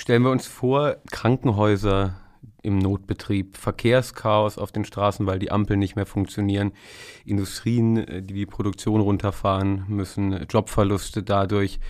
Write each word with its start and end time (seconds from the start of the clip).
Stellen 0.00 0.22
wir 0.22 0.30
uns 0.30 0.46
vor, 0.46 0.96
Krankenhäuser 1.10 2.14
im 2.62 2.78
Notbetrieb, 2.78 3.58
Verkehrschaos 3.58 4.56
auf 4.56 4.72
den 4.72 4.86
Straßen, 4.86 5.26
weil 5.26 5.38
die 5.38 5.50
Ampeln 5.50 5.78
nicht 5.78 5.94
mehr 5.94 6.06
funktionieren, 6.06 6.72
Industrien, 7.26 7.98
äh, 7.98 8.22
die 8.22 8.32
die 8.32 8.46
Produktion 8.46 9.02
runterfahren 9.02 9.84
müssen, 9.88 10.46
Jobverluste 10.48 11.22
dadurch. 11.22 11.80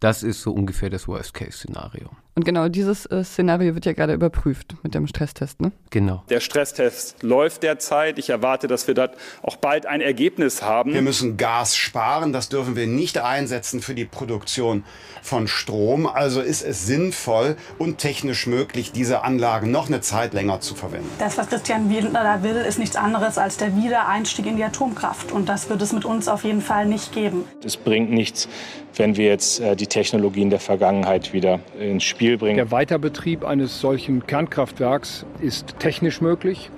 Das 0.00 0.24
ist 0.24 0.42
so 0.42 0.52
ungefähr 0.52 0.90
das 0.90 1.06
Worst-Case-Szenario. 1.06 2.10
Und 2.34 2.46
genau 2.46 2.68
dieses 2.68 3.04
äh, 3.06 3.24
Szenario 3.24 3.74
wird 3.74 3.84
ja 3.84 3.92
gerade 3.92 4.14
überprüft 4.14 4.74
mit 4.82 4.94
dem 4.94 5.06
Stresstest, 5.06 5.60
ne? 5.60 5.70
Genau. 5.90 6.22
Der 6.30 6.40
Stresstest 6.40 7.22
läuft 7.22 7.62
derzeit. 7.62 8.18
Ich 8.18 8.30
erwarte, 8.30 8.68
dass 8.68 8.86
wir 8.86 8.94
dort 8.94 9.16
auch 9.42 9.56
bald 9.56 9.84
ein 9.84 10.00
Ergebnis 10.00 10.62
haben. 10.62 10.94
Wir 10.94 11.02
müssen 11.02 11.36
Gas 11.36 11.76
sparen. 11.76 12.32
Das 12.32 12.48
dürfen 12.48 12.74
wir 12.74 12.86
nicht 12.86 13.18
einsetzen 13.18 13.82
für 13.82 13.94
die 13.94 14.06
Produktion 14.06 14.84
von 15.20 15.46
Strom. 15.46 16.06
Also 16.06 16.40
ist 16.40 16.62
es 16.62 16.86
sinnvoll 16.86 17.56
und 17.78 17.98
technisch 17.98 18.46
möglich, 18.46 18.92
diese 18.92 19.24
Anlagen 19.24 19.70
noch 19.70 19.88
eine 19.88 20.00
Zeit 20.00 20.32
länger 20.32 20.60
zu 20.60 20.74
verwenden. 20.74 21.10
Das, 21.18 21.36
was 21.36 21.50
Christian 21.50 21.90
Wiener 21.90 22.12
da 22.12 22.42
will, 22.42 22.56
ist 22.56 22.78
nichts 22.78 22.96
anderes 22.96 23.36
als 23.36 23.58
der 23.58 23.76
Wiedereinstieg 23.76 24.46
in 24.46 24.56
die 24.56 24.64
Atomkraft. 24.64 25.32
Und 25.32 25.50
das 25.50 25.68
wird 25.68 25.82
es 25.82 25.92
mit 25.92 26.06
uns 26.06 26.28
auf 26.28 26.44
jeden 26.44 26.62
Fall 26.62 26.86
nicht 26.86 27.12
geben. 27.12 27.44
Es 27.62 27.76
bringt 27.76 28.10
nichts, 28.10 28.48
wenn 28.94 29.16
wir 29.16 29.26
jetzt 29.26 29.60
äh, 29.60 29.76
die 29.76 29.86
Technologien 29.86 30.48
der 30.48 30.60
Vergangenheit 30.60 31.34
wieder 31.34 31.60
ins 31.78 32.04
Spiel 32.04 32.21
bringen. 32.30 32.56
Der 32.56 32.70
Weiterbetrieb 32.70 33.44
eines 33.44 33.80
solchen 33.80 34.26
Kernkraftwerks 34.26 35.26
ist 35.40 35.78
technisch 35.78 36.20
möglich. 36.20 36.70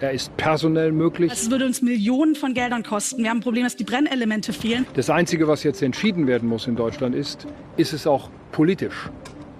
Er 0.00 0.12
ist 0.12 0.36
personell 0.36 0.92
möglich. 0.92 1.30
Das 1.30 1.50
würde 1.50 1.66
uns 1.66 1.82
Millionen 1.82 2.36
von 2.36 2.54
Geldern 2.54 2.84
kosten. 2.84 3.22
Wir 3.22 3.30
haben 3.30 3.38
ein 3.38 3.42
Problem, 3.42 3.64
dass 3.64 3.74
die 3.74 3.84
Brennelemente 3.84 4.52
fehlen. 4.52 4.86
Das 4.94 5.10
Einzige, 5.10 5.48
was 5.48 5.64
jetzt 5.64 5.82
entschieden 5.82 6.26
werden 6.26 6.48
muss 6.48 6.68
in 6.68 6.76
Deutschland 6.76 7.14
ist, 7.16 7.46
ist 7.76 7.92
es 7.92 8.06
auch 8.06 8.30
politisch 8.52 9.10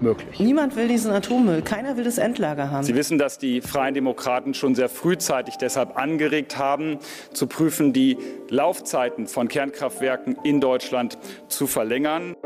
möglich. 0.00 0.38
Niemand 0.38 0.76
will 0.76 0.86
diesen 0.86 1.10
Atommüll. 1.10 1.62
Keiner 1.62 1.96
will 1.96 2.04
das 2.04 2.18
Endlager 2.18 2.70
haben. 2.70 2.84
Sie 2.84 2.94
wissen, 2.94 3.18
dass 3.18 3.38
die 3.38 3.60
Freien 3.60 3.94
Demokraten 3.94 4.54
schon 4.54 4.76
sehr 4.76 4.88
frühzeitig 4.88 5.56
deshalb 5.56 5.96
angeregt 5.96 6.56
haben, 6.56 6.98
zu 7.32 7.46
prüfen, 7.46 7.92
die 7.92 8.16
Laufzeiten 8.48 9.26
von 9.26 9.48
Kernkraftwerken 9.48 10.36
in 10.44 10.60
Deutschland 10.60 11.18
zu 11.48 11.66
verlängern. 11.66 12.36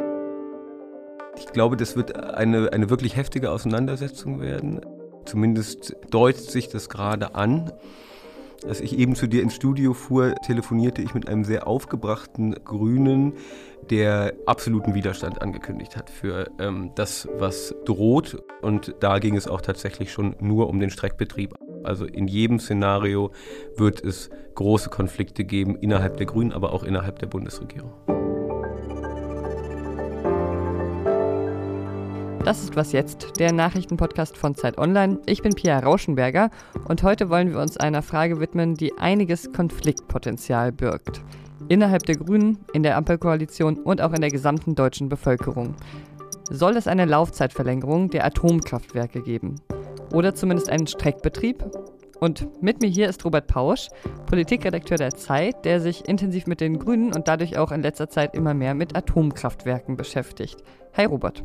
Ich 1.36 1.47
glaube, 1.47 1.77
das 1.77 1.97
wird 1.97 2.16
eine, 2.16 2.72
eine 2.72 2.91
wirklich 2.91 3.16
heftige 3.16 3.50
Auseinandersetzung 3.50 4.41
werden. 4.41 4.80
Zumindest 5.25 5.97
deutet 6.11 6.50
sich 6.50 6.69
das 6.69 6.89
gerade 6.89 7.34
an. 7.34 7.72
Als 8.66 8.80
ich 8.80 8.97
eben 8.97 9.16
zu 9.16 9.27
dir 9.27 9.42
ins 9.42 9.55
Studio 9.55 9.92
fuhr, 9.92 10.34
telefonierte 10.47 11.02
ich 11.02 11.14
mit 11.14 11.28
einem 11.28 11.44
sehr 11.44 11.66
aufgebrachten 11.66 12.55
Grünen, 12.64 13.34
der 13.91 14.34
absoluten 14.47 14.94
Widerstand 14.94 15.42
angekündigt 15.42 15.97
hat 15.97 16.11
für 16.11 16.48
ähm, 16.61 16.92
das, 16.94 17.28
was 17.39 17.74
droht. 17.84 18.41
Und 18.61 18.94
da 19.00 19.19
ging 19.19 19.36
es 19.36 19.48
auch 19.48 19.61
tatsächlich 19.61 20.12
schon 20.12 20.36
nur 20.39 20.69
um 20.69 20.78
den 20.78 20.91
Streckbetrieb. 20.91 21.55
Also 21.83 22.05
in 22.05 22.28
jedem 22.28 22.61
Szenario 22.61 23.33
wird 23.77 24.05
es 24.05 24.30
große 24.55 24.91
Konflikte 24.91 25.44
geben 25.44 25.74
innerhalb 25.77 26.17
der 26.19 26.27
Grünen, 26.27 26.52
aber 26.52 26.72
auch 26.72 26.84
innerhalb 26.84 27.19
der 27.19 27.27
Bundesregierung. 27.27 27.91
Das 32.45 32.65
ist 32.65 32.75
Was 32.75 32.91
Jetzt, 32.91 33.39
der 33.39 33.53
Nachrichtenpodcast 33.53 34.37
von 34.37 34.57
Zeit 34.57 34.77
Online. 34.77 35.21
Ich 35.27 35.43
bin 35.43 35.55
Pia 35.55 35.79
Rauschenberger 35.79 36.51
und 36.89 37.05
heute 37.05 37.31
wollen 37.31 37.53
wir 37.53 37.61
uns 37.61 37.77
einer 37.77 38.03
Frage 38.03 38.41
widmen, 38.41 38.75
die 38.75 38.98
einiges 38.98 39.53
Konfliktpotenzial 39.53 40.73
birgt. 40.73 41.23
Innerhalb 41.69 42.03
der 42.03 42.17
Grünen, 42.17 42.59
in 42.73 42.83
der 42.83 42.97
Ampelkoalition 42.97 43.77
und 43.79 44.01
auch 44.01 44.13
in 44.13 44.20
der 44.20 44.31
gesamten 44.31 44.75
deutschen 44.75 45.09
Bevölkerung. 45.09 45.77
Soll 46.51 46.77
es 46.77 46.89
eine 46.89 47.05
Laufzeitverlängerung 47.05 48.11
der 48.11 48.27
Atomkraftwerke 48.27 49.23
geben? 49.23 49.61
Oder 50.13 50.35
zumindest 50.35 50.69
einen 50.69 50.89
Streckbetrieb? 50.89 51.65
Und 52.19 52.61
mit 52.61 52.83
mir 52.83 52.89
hier 52.89 53.09
ist 53.09 53.25
Robert 53.25 53.47
Pausch, 53.47 53.87
Politikredakteur 54.27 54.98
der 54.98 55.13
Zeit, 55.13 55.65
der 55.65 55.81
sich 55.81 56.08
intensiv 56.08 56.48
mit 56.48 56.61
den 56.61 56.81
Grünen 56.81 57.13
und 57.14 57.29
dadurch 57.29 57.57
auch 57.57 57.70
in 57.70 57.83
letzter 57.83 58.08
Zeit 58.08 58.35
immer 58.35 58.52
mehr 58.52 58.75
mit 58.75 58.97
Atomkraftwerken 58.97 59.97
beschäftigt. 59.97 60.64
Hi 60.97 61.05
Robert. 61.05 61.45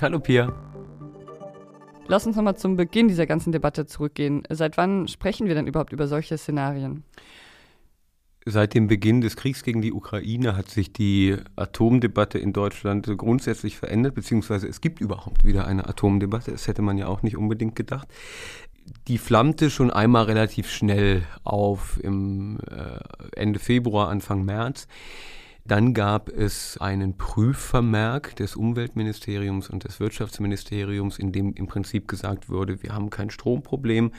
Hallo 0.00 0.18
Pia. 0.18 0.52
Lass 2.06 2.26
uns 2.26 2.36
nochmal 2.36 2.56
zum 2.56 2.76
Beginn 2.76 3.08
dieser 3.08 3.26
ganzen 3.26 3.52
Debatte 3.52 3.86
zurückgehen. 3.86 4.42
Seit 4.48 4.76
wann 4.76 5.08
sprechen 5.08 5.46
wir 5.46 5.54
denn 5.54 5.66
überhaupt 5.66 5.92
über 5.92 6.08
solche 6.08 6.36
Szenarien? 6.38 7.04
Seit 8.46 8.74
dem 8.74 8.88
Beginn 8.88 9.20
des 9.20 9.36
Kriegs 9.36 9.62
gegen 9.62 9.82
die 9.82 9.92
Ukraine 9.92 10.56
hat 10.56 10.70
sich 10.70 10.92
die 10.92 11.36
Atomdebatte 11.56 12.38
in 12.38 12.52
Deutschland 12.54 13.06
grundsätzlich 13.16 13.76
verändert, 13.76 14.14
beziehungsweise 14.14 14.66
es 14.66 14.80
gibt 14.80 15.00
überhaupt 15.00 15.44
wieder 15.44 15.66
eine 15.66 15.86
Atomdebatte. 15.86 16.50
Das 16.50 16.66
hätte 16.66 16.80
man 16.82 16.96
ja 16.96 17.06
auch 17.06 17.22
nicht 17.22 17.36
unbedingt 17.36 17.76
gedacht. 17.76 18.08
Die 19.08 19.18
flammte 19.18 19.70
schon 19.70 19.90
einmal 19.90 20.24
relativ 20.24 20.70
schnell 20.70 21.22
auf 21.44 22.00
im 22.02 22.58
äh, 22.70 23.38
Ende 23.38 23.58
Februar, 23.58 24.08
Anfang 24.08 24.44
März. 24.44 24.88
Dann 25.64 25.94
gab 25.94 26.28
es 26.28 26.78
einen 26.78 27.16
Prüfvermerk 27.16 28.34
des 28.36 28.56
Umweltministeriums 28.56 29.70
und 29.70 29.84
des 29.84 30.00
Wirtschaftsministeriums, 30.00 31.18
in 31.18 31.32
dem 31.32 31.54
im 31.54 31.66
Prinzip 31.66 32.08
gesagt 32.08 32.48
wurde, 32.48 32.82
wir 32.82 32.92
haben 32.92 33.10
kein 33.10 33.30
Stromproblem. 33.30 34.12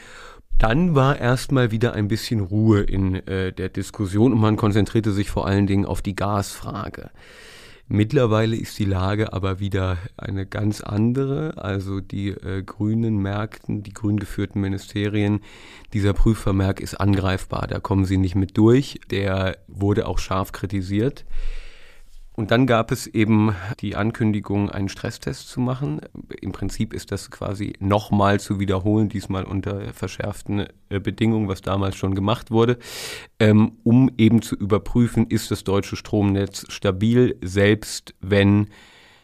Dann 0.58 0.94
war 0.94 1.18
erstmal 1.18 1.72
wieder 1.72 1.94
ein 1.94 2.08
bisschen 2.08 2.40
Ruhe 2.40 2.82
in 2.82 3.16
äh, 3.28 3.52
der 3.52 3.70
Diskussion 3.70 4.32
und 4.32 4.40
man 4.40 4.58
konzentrierte 4.58 5.12
sich 5.12 5.32
vor 5.32 5.48
allen 5.48 5.66
Dingen 5.66 5.86
auf 5.86 6.02
die 6.02 6.16
Gasfrage. 6.16 7.10
Mittlerweile 7.94 8.56
ist 8.56 8.80
die 8.80 8.86
Lage 8.86 9.34
aber 9.34 9.60
wieder 9.60 9.98
eine 10.16 10.46
ganz 10.46 10.80
andere. 10.80 11.58
Also 11.58 12.00
die 12.00 12.30
äh, 12.30 12.64
grünen 12.64 13.18
Märkten, 13.18 13.84
die 13.84 13.92
grün 13.92 14.16
geführten 14.16 14.62
Ministerien, 14.62 15.42
dieser 15.92 16.14
Prüfvermerk 16.14 16.80
ist 16.80 16.96
angreifbar. 16.96 17.68
Da 17.68 17.82
kommen 17.82 18.06
sie 18.06 18.16
nicht 18.16 18.36
mit 18.36 18.58
durch. 18.58 19.02
Der 19.12 19.58
wurde 19.68 20.08
auch 20.08 20.20
scharf 20.20 20.54
kritisiert. 20.54 21.26
Und 22.42 22.50
dann 22.50 22.66
gab 22.66 22.92
es 22.92 23.06
eben 23.06 23.56
die 23.82 23.96
Ankündigung, 23.96 24.72
einen 24.72 24.90
Stresstest 24.90 25.48
zu 25.48 25.60
machen. 25.60 26.02
Im 26.42 26.52
Prinzip 26.52 26.92
ist 26.92 27.12
das 27.12 27.30
quasi 27.30 27.74
nochmal 27.78 28.40
zu 28.40 28.60
wiederholen, 28.60 29.10
diesmal 29.10 29.44
unter 29.44 29.94
verschärften 29.94 30.66
äh, 30.90 31.00
Bedingungen, 31.00 31.48
was 31.48 31.62
damals 31.62 31.96
schon 31.98 32.16
gemacht 32.16 32.50
wurde, 32.50 32.80
ähm, 33.40 33.74
um 33.84 34.10
eben 34.18 34.42
zu 34.42 34.56
überprüfen, 34.56 35.28
ist 35.28 35.52
das 35.52 35.64
deutsche 35.64 35.96
Stromnetz 35.96 36.66
stabil, 36.70 37.38
selbst 37.44 38.16
wenn 38.22 38.70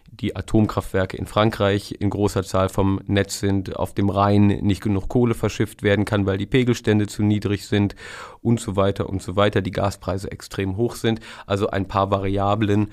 die 0.08 0.36
Atomkraftwerke 0.36 1.18
in 1.18 1.28
Frankreich 1.28 1.96
in 2.00 2.10
großer 2.10 2.44
Zahl 2.44 2.70
vom 2.70 3.00
Netz 3.06 3.40
sind, 3.40 3.76
auf 3.76 3.94
dem 3.94 4.10
Rhein 4.10 4.48
nicht 4.48 4.82
genug 4.82 5.10
Kohle 5.10 5.36
verschifft 5.36 5.84
werden 5.84 6.06
kann, 6.06 6.26
weil 6.26 6.38
die 6.38 6.46
Pegelstände 6.46 7.08
zu 7.08 7.24
niedrig 7.24 7.68
sind 7.68 7.96
und 8.42 8.60
so 8.60 8.76
weiter 8.76 9.10
und 9.10 9.22
so 9.22 9.36
weiter, 9.36 9.62
die 9.62 9.72
Gaspreise 9.72 10.32
extrem 10.32 10.78
hoch 10.78 10.96
sind. 10.96 11.20
Also 11.46 11.70
ein 11.70 11.88
paar 11.88 12.10
Variablen 12.10 12.92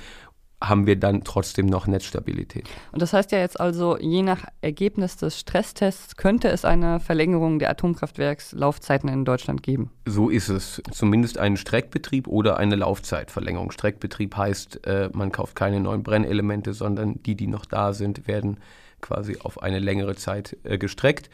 haben 0.69 0.87
wir 0.87 0.97
dann 0.97 1.25
trotzdem 1.25 1.67
noch 1.67 1.87
Netzstabilität. 1.87 2.69
Und 2.93 3.03
das 3.03 3.13
heißt 3.13 3.33
ja 3.33 3.39
jetzt 3.39 3.61
also, 3.61 3.99
je 3.99 4.23
nach 4.23 4.45
Ergebnis 4.61 5.17
des 5.17 5.39
Stresstests 5.39 6.17
könnte 6.17 6.49
es 6.49 6.65
eine 6.65 7.01
Verlängerung 7.01 7.59
der 7.59 7.71
Atomkraftwerkslaufzeiten 7.71 9.09
in 9.09 9.25
Deutschland 9.25 9.63
geben. 9.63 9.91
So 10.07 10.29
ist 10.29 10.49
es. 10.49 10.83
Zumindest 10.91 11.39
einen 11.39 11.57
Streckbetrieb 11.57 12.27
oder 12.29 12.57
eine 12.59 12.77
Laufzeitverlängerung. 12.77 13.71
Streckbetrieb 13.71 14.37
heißt, 14.37 14.87
äh, 14.87 15.11
man 15.13 15.33
kauft 15.33 15.57
keine 15.57 15.81
neuen 15.81 16.03
Brennelemente, 16.03 16.75
sondern 16.75 17.23
die, 17.23 17.35
die 17.35 17.47
noch 17.47 17.67
da 17.67 17.93
sind, 17.93 18.27
werden 18.27 18.59
quasi 19.01 19.39
auf 19.41 19.63
eine 19.63 19.79
längere 19.79 20.17
Zeit 20.17 20.57
äh, 20.65 20.79
gestreckt 20.79 21.31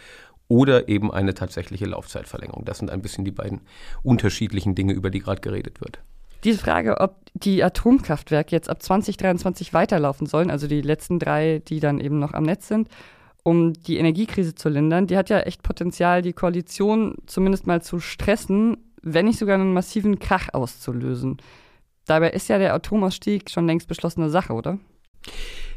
oder 0.49 0.89
eben 0.89 1.13
eine 1.13 1.33
tatsächliche 1.35 1.87
Laufzeitverlängerung. 1.87 2.65
Das 2.65 2.79
sind 2.79 2.91
ein 2.91 3.03
bisschen 3.03 3.25
die 3.25 3.31
beiden 3.31 3.61
unterschiedlichen 4.03 4.75
Dinge, 4.75 4.93
über 4.93 5.11
die 5.11 5.21
gerade 5.21 5.41
geredet 5.41 5.81
wird. 5.81 6.01
Diese 6.45 6.59
Frage, 6.59 7.01
ob 7.01 7.17
die 7.35 7.63
Atomkraftwerke 7.63 8.55
jetzt 8.55 8.69
ab 8.69 8.83
2023 8.83 9.73
weiterlaufen 9.73 10.27
sollen, 10.27 10.51
also 10.51 10.67
die 10.67 10.81
letzten 10.81 11.19
drei, 11.19 11.63
die 11.67 11.81
dann 11.81 12.01
eben 12.01 12.19
noch 12.19 12.33
am 12.33 12.45
Netz 12.45 12.69
sind, 12.69 12.89
um 13.43 13.73
die 13.73 13.99
Energiekrise 13.99 14.55
zu 14.55 14.69
lindern, 14.69 15.07
die 15.07 15.17
hat 15.17 15.31
ja 15.31 15.41
echt 15.41 15.63
Potenzial, 15.63 16.23
die 16.23 16.33
Koalition 16.33 17.17
zumindest 17.27 17.67
mal 17.67 17.83
zu 17.83 18.01
stressen, 18.01 18.77
wenn 19.03 19.27
nicht 19.27 19.39
sogar 19.39 19.55
einen 19.55 19.73
massiven 19.73 20.19
Krach 20.19 20.49
auszulösen. 20.53 21.39
Dabei 22.07 22.31
ist 22.31 22.49
ja 22.49 22.59
der 22.59 22.75
Atomausstieg 22.75 23.51
schon 23.51 23.67
längst 23.67 23.89
beschlossene 23.89 24.31
Sache, 24.31 24.53
oder? 24.53 24.79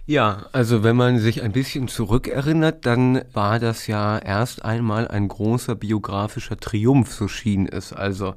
Ja, 0.05 0.47
also 0.51 0.83
wenn 0.83 0.97
man 0.97 1.19
sich 1.19 1.43
ein 1.43 1.53
bisschen 1.53 1.87
zurückerinnert, 1.87 2.85
dann 2.85 3.21
war 3.31 3.59
das 3.59 3.87
ja 3.87 4.17
erst 4.17 4.65
einmal 4.65 5.07
ein 5.07 5.29
großer 5.29 5.75
biografischer 5.75 6.57
Triumph, 6.57 7.13
so 7.13 7.29
schien 7.29 7.67
es. 7.67 7.93
Also 7.93 8.35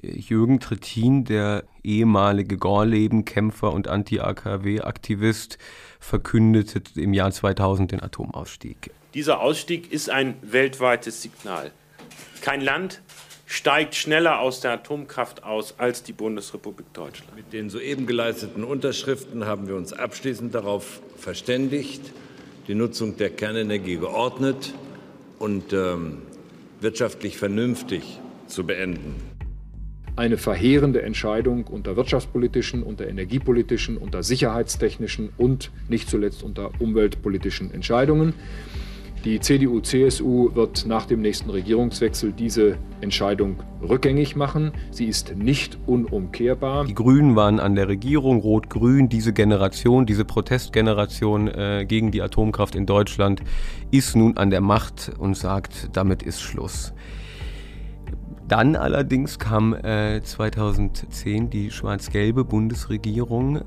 Jürgen 0.00 0.58
Trittin, 0.58 1.24
der 1.24 1.64
ehemalige 1.84 2.56
Gorleben-Kämpfer 2.56 3.72
und 3.72 3.88
Anti-AKW-Aktivist, 3.88 5.58
verkündete 6.00 6.82
im 7.00 7.12
Jahr 7.12 7.30
2000 7.30 7.92
den 7.92 8.02
Atomausstieg. 8.02 8.90
Dieser 9.14 9.40
Ausstieg 9.40 9.92
ist 9.92 10.10
ein 10.10 10.34
weltweites 10.42 11.22
Signal. 11.22 11.70
Kein 12.40 12.60
Land 12.60 13.02
steigt 13.46 13.94
schneller 13.94 14.40
aus 14.40 14.60
der 14.60 14.72
Atomkraft 14.72 15.44
aus 15.44 15.78
als 15.78 16.02
die 16.02 16.14
Bundesrepublik 16.14 16.92
Deutschland. 16.94 17.36
Mit 17.36 17.52
den 17.52 17.68
soeben 17.68 18.06
geleisteten 18.06 18.64
Unterschriften 18.64 19.44
haben 19.44 19.68
wir 19.68 19.76
uns 19.76 19.92
abschließend 19.92 20.54
darauf 20.54 21.02
verständigt, 21.18 22.00
die 22.66 22.74
Nutzung 22.74 23.18
der 23.18 23.28
Kernenergie 23.28 23.96
geordnet 23.96 24.72
und 25.38 25.72
ähm, 25.74 26.22
wirtschaftlich 26.80 27.36
vernünftig 27.36 28.18
zu 28.46 28.64
beenden. 28.64 29.31
Eine 30.14 30.36
verheerende 30.36 31.02
Entscheidung 31.02 31.64
unter 31.64 31.96
wirtschaftspolitischen, 31.96 32.82
unter 32.82 33.08
energiepolitischen, 33.08 33.96
unter 33.96 34.22
sicherheitstechnischen 34.22 35.30
und 35.38 35.70
nicht 35.88 36.10
zuletzt 36.10 36.42
unter 36.42 36.70
umweltpolitischen 36.80 37.72
Entscheidungen. 37.72 38.34
Die 39.24 39.38
CDU-CSU 39.38 40.50
wird 40.56 40.84
nach 40.84 41.06
dem 41.06 41.20
nächsten 41.20 41.48
Regierungswechsel 41.48 42.32
diese 42.32 42.76
Entscheidung 43.00 43.60
rückgängig 43.80 44.34
machen. 44.34 44.72
Sie 44.90 45.06
ist 45.06 45.36
nicht 45.36 45.78
unumkehrbar. 45.86 46.86
Die 46.86 46.94
Grünen 46.94 47.36
waren 47.36 47.60
an 47.60 47.76
der 47.76 47.86
Regierung, 47.86 48.40
Rot-Grün, 48.40 49.08
diese 49.08 49.32
Generation, 49.32 50.06
diese 50.06 50.24
Protestgeneration 50.24 51.46
äh, 51.46 51.86
gegen 51.86 52.10
die 52.10 52.20
Atomkraft 52.20 52.74
in 52.74 52.84
Deutschland 52.84 53.42
ist 53.92 54.16
nun 54.16 54.36
an 54.36 54.50
der 54.50 54.60
Macht 54.60 55.12
und 55.18 55.36
sagt, 55.36 55.90
damit 55.92 56.24
ist 56.24 56.42
Schluss. 56.42 56.92
Dann 58.52 58.76
allerdings 58.76 59.38
kam 59.38 59.72
äh, 59.72 60.20
2010 60.22 61.48
die 61.48 61.70
schwarz-gelbe 61.70 62.44
Bundesregierung 62.44 63.62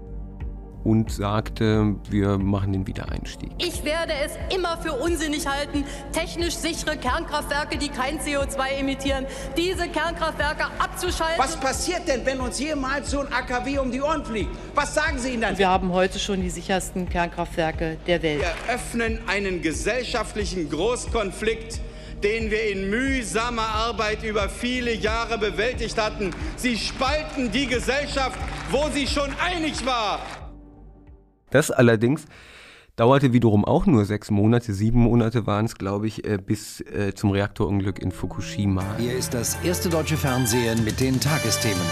und 0.84 1.12
sagte, 1.12 1.96
wir 2.12 2.38
machen 2.38 2.72
den 2.72 2.86
Wiedereinstieg. 2.86 3.50
Ich 3.58 3.84
werde 3.84 4.14
es 4.24 4.34
immer 4.56 4.78
für 4.78 4.94
unsinnig 4.94 5.48
halten, 5.48 5.86
technisch 6.12 6.54
sichere 6.54 6.98
Kernkraftwerke, 6.98 7.80
die 7.80 7.90
kein 7.90 8.20
CO2 8.20 8.80
emittieren, 8.80 9.26
diese 9.58 9.88
Kernkraftwerke 9.88 10.66
abzuschalten. 10.78 11.40
Was 11.40 11.58
passiert 11.60 12.08
denn, 12.08 12.24
wenn 12.24 12.40
uns 12.40 12.60
jemals 12.60 13.10
so 13.10 13.22
ein 13.22 13.34
AKW 13.34 13.80
um 13.80 13.92
die 13.92 14.04
Ohren 14.04 14.24
fliegt? 14.24 14.52
Was 14.76 14.94
sagen 14.94 15.18
Sie 15.18 15.31
ihnen 15.31 15.42
dann? 15.42 15.58
Wir 15.58 15.70
haben 15.70 15.94
heute 15.94 16.20
schon 16.20 16.42
die 16.42 16.52
sichersten 16.52 17.10
Kernkraftwerke 17.10 17.98
der 18.06 18.22
Welt. 18.22 18.42
Wir 18.42 18.76
öffnen 18.76 19.18
einen 19.26 19.64
gesellschaftlichen 19.64 20.70
Großkonflikt 20.70 21.81
den 22.25 22.50
wir 22.50 22.72
in 22.72 22.89
mühsamer 22.89 23.68
Arbeit 23.68 24.24
über 24.24 24.50
viele 24.50 24.95
Jahre 24.95 25.38
bewältigt 25.38 25.95
hatten. 26.00 26.31
Sie 26.56 26.75
spalten 26.75 27.51
die 27.51 27.68
Gesellschaft, 27.68 28.39
wo 28.72 28.89
sie 28.92 29.06
schon 29.06 29.30
einig 29.39 29.86
war. 29.86 30.19
Das 31.51 31.69
allerdings 31.69 32.25
dauerte 32.95 33.31
wiederum 33.31 33.63
auch 33.63 33.86
nur 33.86 34.06
sechs 34.06 34.31
Monate, 34.31 34.74
sieben 34.74 35.01
Monate 35.01 35.45
waren 35.45 35.66
es, 35.66 35.75
glaube 35.75 36.07
ich, 36.07 36.25
äh, 36.25 36.39
bis 36.44 36.81
äh, 36.81 37.13
zum 37.13 37.30
Reaktorunglück 37.30 38.00
in 38.00 38.12
Fukushima. 38.12 38.83
Hier 38.98 39.16
ist 39.16 39.36
das 39.36 39.56
erste 39.63 39.89
deutsche 39.89 40.18
Fernsehen 40.18 40.83
mit 40.83 41.00
den 41.00 41.19
Tagesthemen. 41.19 41.86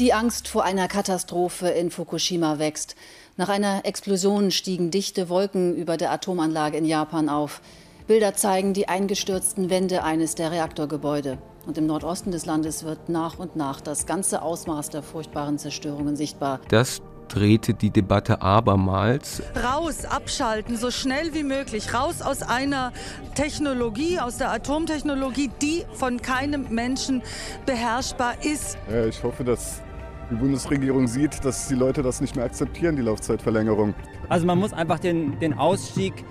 Die 0.00 0.14
Angst 0.14 0.48
vor 0.48 0.64
einer 0.64 0.88
Katastrophe 0.88 1.68
in 1.68 1.90
Fukushima 1.90 2.58
wächst. 2.58 2.96
Nach 3.40 3.48
einer 3.48 3.86
Explosion 3.86 4.50
stiegen 4.50 4.90
dichte 4.90 5.30
Wolken 5.30 5.74
über 5.74 5.96
der 5.96 6.12
Atomanlage 6.12 6.76
in 6.76 6.84
Japan 6.84 7.30
auf. 7.30 7.62
Bilder 8.06 8.34
zeigen 8.34 8.74
die 8.74 8.86
eingestürzten 8.86 9.70
Wände 9.70 10.04
eines 10.04 10.34
der 10.34 10.50
Reaktorgebäude. 10.50 11.38
Und 11.66 11.78
im 11.78 11.86
Nordosten 11.86 12.32
des 12.32 12.44
Landes 12.44 12.84
wird 12.84 13.08
nach 13.08 13.38
und 13.38 13.56
nach 13.56 13.80
das 13.80 14.04
ganze 14.04 14.42
Ausmaß 14.42 14.90
der 14.90 15.02
furchtbaren 15.02 15.56
Zerstörungen 15.56 16.16
sichtbar. 16.16 16.60
Das 16.68 17.00
drehte 17.28 17.72
die 17.72 17.88
Debatte 17.88 18.42
abermals. 18.42 19.42
Raus, 19.64 20.04
abschalten, 20.04 20.76
so 20.76 20.90
schnell 20.90 21.32
wie 21.32 21.44
möglich. 21.44 21.94
Raus 21.94 22.20
aus 22.20 22.42
einer 22.42 22.92
Technologie, 23.36 24.20
aus 24.20 24.36
der 24.36 24.50
Atomtechnologie, 24.50 25.50
die 25.62 25.86
von 25.94 26.20
keinem 26.20 26.66
Menschen 26.68 27.22
beherrschbar 27.64 28.34
ist. 28.44 28.76
Ja, 28.92 29.06
ich 29.06 29.22
hoffe, 29.22 29.44
dass 29.44 29.80
die 30.30 30.36
Bundesregierung 30.36 31.08
sieht, 31.08 31.44
dass 31.44 31.68
die 31.68 31.74
Leute 31.74 32.02
das 32.02 32.20
nicht 32.20 32.36
mehr 32.36 32.44
akzeptieren, 32.44 32.96
die 32.96 33.02
Laufzeitverlängerung. 33.02 33.94
Also 34.28 34.46
man 34.46 34.58
muss 34.58 34.72
einfach 34.72 34.98
den, 34.98 35.38
den 35.40 35.54
Ausstieg 35.54 36.24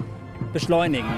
beschleunigen. 0.53 1.09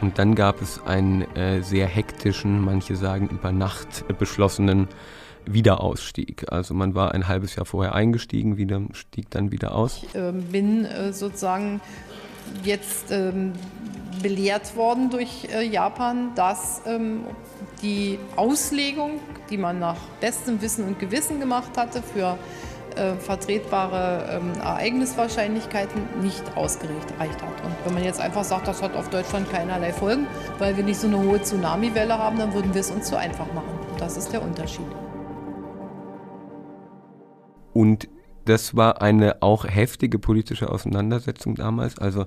Und 0.00 0.18
dann 0.18 0.34
gab 0.34 0.60
es 0.60 0.82
einen 0.84 1.22
äh, 1.34 1.62
sehr 1.62 1.86
hektischen, 1.86 2.60
manche 2.60 2.94
sagen 2.94 3.28
über 3.28 3.52
Nacht 3.52 4.04
beschlossenen 4.18 4.88
Wiederausstieg. 5.46 6.52
Also 6.52 6.74
man 6.74 6.94
war 6.94 7.12
ein 7.12 7.26
halbes 7.26 7.56
Jahr 7.56 7.64
vorher 7.64 7.94
eingestiegen, 7.94 8.56
wieder, 8.56 8.82
stieg 8.92 9.30
dann 9.30 9.50
wieder 9.50 9.74
aus. 9.74 10.02
Ich 10.02 10.14
äh, 10.14 10.32
bin 10.32 10.84
äh, 10.84 11.12
sozusagen 11.12 11.80
jetzt 12.62 13.10
ähm, 13.10 13.52
belehrt 14.22 14.76
worden 14.76 15.10
durch 15.10 15.48
äh, 15.52 15.66
Japan, 15.66 16.34
dass 16.34 16.82
ähm, 16.86 17.24
die 17.84 18.18
Auslegung, 18.36 19.20
die 19.50 19.58
man 19.58 19.78
nach 19.78 19.98
bestem 20.20 20.60
Wissen 20.62 20.86
und 20.86 20.98
Gewissen 20.98 21.38
gemacht 21.38 21.76
hatte 21.76 22.02
für 22.02 22.38
äh, 22.96 23.14
vertretbare 23.16 24.40
ähm, 24.40 24.52
Ereigniswahrscheinlichkeiten 24.60 26.22
nicht 26.22 26.42
ausgereicht 26.56 27.12
hat. 27.20 27.64
Und 27.64 27.74
wenn 27.84 27.94
man 27.94 28.04
jetzt 28.04 28.20
einfach 28.20 28.44
sagt, 28.44 28.68
das 28.68 28.82
hat 28.82 28.96
auf 28.96 29.10
Deutschland 29.10 29.50
keinerlei 29.50 29.92
Folgen, 29.92 30.26
weil 30.58 30.76
wir 30.76 30.84
nicht 30.84 30.98
so 30.98 31.08
eine 31.08 31.18
hohe 31.18 31.42
Tsunami-Welle 31.42 32.16
haben, 32.16 32.38
dann 32.38 32.54
würden 32.54 32.72
wir 32.72 32.80
es 32.80 32.90
uns 32.90 33.06
zu 33.06 33.18
einfach 33.18 33.52
machen. 33.52 33.78
Und 33.90 34.00
das 34.00 34.16
ist 34.16 34.32
der 34.32 34.42
Unterschied. 34.42 34.86
Und 37.74 38.08
das 38.46 38.76
war 38.76 39.02
eine 39.02 39.42
auch 39.42 39.66
heftige 39.66 40.18
politische 40.18 40.70
Auseinandersetzung 40.70 41.54
damals. 41.54 41.98
Also 41.98 42.26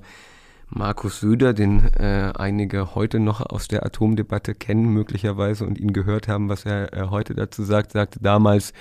Markus 0.70 1.22
Söder, 1.22 1.54
den 1.54 1.86
äh, 1.94 2.34
einige 2.36 2.94
heute 2.94 3.20
noch 3.20 3.42
aus 3.42 3.68
der 3.68 3.86
Atomdebatte 3.86 4.54
kennen 4.54 4.88
möglicherweise 4.90 5.66
und 5.66 5.80
ihn 5.80 5.94
gehört 5.94 6.28
haben, 6.28 6.50
was 6.50 6.66
er 6.66 6.94
äh, 6.94 7.08
heute 7.10 7.36
dazu 7.36 7.64
sagt, 7.64 7.94
sagte 7.94 8.20
damals, 8.20 8.74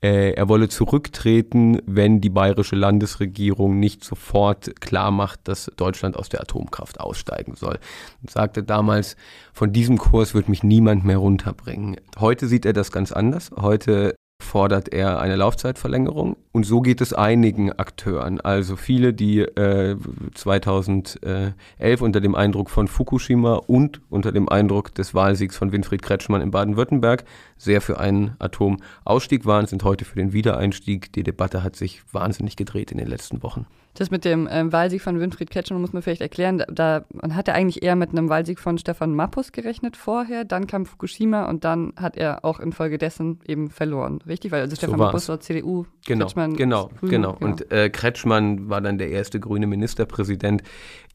äh, 0.00 0.32
er 0.32 0.48
wolle 0.48 0.68
zurücktreten, 0.68 1.80
wenn 1.84 2.20
die 2.20 2.30
bayerische 2.30 2.76
Landesregierung 2.76 3.80
nicht 3.80 4.04
sofort 4.04 4.80
klar 4.80 5.10
macht, 5.10 5.40
dass 5.48 5.70
Deutschland 5.76 6.16
aus 6.16 6.28
der 6.28 6.40
Atomkraft 6.40 7.00
aussteigen 7.00 7.56
soll. 7.56 7.78
Und 8.22 8.30
sagte 8.30 8.62
damals, 8.62 9.16
von 9.52 9.72
diesem 9.72 9.98
Kurs 9.98 10.34
wird 10.34 10.48
mich 10.48 10.62
niemand 10.62 11.04
mehr 11.04 11.18
runterbringen. 11.18 11.96
Heute 12.18 12.46
sieht 12.46 12.64
er 12.64 12.72
das 12.72 12.92
ganz 12.92 13.10
anders. 13.10 13.50
Heute 13.56 14.14
fordert 14.48 14.92
er 14.92 15.20
eine 15.20 15.36
Laufzeitverlängerung. 15.36 16.36
Und 16.52 16.64
so 16.64 16.80
geht 16.80 17.00
es 17.00 17.12
einigen 17.12 17.70
Akteuren. 17.72 18.40
Also 18.40 18.74
viele, 18.74 19.12
die 19.14 19.40
äh, 19.40 19.96
2011 20.34 21.54
unter 22.00 22.20
dem 22.20 22.34
Eindruck 22.34 22.70
von 22.70 22.88
Fukushima 22.88 23.54
und 23.54 24.00
unter 24.10 24.32
dem 24.32 24.48
Eindruck 24.48 24.94
des 24.94 25.14
Wahlsiegs 25.14 25.56
von 25.56 25.70
Winfried 25.70 26.02
Kretschmann 26.02 26.40
in 26.40 26.50
Baden-Württemberg 26.50 27.24
sehr 27.56 27.80
für 27.80 28.00
einen 28.00 28.34
Atomausstieg 28.38 29.46
waren, 29.46 29.66
sind 29.66 29.84
heute 29.84 30.04
für 30.04 30.16
den 30.16 30.32
Wiedereinstieg. 30.32 31.12
Die 31.12 31.22
Debatte 31.22 31.62
hat 31.62 31.76
sich 31.76 32.02
wahnsinnig 32.12 32.56
gedreht 32.56 32.90
in 32.90 32.98
den 32.98 33.08
letzten 33.08 33.42
Wochen. 33.42 33.66
Das 33.98 34.12
mit 34.12 34.24
dem 34.24 34.48
ähm, 34.48 34.72
Wahlsieg 34.72 35.02
von 35.02 35.18
Winfried 35.18 35.50
Kretschmann 35.50 35.80
muss 35.80 35.92
man 35.92 36.02
vielleicht 36.02 36.20
erklären. 36.20 36.58
Da, 36.58 36.66
da 36.68 37.04
man 37.12 37.34
hatte 37.34 37.52
eigentlich 37.52 37.82
eher 37.82 37.96
mit 37.96 38.10
einem 38.10 38.28
Wahlsieg 38.28 38.60
von 38.60 38.78
Stefan 38.78 39.12
Mappus 39.12 39.50
gerechnet 39.50 39.96
vorher. 39.96 40.44
Dann 40.44 40.68
kam 40.68 40.86
Fukushima 40.86 41.46
und 41.46 41.64
dann 41.64 41.92
hat 41.96 42.16
er 42.16 42.44
auch 42.44 42.60
infolgedessen 42.60 43.40
eben 43.44 43.70
verloren. 43.70 44.20
Richtig? 44.24 44.52
Weil 44.52 44.60
also 44.60 44.76
Stefan 44.76 44.98
so 44.98 45.04
Mappus 45.04 45.28
war 45.28 45.40
CDU, 45.40 45.84
genau, 46.06 46.26
Kretschmann 46.26 46.54
genau, 46.54 46.90
Grün, 47.00 47.10
genau. 47.10 47.32
genau. 47.32 47.50
Und 47.50 47.72
äh, 47.72 47.90
Kretschmann 47.90 48.70
war 48.70 48.80
dann 48.80 48.98
der 48.98 49.10
erste 49.10 49.40
grüne 49.40 49.66
Ministerpräsident 49.66 50.62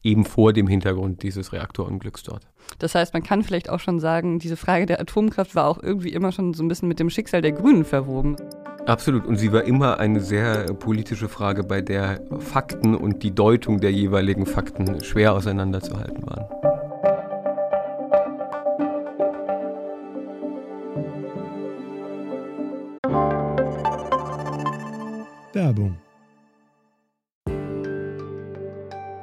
eben 0.04 0.24
vor 0.24 0.52
dem 0.52 0.68
Hintergrund 0.68 1.22
dieses 1.22 1.52
Reaktorunglücks 1.52 2.22
dort. 2.22 2.46
Das 2.78 2.94
heißt, 2.94 3.14
man 3.14 3.22
kann 3.22 3.42
vielleicht 3.42 3.70
auch 3.70 3.80
schon 3.80 3.98
sagen, 3.98 4.38
diese 4.38 4.56
Frage 4.56 4.86
der 4.86 5.00
Atomkraft 5.00 5.54
war 5.54 5.66
auch 5.66 5.82
irgendwie 5.82 6.12
immer 6.12 6.30
schon 6.30 6.54
so 6.54 6.62
ein 6.62 6.68
bisschen 6.68 6.88
mit 6.88 7.00
dem 7.00 7.10
Schicksal 7.10 7.42
der 7.42 7.52
Grünen 7.52 7.84
verwoben. 7.84 8.36
Absolut. 8.86 9.24
Und 9.24 9.36
sie 9.36 9.52
war 9.52 9.64
immer 9.64 9.98
eine 9.98 10.20
sehr 10.20 10.66
politische 10.74 11.28
Frage, 11.28 11.64
bei 11.64 11.80
der 11.80 12.20
Fakten 12.38 12.94
und 12.94 13.22
die 13.22 13.34
Deutung 13.34 13.80
der 13.80 13.92
jeweiligen 13.92 14.44
Fakten 14.44 15.02
schwer 15.02 15.32
auseinanderzuhalten 15.32 16.22
waren. 16.26 16.44
Werbung. 25.54 26.03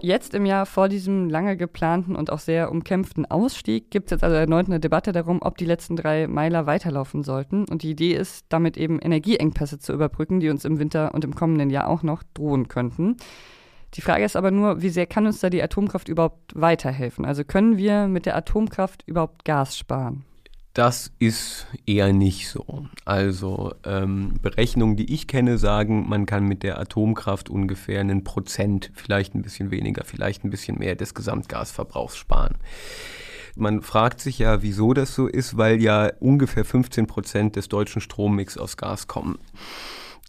Jetzt 0.00 0.34
im 0.34 0.44
Jahr 0.44 0.66
vor 0.66 0.88
diesem 0.88 1.30
lange 1.30 1.56
geplanten 1.56 2.16
und 2.16 2.30
auch 2.30 2.38
sehr 2.38 2.70
umkämpften 2.70 3.24
Ausstieg 3.24 3.90
gibt 3.90 4.06
es 4.06 4.10
jetzt 4.10 4.24
also 4.24 4.36
erneut 4.36 4.66
eine 4.66 4.78
Debatte 4.78 5.12
darum, 5.12 5.40
ob 5.40 5.56
die 5.56 5.64
letzten 5.64 5.96
drei 5.96 6.26
Meiler 6.26 6.66
weiterlaufen 6.66 7.22
sollten. 7.22 7.64
Und 7.64 7.82
die 7.82 7.90
Idee 7.90 8.12
ist, 8.12 8.44
damit 8.50 8.76
eben 8.76 9.00
Energieengpässe 9.00 9.78
zu 9.78 9.94
überbrücken, 9.94 10.38
die 10.38 10.50
uns 10.50 10.66
im 10.66 10.78
Winter 10.78 11.14
und 11.14 11.24
im 11.24 11.34
kommenden 11.34 11.70
Jahr 11.70 11.88
auch 11.88 12.02
noch 12.02 12.22
drohen 12.34 12.68
könnten. 12.68 13.16
Die 13.94 14.02
Frage 14.02 14.24
ist 14.24 14.36
aber 14.36 14.50
nur, 14.50 14.82
wie 14.82 14.90
sehr 14.90 15.06
kann 15.06 15.26
uns 15.26 15.40
da 15.40 15.48
die 15.48 15.62
Atomkraft 15.62 16.08
überhaupt 16.08 16.52
weiterhelfen? 16.54 17.24
Also 17.24 17.44
können 17.44 17.78
wir 17.78 18.06
mit 18.06 18.26
der 18.26 18.36
Atomkraft 18.36 19.02
überhaupt 19.06 19.46
Gas 19.46 19.78
sparen? 19.78 20.24
Das 20.76 21.10
ist 21.18 21.66
eher 21.86 22.12
nicht 22.12 22.50
so. 22.50 22.84
Also 23.06 23.72
ähm, 23.82 24.34
Berechnungen, 24.42 24.94
die 24.94 25.10
ich 25.14 25.26
kenne, 25.26 25.56
sagen, 25.56 26.06
man 26.06 26.26
kann 26.26 26.44
mit 26.44 26.62
der 26.62 26.78
Atomkraft 26.78 27.48
ungefähr 27.48 28.00
einen 28.00 28.24
Prozent, 28.24 28.90
vielleicht 28.92 29.34
ein 29.34 29.40
bisschen 29.40 29.70
weniger, 29.70 30.04
vielleicht 30.04 30.44
ein 30.44 30.50
bisschen 30.50 30.78
mehr 30.78 30.94
des 30.94 31.14
Gesamtgasverbrauchs 31.14 32.18
sparen. 32.18 32.56
Man 33.54 33.80
fragt 33.80 34.20
sich 34.20 34.38
ja, 34.38 34.60
wieso 34.60 34.92
das 34.92 35.14
so 35.14 35.26
ist, 35.26 35.56
weil 35.56 35.80
ja 35.80 36.12
ungefähr 36.20 36.66
15 36.66 37.06
Prozent 37.06 37.56
des 37.56 37.70
deutschen 37.70 38.02
Strommix 38.02 38.58
aus 38.58 38.76
Gas 38.76 39.06
kommen. 39.06 39.38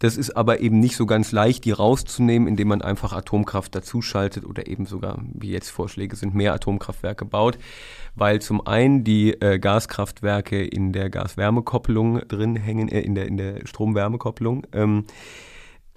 Das 0.00 0.16
ist 0.16 0.36
aber 0.36 0.60
eben 0.60 0.78
nicht 0.78 0.96
so 0.96 1.06
ganz 1.06 1.32
leicht, 1.32 1.64
die 1.64 1.72
rauszunehmen, 1.72 2.46
indem 2.46 2.68
man 2.68 2.82
einfach 2.82 3.12
Atomkraft 3.12 3.74
dazuschaltet 3.74 4.44
oder 4.44 4.66
eben 4.66 4.86
sogar, 4.86 5.18
wie 5.34 5.50
jetzt 5.50 5.70
Vorschläge 5.70 6.14
sind, 6.14 6.34
mehr 6.34 6.54
Atomkraftwerke 6.54 7.24
baut, 7.24 7.58
weil 8.14 8.40
zum 8.40 8.64
einen 8.66 9.02
die 9.02 9.32
äh, 9.40 9.58
Gaskraftwerke 9.58 10.64
in 10.64 10.92
der 10.92 11.10
Gaswärmekopplung 11.10 12.20
drin 12.28 12.56
hängen, 12.56 12.88
äh, 12.88 13.00
in 13.00 13.14
der, 13.14 13.26
in 13.26 13.36
der 13.36 13.66
Stromwärmekopplung. 13.66 14.66
Ähm, 14.72 15.04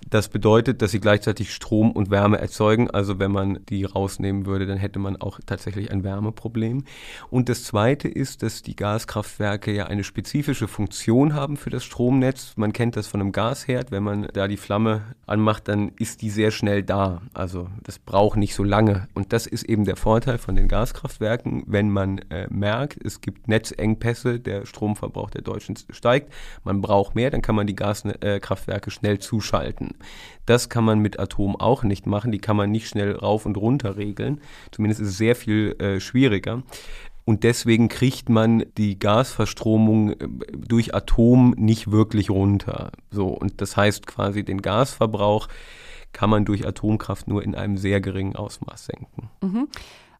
das 0.09 0.29
bedeutet, 0.29 0.81
dass 0.81 0.91
sie 0.91 0.99
gleichzeitig 0.99 1.53
Strom 1.53 1.91
und 1.91 2.09
Wärme 2.09 2.39
erzeugen. 2.39 2.89
Also 2.89 3.19
wenn 3.19 3.31
man 3.31 3.59
die 3.69 3.85
rausnehmen 3.85 4.45
würde, 4.45 4.65
dann 4.65 4.77
hätte 4.77 4.99
man 4.99 5.15
auch 5.17 5.39
tatsächlich 5.45 5.91
ein 5.91 6.03
Wärmeproblem. 6.03 6.83
Und 7.29 7.49
das 7.49 7.63
Zweite 7.63 8.07
ist, 8.07 8.43
dass 8.43 8.61
die 8.61 8.75
Gaskraftwerke 8.75 9.71
ja 9.71 9.85
eine 9.85 10.03
spezifische 10.03 10.67
Funktion 10.67 11.33
haben 11.33 11.57
für 11.57 11.69
das 11.69 11.83
Stromnetz. 11.83 12.53
Man 12.55 12.73
kennt 12.73 12.95
das 12.97 13.07
von 13.07 13.21
einem 13.21 13.31
Gasherd. 13.31 13.91
Wenn 13.91 14.03
man 14.03 14.27
da 14.33 14.47
die 14.47 14.57
Flamme 14.57 15.01
anmacht, 15.27 15.67
dann 15.67 15.91
ist 15.97 16.21
die 16.21 16.29
sehr 16.29 16.51
schnell 16.51 16.83
da. 16.83 17.21
Also 17.33 17.69
das 17.83 17.99
braucht 17.99 18.37
nicht 18.37 18.55
so 18.55 18.63
lange. 18.63 19.07
Und 19.13 19.33
das 19.33 19.47
ist 19.47 19.63
eben 19.63 19.85
der 19.85 19.95
Vorteil 19.95 20.37
von 20.37 20.55
den 20.55 20.67
Gaskraftwerken. 20.67 21.63
Wenn 21.67 21.89
man 21.89 22.19
äh, 22.29 22.47
merkt, 22.49 23.03
es 23.03 23.21
gibt 23.21 23.47
Netzengpässe, 23.47 24.39
der 24.39 24.65
Stromverbrauch 24.65 25.29
der 25.29 25.41
Deutschen 25.41 25.75
steigt, 25.89 26.33
man 26.63 26.81
braucht 26.81 27.15
mehr, 27.15 27.29
dann 27.29 27.41
kann 27.41 27.55
man 27.55 27.67
die 27.67 27.75
Gaskraftwerke 27.75 28.89
äh, 28.89 28.93
schnell 28.93 29.19
zuschalten. 29.19 29.90
Das 30.45 30.69
kann 30.69 30.83
man 30.83 30.99
mit 30.99 31.19
Atom 31.19 31.55
auch 31.55 31.83
nicht 31.83 32.05
machen. 32.05 32.31
Die 32.31 32.39
kann 32.39 32.55
man 32.55 32.71
nicht 32.71 32.87
schnell 32.87 33.15
rauf 33.15 33.45
und 33.45 33.57
runter 33.57 33.97
regeln. 33.97 34.41
Zumindest 34.71 35.01
ist 35.01 35.09
es 35.09 35.17
sehr 35.17 35.35
viel 35.35 35.75
äh, 35.79 35.99
schwieriger. 35.99 36.63
Und 37.23 37.43
deswegen 37.43 37.87
kriegt 37.87 38.29
man 38.29 38.65
die 38.77 38.97
Gasverstromung 38.97 40.11
äh, 40.11 40.27
durch 40.57 40.95
Atom 40.95 41.53
nicht 41.57 41.91
wirklich 41.91 42.29
runter. 42.29 42.91
So, 43.09 43.27
und 43.27 43.61
das 43.61 43.77
heißt 43.77 44.07
quasi, 44.07 44.43
den 44.43 44.61
Gasverbrauch 44.61 45.47
kann 46.13 46.29
man 46.29 46.45
durch 46.45 46.67
Atomkraft 46.67 47.27
nur 47.27 47.43
in 47.43 47.55
einem 47.55 47.77
sehr 47.77 48.01
geringen 48.01 48.35
Ausmaß 48.35 48.85
senken. 48.85 49.29
Mhm. 49.41 49.67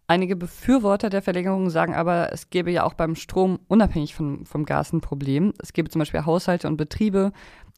Einige 0.08 0.36
Befürworter 0.36 1.10
der 1.10 1.22
Verlängerung 1.22 1.70
sagen 1.70 1.96
aber, 1.96 2.34
es 2.34 2.50
gäbe 2.50 2.70
ja 2.70 2.84
auch 2.84 2.96
beim 2.96 3.16
Strom 3.16 3.60
unabhängig 3.70 4.14
von, 4.14 4.46
vom 4.46 4.66
Gas 4.66 4.92
ein 4.92 5.00
Problem. 5.00 5.54
Es 5.62 5.72
gäbe 5.72 5.90
zum 5.90 6.00
Beispiel 6.00 6.26
Haushalte 6.26 6.68
und 6.68 6.76
Betriebe, 6.76 7.32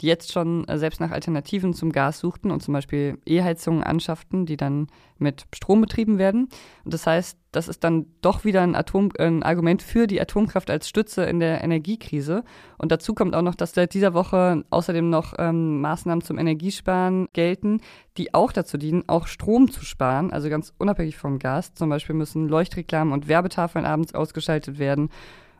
die 0.03 0.07
jetzt 0.07 0.33
schon 0.33 0.67
äh, 0.67 0.77
selbst 0.77 0.99
nach 0.99 1.11
Alternativen 1.11 1.73
zum 1.73 1.93
Gas 1.93 2.19
suchten 2.19 2.51
und 2.51 2.61
zum 2.61 2.73
Beispiel 2.73 3.17
E-Heizungen 3.25 3.83
anschafften, 3.83 4.45
die 4.45 4.57
dann 4.57 4.87
mit 5.17 5.45
Strom 5.55 5.79
betrieben 5.79 6.17
werden. 6.17 6.49
Und 6.83 6.93
das 6.93 7.07
heißt, 7.07 7.37
das 7.53 7.69
ist 7.69 7.85
dann 7.85 8.07
doch 8.21 8.43
wieder 8.43 8.61
ein, 8.63 8.75
Atom, 8.75 9.11
ein 9.17 9.43
Argument 9.43 9.81
für 9.81 10.05
die 10.05 10.19
Atomkraft 10.19 10.69
als 10.69 10.89
Stütze 10.89 11.23
in 11.23 11.39
der 11.39 11.63
Energiekrise. 11.63 12.43
Und 12.77 12.91
dazu 12.91 13.13
kommt 13.13 13.33
auch 13.33 13.41
noch, 13.41 13.55
dass 13.55 13.73
seit 13.73 13.93
dieser 13.93 14.13
Woche 14.13 14.65
außerdem 14.69 15.09
noch 15.09 15.35
ähm, 15.37 15.79
Maßnahmen 15.79 16.21
zum 16.21 16.37
Energiesparen 16.37 17.29
gelten, 17.31 17.79
die 18.17 18.33
auch 18.33 18.51
dazu 18.51 18.77
dienen, 18.77 19.05
auch 19.07 19.27
Strom 19.27 19.71
zu 19.71 19.85
sparen, 19.85 20.33
also 20.33 20.49
ganz 20.49 20.73
unabhängig 20.77 21.15
vom 21.15 21.39
Gas. 21.39 21.75
Zum 21.75 21.89
Beispiel 21.89 22.15
müssen 22.15 22.49
Leuchtreklamen 22.49 23.13
und 23.13 23.29
Werbetafeln 23.29 23.85
abends 23.85 24.13
ausgeschaltet 24.13 24.79
werden. 24.79 25.09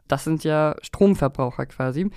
Das 0.10 0.26
sind 0.26 0.44
ja 0.44 0.76
Stromverbraucher 0.82 1.66
quasi. 1.66 2.10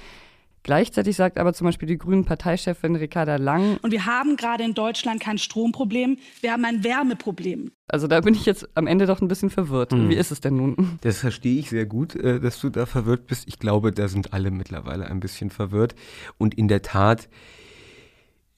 Gleichzeitig 0.67 1.15
sagt 1.15 1.39
aber 1.39 1.55
zum 1.55 1.67
Beispiel 1.67 1.87
die 1.87 1.97
grünen 1.97 2.25
Parteichefin 2.25 2.97
Ricarda 2.97 3.37
Lang. 3.37 3.79
Und 3.83 3.93
wir 3.93 4.05
haben 4.05 4.37
gerade 4.37 4.65
in 4.65 4.75
Deutschland 4.75 5.21
kein 5.21 5.39
Stromproblem, 5.39 6.19
wir 6.41 6.51
haben 6.51 6.65
ein 6.65 6.83
Wärmeproblem. 6.83 7.71
Also 7.87 8.09
da 8.09 8.21
bin 8.21 8.35
ich 8.35 8.47
jetzt 8.47 8.69
am 8.75 8.89
Ende 8.89 9.07
doch 9.07 9.21
ein 9.21 9.29
bisschen 9.29 9.49
verwirrt. 9.49 9.93
Hm. 9.93 10.09
Wie 10.09 10.17
ist 10.17 10.33
es 10.33 10.41
denn 10.41 10.57
nun? 10.57 10.99
Das 11.03 11.19
verstehe 11.19 11.61
ich 11.61 11.71
sehr 11.71 11.87
gut, 11.87 12.17
äh, 12.17 12.41
dass 12.41 12.59
du 12.59 12.69
da 12.69 12.85
verwirrt 12.85 13.29
bist. 13.29 13.45
Ich 13.47 13.61
glaube, 13.61 13.93
da 13.93 14.09
sind 14.09 14.33
alle 14.33 14.51
mittlerweile 14.51 15.07
ein 15.07 15.21
bisschen 15.21 15.51
verwirrt. 15.51 15.95
Und 16.37 16.55
in 16.55 16.67
der 16.67 16.83
Tat 16.83 17.29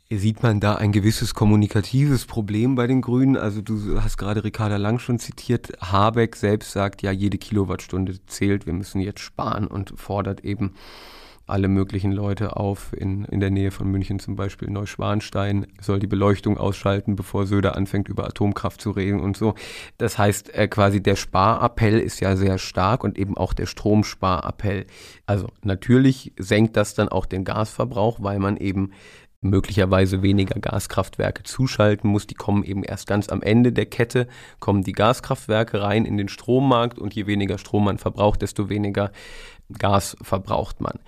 sieht 0.08 0.42
man 0.42 0.60
da 0.60 0.76
ein 0.76 0.92
gewisses 0.92 1.34
kommunikatives 1.34 2.24
Problem 2.24 2.74
bei 2.74 2.86
den 2.86 3.02
Grünen. 3.02 3.36
Also 3.36 3.60
du 3.60 4.02
hast 4.02 4.16
gerade 4.16 4.44
Ricarda 4.44 4.78
Lang 4.78 4.98
schon 4.98 5.18
zitiert. 5.18 5.72
Habeck 5.82 6.36
selbst 6.36 6.72
sagt 6.72 7.02
ja, 7.02 7.12
jede 7.12 7.36
Kilowattstunde 7.36 8.14
zählt. 8.26 8.64
Wir 8.64 8.72
müssen 8.72 9.02
jetzt 9.02 9.20
sparen 9.20 9.66
und 9.66 9.92
fordert 9.96 10.42
eben 10.42 10.72
alle 11.48 11.68
möglichen 11.68 12.12
Leute 12.12 12.56
auf. 12.56 12.92
In, 12.96 13.24
in 13.24 13.40
der 13.40 13.50
Nähe 13.50 13.70
von 13.70 13.90
München 13.90 14.18
zum 14.18 14.36
Beispiel 14.36 14.70
Neuschwanstein 14.70 15.66
soll 15.80 15.98
die 15.98 16.06
Beleuchtung 16.06 16.58
ausschalten, 16.58 17.16
bevor 17.16 17.46
Söder 17.46 17.76
anfängt, 17.76 18.08
über 18.08 18.26
Atomkraft 18.26 18.80
zu 18.80 18.90
reden 18.90 19.20
und 19.20 19.36
so. 19.36 19.54
Das 19.96 20.18
heißt, 20.18 20.54
äh, 20.54 20.68
quasi 20.68 21.02
der 21.02 21.16
Sparappell 21.16 21.98
ist 21.98 22.20
ja 22.20 22.36
sehr 22.36 22.58
stark 22.58 23.04
und 23.04 23.18
eben 23.18 23.36
auch 23.36 23.52
der 23.52 23.66
Stromsparappell. 23.66 24.86
Also 25.26 25.48
natürlich 25.62 26.32
senkt 26.38 26.76
das 26.76 26.94
dann 26.94 27.08
auch 27.08 27.26
den 27.26 27.44
Gasverbrauch, 27.44 28.18
weil 28.20 28.38
man 28.38 28.56
eben 28.56 28.92
möglicherweise 29.40 30.22
weniger 30.22 30.58
Gaskraftwerke 30.58 31.44
zuschalten 31.44 32.10
muss. 32.10 32.26
Die 32.26 32.34
kommen 32.34 32.64
eben 32.64 32.82
erst 32.82 33.06
ganz 33.06 33.28
am 33.28 33.42
Ende 33.42 33.72
der 33.72 33.86
Kette, 33.86 34.26
kommen 34.58 34.82
die 34.82 34.92
Gaskraftwerke 34.92 35.80
rein 35.80 36.04
in 36.04 36.16
den 36.16 36.28
Strommarkt 36.28 36.98
und 36.98 37.14
je 37.14 37.26
weniger 37.26 37.58
Strom 37.58 37.84
man 37.84 37.98
verbraucht, 37.98 38.42
desto 38.42 38.68
weniger 38.68 39.12
Gas 39.78 40.16
verbraucht 40.22 40.80
man. 40.80 40.98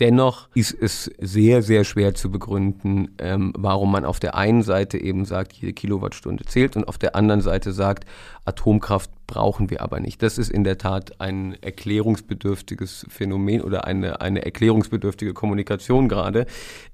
Dennoch 0.00 0.48
ist 0.54 0.72
es 0.72 1.04
sehr, 1.20 1.62
sehr 1.62 1.84
schwer 1.84 2.14
zu 2.14 2.30
begründen, 2.30 3.14
ähm, 3.18 3.52
warum 3.56 3.92
man 3.92 4.04
auf 4.04 4.18
der 4.18 4.34
einen 4.34 4.62
Seite 4.62 4.98
eben 4.98 5.24
sagt, 5.24 5.52
jede 5.52 5.72
Kilowattstunde 5.72 6.44
zählt 6.44 6.76
und 6.76 6.88
auf 6.88 6.98
der 6.98 7.14
anderen 7.14 7.40
Seite 7.40 7.72
sagt, 7.72 8.04
Atomkraft 8.44 9.10
brauchen 9.28 9.70
wir 9.70 9.82
aber 9.82 10.00
nicht. 10.00 10.20
Das 10.22 10.36
ist 10.36 10.50
in 10.50 10.64
der 10.64 10.78
Tat 10.78 11.20
ein 11.20 11.56
erklärungsbedürftiges 11.62 13.06
Phänomen 13.08 13.62
oder 13.62 13.84
eine, 13.84 14.20
eine 14.20 14.44
erklärungsbedürftige 14.44 15.32
Kommunikation 15.32 16.08
gerade, 16.08 16.46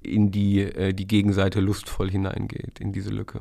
in 0.02 0.30
die 0.30 0.60
äh, 0.60 0.92
die 0.92 1.06
Gegenseite 1.06 1.60
lustvoll 1.60 2.10
hineingeht, 2.10 2.80
in 2.80 2.92
diese 2.92 3.10
Lücke. 3.10 3.40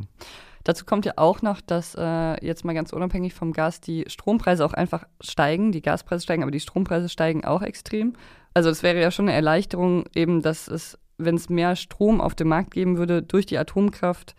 Dazu 0.64 0.86
kommt 0.86 1.06
ja 1.06 1.14
auch 1.16 1.42
noch, 1.42 1.62
dass 1.62 1.96
äh, 1.98 2.46
jetzt 2.46 2.66
mal 2.66 2.74
ganz 2.74 2.94
unabhängig 2.94 3.34
vom 3.34 3.54
Gas 3.54 3.82
die 3.82 4.06
Strompreise 4.08 4.66
auch 4.66 4.74
einfach 4.74 5.06
steigen. 5.22 5.72
Die 5.72 5.82
Gaspreise 5.82 6.24
steigen, 6.24 6.44
aber 6.44 6.52
die 6.52 6.60
Strompreise 6.60 7.10
steigen 7.10 7.46
auch 7.46 7.62
extrem. 7.62 8.14
Also 8.54 8.70
es 8.70 8.84
wäre 8.84 9.00
ja 9.00 9.12
schon 9.12 9.28
eine 9.28 9.36
Erleichterung, 9.36 10.06
eben, 10.16 10.42
dass 10.42 10.68
es, 10.68 10.98
wenn 11.18 11.36
es 11.36 11.50
mehr 11.50 11.76
Strom 11.76 12.22
auf 12.22 12.36
dem 12.36 12.50
Markt 12.50 12.72
geben 12.72 12.98
würde 12.98 13.22
durch 13.22 13.46
die 13.46 13.58
Atomkraft, 13.58 14.36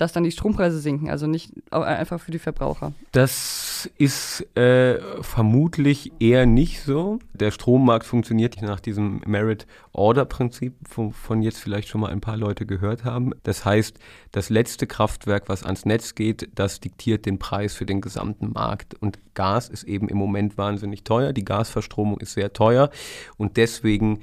dass 0.00 0.12
dann 0.12 0.24
die 0.24 0.32
Strompreise 0.32 0.78
sinken, 0.78 1.10
also 1.10 1.26
nicht 1.26 1.52
einfach 1.70 2.20
für 2.20 2.30
die 2.30 2.38
Verbraucher. 2.38 2.94
Das 3.12 3.90
ist 3.98 4.46
äh, 4.56 4.98
vermutlich 5.20 6.12
eher 6.20 6.46
nicht 6.46 6.82
so. 6.82 7.18
Der 7.34 7.50
Strommarkt 7.50 8.06
funktioniert 8.06 8.62
nach 8.62 8.80
diesem 8.80 9.20
Merit-Order-Prinzip, 9.26 10.72
von 10.88 11.42
jetzt 11.42 11.58
vielleicht 11.58 11.88
schon 11.88 12.00
mal 12.00 12.10
ein 12.10 12.22
paar 12.22 12.38
Leute 12.38 12.64
gehört 12.64 13.04
haben. 13.04 13.32
Das 13.42 13.66
heißt, 13.66 13.98
das 14.32 14.48
letzte 14.48 14.86
Kraftwerk, 14.86 15.50
was 15.50 15.64
ans 15.64 15.84
Netz 15.84 16.14
geht, 16.14 16.48
das 16.54 16.80
diktiert 16.80 17.26
den 17.26 17.38
Preis 17.38 17.74
für 17.74 17.84
den 17.84 18.00
gesamten 18.00 18.52
Markt. 18.52 18.94
Und 18.94 19.18
Gas 19.34 19.68
ist 19.68 19.84
eben 19.84 20.08
im 20.08 20.16
Moment 20.16 20.56
wahnsinnig 20.56 21.04
teuer. 21.04 21.34
Die 21.34 21.44
Gasverstromung 21.44 22.20
ist 22.20 22.32
sehr 22.32 22.54
teuer 22.54 22.90
und 23.36 23.58
deswegen 23.58 24.20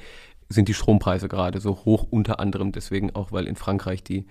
sind 0.49 0.67
die 0.67 0.73
Strompreise 0.73 1.27
gerade 1.27 1.59
so 1.59 1.85
hoch, 1.85 2.07
unter 2.09 2.39
anderem 2.39 2.71
deswegen 2.71 3.15
auch, 3.15 3.31
weil 3.31 3.47
in 3.47 3.55
Frankreich 3.55 4.03
die 4.03 4.25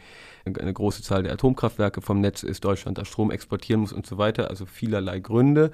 eine 0.45 0.73
große 0.73 1.03
Zahl 1.03 1.25
der 1.25 1.33
Atomkraftwerke 1.33 2.01
vom 2.01 2.21
Netz 2.21 2.43
ist, 2.43 2.65
Deutschland 2.65 2.99
da 2.99 3.05
Strom 3.05 3.31
exportieren 3.31 3.81
muss 3.81 3.93
und 3.93 4.07
so 4.07 4.17
weiter, 4.17 4.49
also 4.49 4.65
vielerlei 4.65 5.19
Gründe. 5.19 5.73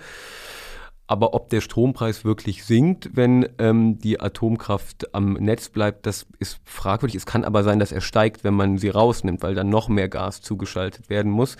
Aber 1.06 1.34
ob 1.34 1.50
der 1.50 1.60
Strompreis 1.60 2.24
wirklich 2.24 2.64
sinkt, 2.64 3.10
wenn 3.14 3.46
ähm, 3.58 3.98
die 3.98 4.20
Atomkraft 4.20 5.14
am 5.14 5.34
Netz 5.34 5.68
bleibt, 5.68 6.06
das 6.06 6.26
ist 6.38 6.60
fragwürdig. 6.64 7.16
Es 7.16 7.26
kann 7.26 7.44
aber 7.44 7.64
sein, 7.64 7.78
dass 7.78 7.92
er 7.92 8.00
steigt, 8.00 8.44
wenn 8.44 8.54
man 8.54 8.78
sie 8.78 8.88
rausnimmt, 8.88 9.42
weil 9.42 9.54
dann 9.54 9.68
noch 9.68 9.88
mehr 9.88 10.08
Gas 10.08 10.40
zugeschaltet 10.40 11.10
werden 11.10 11.30
muss. 11.30 11.56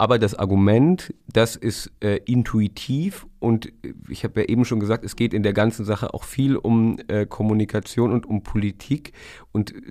Aber 0.00 0.18
das 0.18 0.34
Argument, 0.34 1.12
das 1.30 1.56
ist 1.56 1.92
äh, 2.00 2.20
intuitiv 2.24 3.26
und 3.38 3.70
ich 4.08 4.24
habe 4.24 4.40
ja 4.40 4.48
eben 4.48 4.64
schon 4.64 4.80
gesagt, 4.80 5.04
es 5.04 5.14
geht 5.14 5.34
in 5.34 5.42
der 5.42 5.52
ganzen 5.52 5.84
Sache 5.84 6.14
auch 6.14 6.24
viel 6.24 6.56
um 6.56 6.96
äh, 7.08 7.26
Kommunikation 7.26 8.10
und 8.10 8.24
um 8.24 8.42
Politik 8.42 9.12
und 9.52 9.76
äh, 9.76 9.82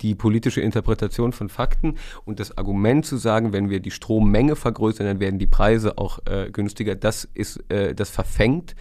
die 0.00 0.14
politische 0.14 0.62
Interpretation 0.62 1.32
von 1.32 1.50
Fakten. 1.50 1.96
Und 2.24 2.40
das 2.40 2.56
Argument 2.56 3.04
zu 3.04 3.18
sagen, 3.18 3.52
wenn 3.52 3.68
wir 3.68 3.80
die 3.80 3.90
Strommenge 3.90 4.56
vergrößern, 4.56 5.06
dann 5.06 5.20
werden 5.20 5.38
die 5.38 5.46
Preise 5.46 5.98
auch 5.98 6.20
äh, 6.24 6.48
günstiger, 6.50 6.94
das 6.94 7.28
ist, 7.34 7.70
äh, 7.70 7.94
das 7.94 8.08
verfängt 8.08 8.74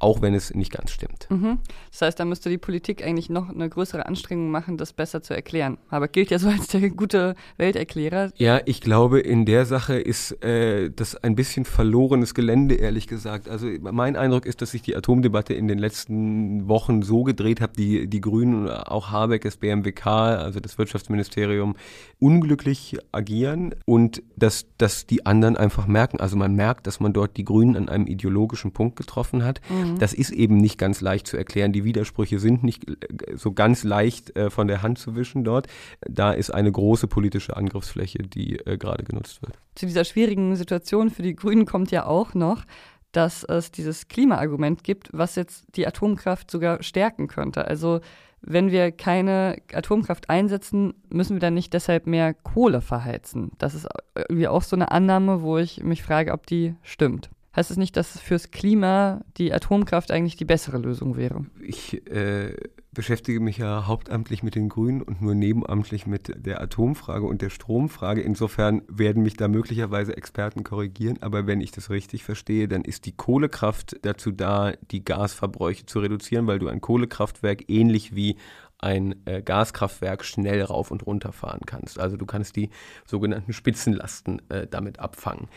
auch 0.00 0.22
wenn 0.22 0.34
es 0.34 0.52
nicht 0.54 0.72
ganz 0.72 0.90
stimmt. 0.90 1.26
Mhm. 1.30 1.58
Das 1.90 2.02
heißt, 2.02 2.18
da 2.18 2.24
müsste 2.24 2.48
die 2.48 2.58
Politik 2.58 3.04
eigentlich 3.04 3.28
noch 3.28 3.50
eine 3.50 3.68
größere 3.68 4.06
Anstrengung 4.06 4.50
machen, 4.50 4.78
das 4.78 4.92
besser 4.94 5.22
zu 5.22 5.34
erklären. 5.34 5.76
Aber 5.90 6.08
gilt 6.08 6.30
ja 6.30 6.38
so 6.38 6.48
als 6.48 6.68
der 6.68 6.88
gute 6.90 7.34
Welterklärer. 7.58 8.30
Ja, 8.36 8.60
ich 8.64 8.80
glaube, 8.80 9.20
in 9.20 9.44
der 9.44 9.66
Sache 9.66 10.00
ist 10.00 10.42
äh, 10.42 10.90
das 10.90 11.16
ein 11.16 11.36
bisschen 11.36 11.66
verlorenes 11.66 12.34
Gelände, 12.34 12.76
ehrlich 12.76 13.06
gesagt. 13.06 13.48
Also 13.48 13.68
mein 13.80 14.16
Eindruck 14.16 14.46
ist, 14.46 14.62
dass 14.62 14.70
sich 14.70 14.82
die 14.82 14.96
Atomdebatte 14.96 15.52
in 15.52 15.68
den 15.68 15.78
letzten 15.78 16.66
Wochen 16.66 17.02
so 17.02 17.22
gedreht 17.22 17.60
hat, 17.60 17.78
die, 17.78 18.08
die 18.08 18.20
Grünen, 18.22 18.68
auch 18.70 19.10
Habeck, 19.10 19.42
das 19.42 19.58
BMWK, 19.58 20.06
also 20.06 20.60
das 20.60 20.78
Wirtschaftsministerium, 20.78 21.76
unglücklich 22.18 22.96
agieren 23.12 23.74
und 23.84 24.22
dass, 24.36 24.66
dass 24.78 25.06
die 25.06 25.26
anderen 25.26 25.58
einfach 25.58 25.86
merken. 25.86 26.20
Also 26.20 26.36
man 26.36 26.54
merkt, 26.54 26.86
dass 26.86 27.00
man 27.00 27.12
dort 27.12 27.36
die 27.36 27.44
Grünen 27.44 27.76
an 27.76 27.88
einem 27.90 28.06
ideologischen 28.06 28.72
Punkt 28.72 28.96
getroffen 28.96 29.44
hat. 29.44 29.60
Mhm. 29.68 29.89
Das 29.98 30.12
ist 30.12 30.30
eben 30.30 30.56
nicht 30.56 30.78
ganz 30.78 31.00
leicht 31.00 31.26
zu 31.26 31.36
erklären. 31.36 31.72
Die 31.72 31.84
Widersprüche 31.84 32.38
sind 32.38 32.62
nicht 32.62 32.88
äh, 32.88 33.36
so 33.36 33.52
ganz 33.52 33.84
leicht 33.84 34.36
äh, 34.36 34.50
von 34.50 34.68
der 34.68 34.82
Hand 34.82 34.98
zu 34.98 35.16
wischen 35.16 35.44
dort. 35.44 35.66
Da 36.00 36.32
ist 36.32 36.50
eine 36.50 36.70
große 36.70 37.06
politische 37.06 37.56
Angriffsfläche, 37.56 38.18
die 38.18 38.58
äh, 38.58 38.76
gerade 38.78 39.04
genutzt 39.04 39.42
wird. 39.42 39.52
Zu 39.74 39.86
dieser 39.86 40.04
schwierigen 40.04 40.56
Situation 40.56 41.10
für 41.10 41.22
die 41.22 41.34
Grünen 41.34 41.66
kommt 41.66 41.90
ja 41.90 42.06
auch 42.06 42.34
noch, 42.34 42.64
dass 43.12 43.44
es 43.44 43.72
dieses 43.72 44.08
Klimaargument 44.08 44.84
gibt, 44.84 45.08
was 45.12 45.34
jetzt 45.34 45.64
die 45.76 45.86
Atomkraft 45.86 46.50
sogar 46.50 46.82
stärken 46.82 47.26
könnte. 47.26 47.66
Also 47.66 48.00
wenn 48.42 48.70
wir 48.70 48.92
keine 48.92 49.58
Atomkraft 49.72 50.30
einsetzen, 50.30 50.94
müssen 51.08 51.36
wir 51.36 51.40
dann 51.40 51.54
nicht 51.54 51.74
deshalb 51.74 52.06
mehr 52.06 52.32
Kohle 52.34 52.80
verheizen. 52.80 53.52
Das 53.58 53.74
ist 53.74 53.86
irgendwie 54.14 54.48
auch 54.48 54.62
so 54.62 54.76
eine 54.76 54.90
Annahme, 54.90 55.42
wo 55.42 55.58
ich 55.58 55.82
mich 55.82 56.02
frage, 56.02 56.32
ob 56.32 56.46
die 56.46 56.74
stimmt. 56.82 57.30
Heißt 57.54 57.72
es 57.72 57.76
nicht, 57.76 57.96
dass 57.96 58.18
fürs 58.20 58.52
Klima 58.52 59.22
die 59.36 59.52
Atomkraft 59.52 60.12
eigentlich 60.12 60.36
die 60.36 60.44
bessere 60.44 60.78
Lösung 60.78 61.16
wäre? 61.16 61.46
Ich 61.60 62.06
äh, 62.08 62.54
beschäftige 62.92 63.40
mich 63.40 63.58
ja 63.58 63.88
hauptamtlich 63.88 64.44
mit 64.44 64.54
den 64.54 64.68
Grünen 64.68 65.02
und 65.02 65.20
nur 65.20 65.34
nebenamtlich 65.34 66.06
mit 66.06 66.32
der 66.36 66.60
Atomfrage 66.60 67.26
und 67.26 67.42
der 67.42 67.50
Stromfrage. 67.50 68.20
Insofern 68.20 68.82
werden 68.88 69.24
mich 69.24 69.36
da 69.36 69.48
möglicherweise 69.48 70.16
Experten 70.16 70.62
korrigieren. 70.62 71.18
Aber 71.22 71.48
wenn 71.48 71.60
ich 71.60 71.72
das 71.72 71.90
richtig 71.90 72.22
verstehe, 72.22 72.68
dann 72.68 72.82
ist 72.82 73.06
die 73.06 73.16
Kohlekraft 73.16 73.96
dazu 74.02 74.30
da, 74.30 74.72
die 74.92 75.04
Gasverbräuche 75.04 75.86
zu 75.86 75.98
reduzieren, 75.98 76.46
weil 76.46 76.60
du 76.60 76.68
ein 76.68 76.80
Kohlekraftwerk 76.80 77.68
ähnlich 77.68 78.14
wie 78.14 78.36
ein 78.80 79.14
äh, 79.26 79.42
Gaskraftwerk 79.42 80.24
schnell 80.24 80.62
rauf 80.62 80.90
und 80.90 81.06
runter 81.06 81.32
fahren 81.32 81.60
kannst. 81.66 81.98
Also 81.98 82.16
du 82.16 82.26
kannst 82.26 82.56
die 82.56 82.70
sogenannten 83.06 83.52
Spitzenlasten 83.52 84.42
äh, 84.50 84.66
damit 84.66 84.98
abfangen. 84.98 85.48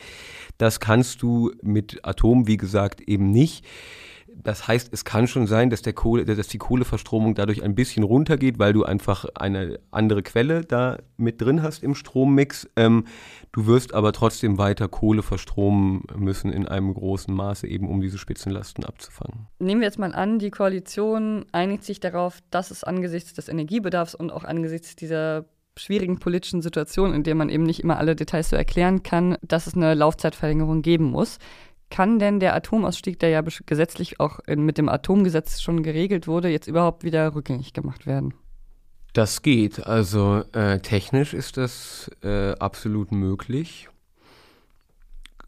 Das 0.58 0.80
kannst 0.80 1.22
du 1.22 1.52
mit 1.62 2.00
Atom, 2.04 2.48
wie 2.48 2.58
gesagt, 2.58 3.02
eben 3.02 3.32
nicht. 3.32 3.66
Das 4.36 4.68
heißt, 4.68 4.92
es 4.92 5.06
kann 5.06 5.28
schon 5.28 5.48
sein, 5.48 5.70
dass, 5.70 5.82
der 5.82 5.94
Kohle, 5.94 6.26
dass 6.26 6.48
die 6.48 6.58
Kohleverstromung 6.58 7.36
dadurch 7.36 7.64
ein 7.64 7.76
bisschen 7.76 8.04
runtergeht, 8.04 8.60
weil 8.60 8.74
du 8.74 8.84
einfach 8.84 9.26
eine 9.36 9.80
andere 9.92 10.24
Quelle 10.24 10.62
da 10.62 10.98
mit 11.18 11.42
drin 11.42 11.62
hast 11.62 11.84
im 11.84 11.96
Strommix. 11.96 12.70
Ähm, 12.76 13.06
du 13.52 13.68
wirst 13.68 13.94
aber 13.94 14.12
trotzdem 14.12 14.58
weiter 14.58 14.88
Kohle 14.88 15.24
verstromen 15.24 16.04
müssen 16.16 16.52
in 16.52 16.68
einem 16.68 16.94
großen 16.94 17.34
Maße, 17.34 17.68
eben 17.68 17.88
um 17.88 18.02
diese 18.02 18.18
Spitzenlasten 18.18 18.84
abzufangen. 18.84 19.48
Nehmen 19.60 19.82
wir 19.82 19.88
jetzt 19.88 20.00
mal 20.00 20.14
an, 20.14 20.40
die 20.40 20.52
Koalition 20.52 21.46
einigt 21.52 21.84
sich 21.84 22.00
darauf, 22.00 22.40
dass 22.50 22.72
es 22.72 22.84
angesichts 22.84 23.34
des 23.34 23.50
Energiebedarfs 23.50 24.16
und 24.16 24.32
auch 24.32 24.44
angesichts 24.44 24.96
dieser 24.96 25.46
schwierigen 25.78 26.20
politischen 26.20 26.62
Situation, 26.62 27.14
in 27.14 27.24
der 27.24 27.36
man 27.36 27.50
eben 27.50 27.64
nicht 27.64 27.80
immer 27.80 27.98
alle 27.98 28.16
Details 28.16 28.50
so 28.50 28.56
erklären 28.56 29.04
kann, 29.04 29.38
dass 29.42 29.68
es 29.68 29.76
eine 29.76 29.94
Laufzeitverlängerung 29.94 30.82
geben 30.82 31.06
muss. 31.06 31.40
Kann 31.94 32.18
denn 32.18 32.40
der 32.40 32.56
Atomausstieg, 32.56 33.20
der 33.20 33.30
ja 33.30 33.44
gesetzlich 33.68 34.20
auch 34.20 34.40
mit 34.48 34.80
dem 34.80 34.90
Atomgesetz 34.90 35.62
schon 35.62 35.84
geregelt 35.84 36.28
wurde, 36.28 36.48
jetzt 36.48 36.66
überhaupt 36.66 37.04
wieder 37.04 37.36
rückgängig 37.36 37.72
gemacht 37.72 38.08
werden? 38.08 38.34
Das 39.14 39.44
geht. 39.44 39.86
Also 39.86 40.44
äh, 40.54 40.80
technisch 40.80 41.36
ist 41.36 41.58
das 41.58 42.10
äh, 42.24 42.54
absolut 42.54 43.12
möglich. 43.12 43.90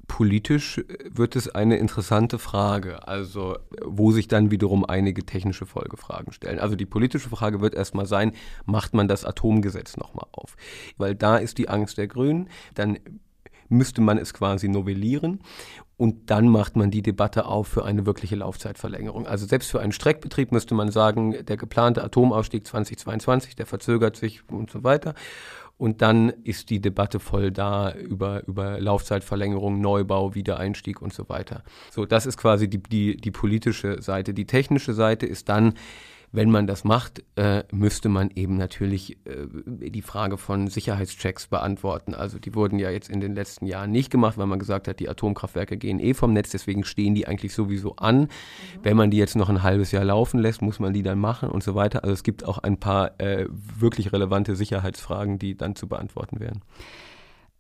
Politisch 0.08 0.86
wird 1.10 1.36
es 1.36 1.50
eine 1.50 1.78
interessante 1.78 2.38
Frage, 2.38 3.08
also 3.08 3.58
wo 3.84 4.12
sich 4.12 4.28
dann 4.28 4.52
wiederum 4.52 4.86
einige 4.86 5.26
technische 5.26 5.66
Folgefragen 5.66 6.32
stellen. 6.32 6.60
Also 6.60 6.76
die 6.76 6.86
politische 6.86 7.30
Frage 7.30 7.60
wird 7.60 7.74
erstmal 7.74 8.06
sein, 8.06 8.34
macht 8.66 8.94
man 8.94 9.08
das 9.08 9.26
Atomgesetz 9.26 9.98
nochmal 9.98 10.28
auf? 10.32 10.58
Weil 10.98 11.16
da 11.16 11.38
ist 11.38 11.58
die 11.58 11.70
Angst 11.70 11.98
der 11.98 12.08
Grünen, 12.08 12.50
dann 12.76 13.00
müsste 13.70 14.02
man 14.02 14.18
es 14.18 14.34
quasi 14.34 14.68
novellieren 14.68 15.40
und 15.98 16.30
dann 16.30 16.50
macht 16.50 16.76
man 16.76 16.92
die 16.92 17.02
Debatte 17.02 17.46
auf 17.46 17.68
für 17.68 17.86
eine 17.86 18.06
wirkliche 18.06 18.36
Laufzeitverlängerung. 18.36 19.28
Also 19.28 19.46
selbst 19.46 19.72
für 19.72 19.80
einen 19.80 19.94
Streckbetrieb 19.94 20.52
müsste 20.52 20.76
man 20.76 20.92
sagen, 20.92 21.46
der 21.46 21.58
geplante 21.58 22.04
Atomausstieg 22.04 22.68
2022, 22.68 23.56
der 23.56 23.66
verzögert 23.66 24.18
sich 24.18 24.42
und 24.50 24.70
so 24.70 24.84
weiter. 24.84 25.14
Und 25.78 26.02
dann 26.02 26.30
ist 26.30 26.70
die 26.70 26.80
Debatte 26.80 27.20
voll 27.20 27.52
da 27.52 27.94
über, 27.94 28.48
über 28.48 28.80
Laufzeitverlängerung, 28.80 29.82
Neubau, 29.82 30.34
Wiedereinstieg 30.34 31.02
und 31.02 31.14
so 31.14 31.28
weiter. 31.28 31.64
So, 31.92 32.06
das 32.06 32.26
ist 32.26 32.38
quasi 32.38 32.70
die, 32.70 32.82
die, 32.82 33.18
die 33.18 33.32
politische 33.32 34.02
Seite. 34.02 34.34
Die 34.34 34.46
technische 34.46 34.94
Seite 34.94 35.26
ist 35.26 35.50
dann, 35.50 35.74
wenn 36.32 36.52
man 36.52 36.68
das 36.68 36.84
macht, 36.84 37.24
äh, 37.36 37.64
müsste 37.72 38.10
man 38.10 38.30
eben 38.32 38.58
natürlich 38.58 39.18
äh, 39.26 39.48
die 39.66 40.02
Frage 40.02 40.38
von 40.38 40.68
Sicherheitschecks 40.68 41.48
beantworten. 41.48 42.14
Also 42.14 42.40
die 42.40 42.56
wurden 42.56 42.80
ja 42.80 42.90
jetzt 42.90 43.10
in 43.10 43.22
den 43.22 43.36
letzten 43.36 43.66
Jahren 43.66 43.92
nicht 43.92 44.12
gemacht, 44.12 44.38
weil 44.38 44.48
man 44.48 44.60
gesagt 44.60 44.88
hat, 44.88 45.00
die 45.00 45.10
Atomkraftwerke 45.10 45.78
gehen 45.78 46.00
eh 46.00 46.14
vom 46.14 46.34
Netz, 46.34 46.50
deswegen 46.50 46.84
stehen 46.84 47.16
die 47.16 47.28
eigentlich 47.28 47.54
sowieso 47.54 47.96
an. 47.96 48.22
Mhm. 48.22 48.28
Wenn 48.84 48.98
man 48.98 49.12
die 49.12 49.18
jetzt 49.18 49.36
noch 49.36 49.50
ein 49.50 49.64
halbes 49.64 49.92
Jahr 49.92 50.06
laufen 50.06 50.40
lässt, 50.40 50.62
muss 50.62 50.80
man 50.80 50.94
die 50.94 51.04
dann 51.04 51.20
machen 51.20 51.50
und 51.50 51.64
so 51.64 51.76
weiter. 51.76 52.04
Also 52.04 52.14
es 52.14 52.24
gibt 52.24 52.46
auch 52.46 52.58
ein 52.58 52.78
paar 52.78 53.20
äh, 53.20 53.48
wirklich 53.50 54.12
relevante 54.12 54.56
Sicherheitsfragen, 54.56 55.40
die 55.40 55.56
dann 55.56 55.76
zu 55.76 55.88
beantworten 55.88 56.40
wären. 56.40 56.62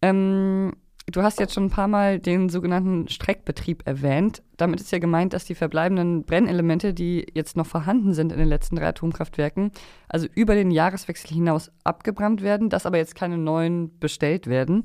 Ähm 0.01 0.73
Du 1.12 1.22
hast 1.22 1.39
jetzt 1.39 1.54
schon 1.54 1.65
ein 1.65 1.70
paar 1.70 1.88
Mal 1.88 2.18
den 2.18 2.50
sogenannten 2.50 3.08
Streckbetrieb 3.08 3.84
erwähnt. 3.86 4.41
Damit 4.58 4.82
ist 4.82 4.91
ja 4.91 4.98
gemeint, 4.98 5.34
dass 5.34 5.46
die 5.46 5.54
verbleibenden 5.54 6.24
Brennelemente, 6.24 6.96
die 6.96 7.28
jetzt 7.36 7.56
noch 7.56 7.68
vorhanden 7.68 8.13
sind 8.13 8.32
in 8.32 8.39
den 8.39 8.48
letzten 8.48 8.76
drei 8.76 8.88
Atomkraftwerken, 8.88 9.72
also 10.10 10.28
über 10.34 10.56
den 10.56 10.72
Jahreswechsel 10.72 11.30
hinaus 11.30 11.72
abgebrannt 11.84 12.41
werden, 12.41 12.70
dass 12.70 12.88
aber 12.88 12.98
jetzt 12.98 13.13
keine 13.13 13.38
neuen 13.38 13.98
bestellt 14.00 14.48
werden. 14.48 14.84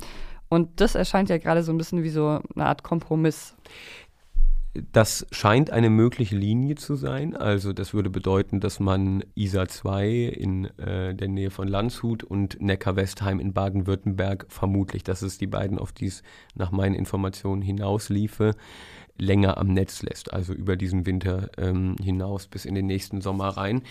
Und 0.51 0.81
das 0.81 0.95
erscheint 0.95 1.31
ja 1.31 1.39
gerade 1.39 1.63
so 1.63 1.73
ein 1.73 1.79
bisschen 1.79 2.03
wie 2.03 2.11
so 2.11 2.41
eine 2.55 2.67
Art 2.67 2.83
Kompromiss. 2.83 3.57
Das 4.93 5.27
scheint 5.33 5.71
eine 5.71 5.91
mögliche 5.91 6.37
Linie 6.37 6.77
zu 6.77 6.95
sein. 6.95 7.37
Also 7.37 7.73
das 7.73 7.93
würde 7.93 8.09
bedeuten, 8.09 8.61
dass 8.61 8.79
man 8.79 9.25
ISA 9.35 9.67
2 9.67 10.09
in 10.11 10.67
äh, 10.79 11.13
der 11.13 11.27
Nähe 11.27 11.51
von 11.51 11.67
Landshut 11.67 12.23
und 12.23 12.61
Neckar-Westheim 12.61 13.41
in 13.41 13.53
Baden-Württemberg 13.53 14.47
vermutlich, 14.49 15.03
dass 15.03 15.23
es 15.23 15.39
die 15.39 15.49
beiden, 15.49 15.77
auf 15.79 15.91
die 15.91 16.07
es 16.07 16.23
nach 16.55 16.71
meinen 16.71 16.95
Informationen 16.95 17.63
hinausliefe, 17.63 18.55
länger 19.19 19.59
am 19.59 19.73
Netz 19.73 20.03
lässt. 20.03 20.33
Also 20.33 20.53
über 20.53 20.77
diesen 20.77 21.05
Winter 21.05 21.51
ähm, 21.59 21.97
hinaus 22.01 22.47
bis 22.47 22.65
in 22.65 22.77
den 22.77 22.87
nächsten 22.87 23.21
Sommer 23.21 23.49
rein. 23.49 23.83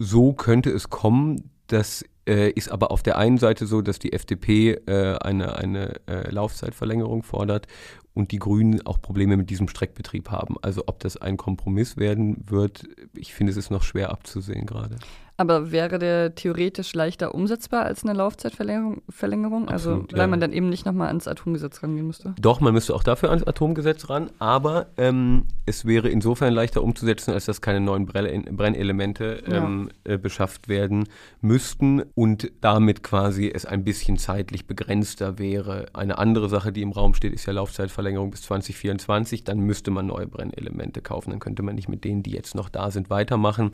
So 0.00 0.32
könnte 0.32 0.70
es 0.70 0.90
kommen, 0.90 1.50
das 1.74 2.04
äh, 2.28 2.50
ist 2.50 2.70
aber 2.70 2.92
auf 2.92 3.02
der 3.02 3.18
einen 3.18 3.36
Seite 3.36 3.66
so, 3.66 3.82
dass 3.82 3.98
die 3.98 4.12
FDP 4.12 4.74
äh, 4.86 5.16
eine, 5.16 5.56
eine 5.56 5.94
äh, 6.06 6.30
Laufzeitverlängerung 6.30 7.24
fordert 7.24 7.66
und 8.14 8.30
die 8.30 8.38
Grünen 8.38 8.86
auch 8.86 9.02
Probleme 9.02 9.36
mit 9.36 9.50
diesem 9.50 9.66
Streckbetrieb 9.66 10.30
haben. 10.30 10.54
Also 10.62 10.84
ob 10.86 11.00
das 11.00 11.16
ein 11.16 11.36
Kompromiss 11.36 11.96
werden 11.96 12.44
wird, 12.48 12.84
ich 13.12 13.34
finde, 13.34 13.50
es 13.50 13.56
ist 13.56 13.70
noch 13.70 13.82
schwer 13.82 14.10
abzusehen 14.10 14.66
gerade. 14.66 14.96
Aber 15.36 15.72
wäre 15.72 15.98
der 15.98 16.34
theoretisch 16.34 16.94
leichter 16.94 17.34
umsetzbar 17.34 17.84
als 17.84 18.04
eine 18.04 18.12
Laufzeitverlängerung? 18.12 19.02
Verlängerung? 19.08 19.68
Also 19.68 19.90
Absolut, 19.90 20.12
weil 20.12 20.20
ja. 20.20 20.26
man 20.28 20.40
dann 20.40 20.52
eben 20.52 20.68
nicht 20.68 20.86
nochmal 20.86 21.08
ans 21.08 21.26
Atomgesetz 21.26 21.82
rangehen 21.82 22.06
müsste? 22.06 22.34
Doch, 22.40 22.60
man 22.60 22.72
müsste 22.72 22.94
auch 22.94 23.02
dafür 23.02 23.30
ans 23.30 23.42
Atomgesetz 23.44 24.08
ran, 24.08 24.30
aber 24.38 24.86
ähm, 24.96 25.46
es 25.66 25.84
wäre 25.86 26.08
insofern 26.08 26.52
leichter 26.52 26.82
umzusetzen, 26.82 27.32
als 27.32 27.46
dass 27.46 27.60
keine 27.60 27.80
neuen 27.80 28.06
Brennelemente 28.06 29.42
ähm, 29.46 29.90
ja. 30.06 30.14
äh, 30.14 30.18
beschafft 30.18 30.68
werden 30.68 31.08
müssten 31.40 32.02
und 32.14 32.52
damit 32.60 33.02
quasi 33.02 33.50
es 33.52 33.66
ein 33.66 33.82
bisschen 33.82 34.18
zeitlich 34.18 34.66
begrenzter 34.66 35.38
wäre. 35.38 35.86
Eine 35.94 36.18
andere 36.18 36.48
Sache, 36.48 36.72
die 36.72 36.82
im 36.82 36.92
Raum 36.92 37.14
steht, 37.14 37.32
ist 37.32 37.46
ja 37.46 37.52
Laufzeitverlängerung 37.52 38.30
bis 38.30 38.42
2024. 38.42 39.42
Dann 39.42 39.58
müsste 39.58 39.90
man 39.90 40.06
neue 40.06 40.28
Brennelemente 40.28 41.02
kaufen. 41.02 41.30
Dann 41.30 41.40
könnte 41.40 41.62
man 41.62 41.74
nicht 41.74 41.88
mit 41.88 42.04
denen, 42.04 42.22
die 42.22 42.30
jetzt 42.30 42.54
noch 42.54 42.68
da 42.68 42.92
sind, 42.92 43.10
weitermachen. 43.10 43.72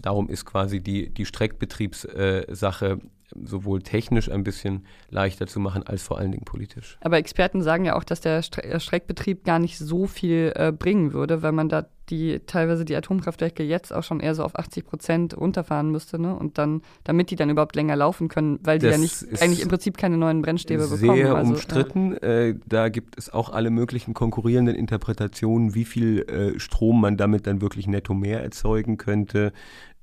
Darum 0.00 0.28
ist 0.28 0.44
quasi 0.44 0.80
die, 0.80 1.10
die 1.10 1.26
Streckbetriebssache 1.26 2.86
äh, 2.86 2.98
sowohl 3.44 3.82
technisch 3.82 4.30
ein 4.30 4.44
bisschen 4.44 4.86
leichter 5.10 5.46
zu 5.46 5.60
machen, 5.60 5.82
als 5.82 6.02
vor 6.02 6.18
allen 6.18 6.32
Dingen 6.32 6.44
politisch. 6.44 6.98
Aber 7.00 7.18
Experten 7.18 7.62
sagen 7.62 7.84
ja 7.84 7.96
auch, 7.96 8.04
dass 8.04 8.20
der 8.20 8.42
Streckbetrieb 8.42 9.44
gar 9.44 9.58
nicht 9.58 9.78
so 9.78 10.06
viel 10.06 10.52
äh, 10.54 10.72
bringen 10.72 11.12
würde, 11.12 11.42
weil 11.42 11.52
man 11.52 11.68
da 11.68 11.86
die 12.10 12.40
teilweise 12.44 12.84
die 12.84 12.96
Atomkraftwerke 12.96 13.62
jetzt 13.62 13.92
auch 13.92 14.02
schon 14.02 14.20
eher 14.20 14.34
so 14.34 14.42
auf 14.42 14.58
80 14.58 14.84
Prozent 14.84 15.36
runterfahren 15.36 15.90
müsste, 15.90 16.18
ne? 16.18 16.34
Und 16.34 16.58
dann, 16.58 16.82
damit 17.04 17.30
die 17.30 17.36
dann 17.36 17.50
überhaupt 17.50 17.76
länger 17.76 17.96
laufen 17.96 18.28
können, 18.28 18.58
weil 18.62 18.78
die 18.78 18.86
das 18.86 18.96
ja 18.96 19.00
nicht 19.00 19.42
eigentlich 19.42 19.62
im 19.62 19.68
Prinzip 19.68 19.96
keine 19.96 20.16
neuen 20.16 20.42
Brennstäbe 20.42 20.84
sehr 20.84 20.98
bekommen. 20.98 21.18
Sehr 21.18 21.34
also, 21.34 21.52
umstritten. 21.52 22.12
Ja. 22.12 22.28
Äh, 22.28 22.54
da 22.66 22.88
gibt 22.88 23.16
es 23.16 23.32
auch 23.32 23.50
alle 23.50 23.70
möglichen 23.70 24.14
konkurrierenden 24.14 24.74
Interpretationen, 24.74 25.74
wie 25.74 25.84
viel 25.84 26.22
äh, 26.22 26.58
Strom 26.58 27.00
man 27.00 27.16
damit 27.16 27.46
dann 27.46 27.60
wirklich 27.60 27.86
netto 27.86 28.14
mehr 28.14 28.42
erzeugen 28.42 28.96
könnte 28.96 29.52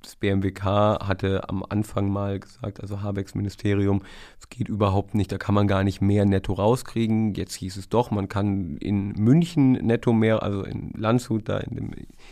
das 0.02 0.16
BMWK 0.16 0.64
hatte 0.64 1.48
am 1.48 1.64
Anfang 1.68 2.10
mal 2.10 2.38
gesagt, 2.38 2.80
also 2.80 3.02
Habecks 3.02 3.34
Ministerium, 3.34 4.02
es 4.38 4.48
geht 4.48 4.68
überhaupt 4.68 5.14
nicht, 5.14 5.32
da 5.32 5.38
kann 5.38 5.54
man 5.54 5.66
gar 5.66 5.84
nicht 5.84 6.00
mehr 6.00 6.24
netto 6.24 6.52
rauskriegen. 6.52 7.34
Jetzt 7.34 7.54
hieß 7.54 7.76
es 7.76 7.88
doch, 7.88 8.10
man 8.10 8.28
kann 8.28 8.76
in 8.78 9.12
München 9.12 9.72
netto 9.72 10.12
mehr, 10.12 10.42
also 10.42 10.62
in 10.62 10.92
Landshut, 10.96 11.48
da 11.48 11.58
in 11.58 11.76
dem 11.76 11.90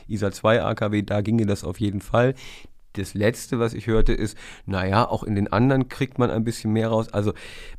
ISA 0.09 0.31
2 0.31 0.63
AKW, 0.63 1.03
da 1.03 1.21
ginge 1.21 1.47
das 1.47 1.65
auf 1.65 1.81
jeden 1.81 2.01
Fall 2.01 2.35
das 2.99 3.15
Letzte, 3.15 3.59
was 3.59 3.75
ich 3.75 3.87
hörte, 3.87 4.13
ist, 4.13 4.37
naja, 4.67 5.09
auch 5.09 5.23
in 5.23 5.35
den 5.35 5.53
anderen 5.53 5.89
kriegt 5.89 6.19
man 6.19 6.31
ein 6.31 6.45
bisschen 6.45 6.73
mehr 6.73 6.89
raus. 6.89 7.13
Also 7.13 7.33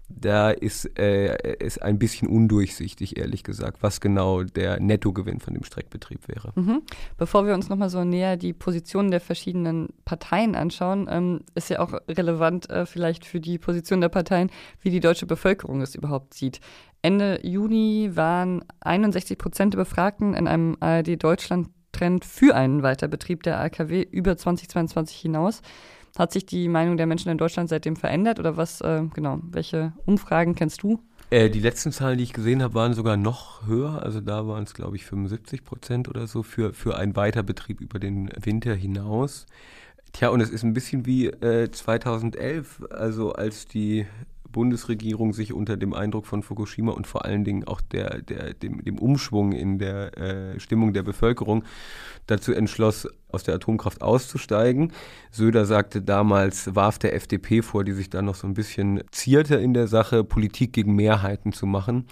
da 0.09 0.51
ist, 0.51 0.97
äh, 0.97 1.57
ist 1.57 1.81
ein 1.81 1.99
bisschen 1.99 2.27
undurchsichtig, 2.27 3.17
ehrlich 3.17 3.43
gesagt, 3.43 3.83
was 3.83 3.99
genau 3.99 4.43
der 4.43 4.79
Nettogewinn 4.79 5.39
von 5.39 5.53
dem 5.53 5.63
Streckbetrieb 5.63 6.27
wäre. 6.27 6.53
Mhm. 6.55 6.81
Bevor 7.17 7.45
wir 7.45 7.53
uns 7.53 7.67
nochmal 7.67 7.89
so 7.89 8.03
näher 8.03 8.37
die 8.37 8.53
Positionen 8.53 9.11
der 9.11 9.19
verschiedenen 9.19 9.89
Parteien 10.05 10.55
anschauen, 10.55 11.07
ähm, 11.09 11.41
ist 11.55 11.69
ja 11.69 11.79
auch 11.79 11.93
relevant 12.07 12.69
äh, 12.69 12.85
vielleicht 12.85 13.25
für 13.25 13.39
die 13.39 13.57
Position 13.57 13.99
der 13.99 14.09
Parteien, 14.09 14.49
wie 14.81 14.91
die 14.91 15.01
deutsche 15.01 15.25
Bevölkerung 15.25 15.81
es 15.81 15.95
überhaupt 15.95 16.33
sieht. 16.33 16.61
Ende 17.01 17.39
Juni 17.45 18.11
waren 18.15 18.63
61 18.79 19.37
Prozent 19.37 19.73
der 19.73 19.79
Befragten 19.79 20.33
in 20.33 20.47
einem 20.47 20.77
ARD 20.79 21.21
Deutschland 21.21 21.69
Trend 21.91 22.25
für 22.25 22.55
einen 22.55 22.83
Weiterbetrieb 22.83 23.43
der 23.43 23.59
AKW 23.59 24.01
über 24.09 24.37
2022 24.37 25.17
hinaus. 25.17 25.61
Hat 26.17 26.31
sich 26.31 26.45
die 26.45 26.67
Meinung 26.67 26.97
der 26.97 27.05
Menschen 27.05 27.29
in 27.29 27.37
Deutschland 27.37 27.69
seitdem 27.69 27.95
verändert 27.95 28.39
oder 28.39 28.57
was, 28.57 28.81
äh, 28.81 29.03
genau, 29.13 29.39
welche 29.43 29.93
Umfragen 30.05 30.55
kennst 30.55 30.83
du? 30.83 30.99
Äh, 31.29 31.49
die 31.49 31.59
letzten 31.59 31.91
Zahlen, 31.91 32.17
die 32.17 32.23
ich 32.23 32.33
gesehen 32.33 32.63
habe, 32.63 32.73
waren 32.73 32.93
sogar 32.93 33.17
noch 33.17 33.67
höher. 33.67 34.01
Also 34.01 34.21
da 34.21 34.47
waren 34.47 34.63
es, 34.63 34.73
glaube 34.73 34.95
ich, 34.95 35.05
75 35.05 35.63
Prozent 35.63 36.07
oder 36.07 36.25
so 36.25 36.41
für, 36.41 36.73
für 36.73 36.97
einen 36.97 37.15
Weiterbetrieb 37.15 37.81
über 37.81 37.99
den 37.99 38.31
Winter 38.41 38.73
hinaus. 38.73 39.45
Tja, 40.13 40.29
und 40.29 40.39
es 40.39 40.49
ist 40.49 40.63
ein 40.63 40.73
bisschen 40.73 41.05
wie 41.05 41.27
äh, 41.27 41.69
2011, 41.69 42.83
also 42.89 43.33
als 43.33 43.67
die 43.67 44.07
Bundesregierung 44.51 45.33
sich 45.33 45.53
unter 45.53 45.77
dem 45.77 45.93
Eindruck 45.93 46.25
von 46.25 46.43
Fukushima 46.43 46.91
und 46.91 47.07
vor 47.07 47.25
allen 47.25 47.43
Dingen 47.43 47.65
auch 47.65 47.81
der, 47.81 48.21
der, 48.21 48.53
dem, 48.53 48.83
dem 48.83 48.99
Umschwung 48.99 49.51
in 49.51 49.79
der 49.79 50.17
äh, 50.17 50.59
Stimmung 50.59 50.93
der 50.93 51.03
Bevölkerung 51.03 51.63
dazu 52.25 52.53
entschloss, 52.53 53.07
aus 53.29 53.43
der 53.43 53.55
Atomkraft 53.55 54.01
auszusteigen. 54.01 54.93
Söder 55.31 55.65
sagte 55.65 56.01
damals, 56.01 56.75
warf 56.75 56.97
der 56.97 57.13
FDP 57.13 57.61
vor, 57.61 57.83
die 57.83 57.91
sich 57.91 58.09
da 58.09 58.21
noch 58.21 58.35
so 58.35 58.47
ein 58.47 58.53
bisschen 58.53 59.01
zierte 59.11 59.55
in 59.55 59.73
der 59.73 59.87
Sache, 59.87 60.23
Politik 60.23 60.73
gegen 60.73 60.95
Mehrheiten 60.95 61.51
zu 61.51 61.65
machen. 61.65 62.05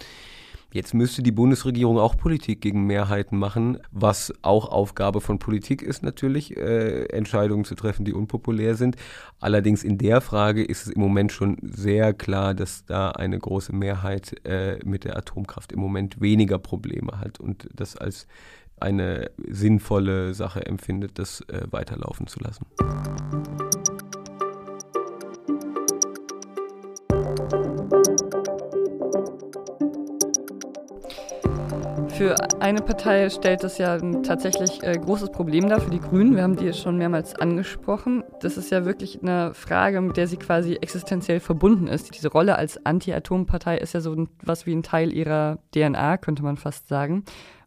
Jetzt 0.76 0.92
müsste 0.92 1.22
die 1.22 1.32
Bundesregierung 1.32 1.96
auch 1.98 2.18
Politik 2.18 2.60
gegen 2.60 2.84
Mehrheiten 2.84 3.38
machen, 3.38 3.78
was 3.92 4.30
auch 4.42 4.68
Aufgabe 4.68 5.22
von 5.22 5.38
Politik 5.38 5.80
ist 5.80 6.02
natürlich, 6.02 6.54
äh, 6.54 7.06
Entscheidungen 7.06 7.64
zu 7.64 7.74
treffen, 7.76 8.04
die 8.04 8.12
unpopulär 8.12 8.74
sind. 8.74 8.96
Allerdings 9.40 9.82
in 9.84 9.96
der 9.96 10.20
Frage 10.20 10.62
ist 10.62 10.86
es 10.86 10.92
im 10.92 11.00
Moment 11.00 11.32
schon 11.32 11.56
sehr 11.62 12.12
klar, 12.12 12.52
dass 12.52 12.84
da 12.84 13.12
eine 13.12 13.38
große 13.38 13.74
Mehrheit 13.74 14.36
äh, 14.44 14.78
mit 14.84 15.04
der 15.04 15.16
Atomkraft 15.16 15.72
im 15.72 15.80
Moment 15.80 16.20
weniger 16.20 16.58
Probleme 16.58 17.20
hat 17.20 17.40
und 17.40 17.70
das 17.74 17.96
als 17.96 18.26
eine 18.78 19.30
sinnvolle 19.48 20.34
Sache 20.34 20.66
empfindet, 20.66 21.18
das 21.18 21.40
äh, 21.48 21.62
weiterlaufen 21.70 22.26
zu 22.26 22.38
lassen. 22.40 22.66
Für 32.16 32.34
eine 32.60 32.80
Partei 32.80 33.28
stellt 33.28 33.62
das 33.62 33.76
ja 33.76 33.94
ein 33.94 34.22
tatsächlich 34.22 34.82
äh, 34.82 34.96
großes 34.96 35.32
Problem 35.32 35.68
dar, 35.68 35.82
für 35.82 35.90
die 35.90 36.00
Grünen. 36.00 36.34
Wir 36.34 36.44
haben 36.44 36.56
die 36.56 36.72
schon 36.72 36.96
mehrmals 36.96 37.34
angesprochen. 37.34 38.24
Das 38.40 38.56
ist 38.56 38.70
ja 38.70 38.86
wirklich 38.86 39.20
eine 39.20 39.52
Frage, 39.52 40.00
mit 40.00 40.16
der 40.16 40.26
sie 40.26 40.38
quasi 40.38 40.76
existenziell 40.76 41.40
verbunden 41.40 41.88
ist. 41.88 42.16
Diese 42.16 42.28
Rolle 42.28 42.56
als 42.56 42.84
Anti-Atom-Partei 42.86 43.76
ist 43.76 43.92
ja 43.92 44.00
so 44.00 44.16
was 44.42 44.64
wie 44.64 44.72
ein 44.72 44.82
Teil 44.82 45.12
ihrer 45.12 45.58
DNA, 45.74 46.16
könnte 46.16 46.42
man 46.42 46.56
fast 46.56 46.88
sagen. 46.88 47.22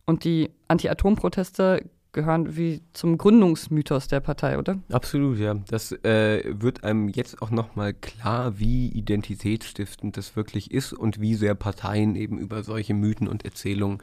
Und 0.07 0.23
die 0.23 0.49
Anti-Atom-Proteste 0.67 1.87
gehören 2.11 2.57
wie 2.57 2.81
zum 2.93 3.17
Gründungsmythos 3.17 4.07
der 4.07 4.19
Partei, 4.19 4.57
oder? 4.57 4.79
Absolut, 4.91 5.37
ja. 5.37 5.53
Das 5.53 5.91
äh, 5.91 6.43
wird 6.59 6.83
einem 6.83 7.07
jetzt 7.07 7.41
auch 7.41 7.51
nochmal 7.51 7.93
klar, 7.93 8.59
wie 8.59 8.87
identitätsstiftend 8.89 10.17
das 10.17 10.35
wirklich 10.35 10.71
ist 10.71 10.93
und 10.93 11.21
wie 11.21 11.35
sehr 11.35 11.53
Parteien 11.53 12.15
eben 12.15 12.39
über 12.39 12.63
solche 12.63 12.93
Mythen 12.93 13.27
und 13.27 13.45
Erzählungen 13.45 13.99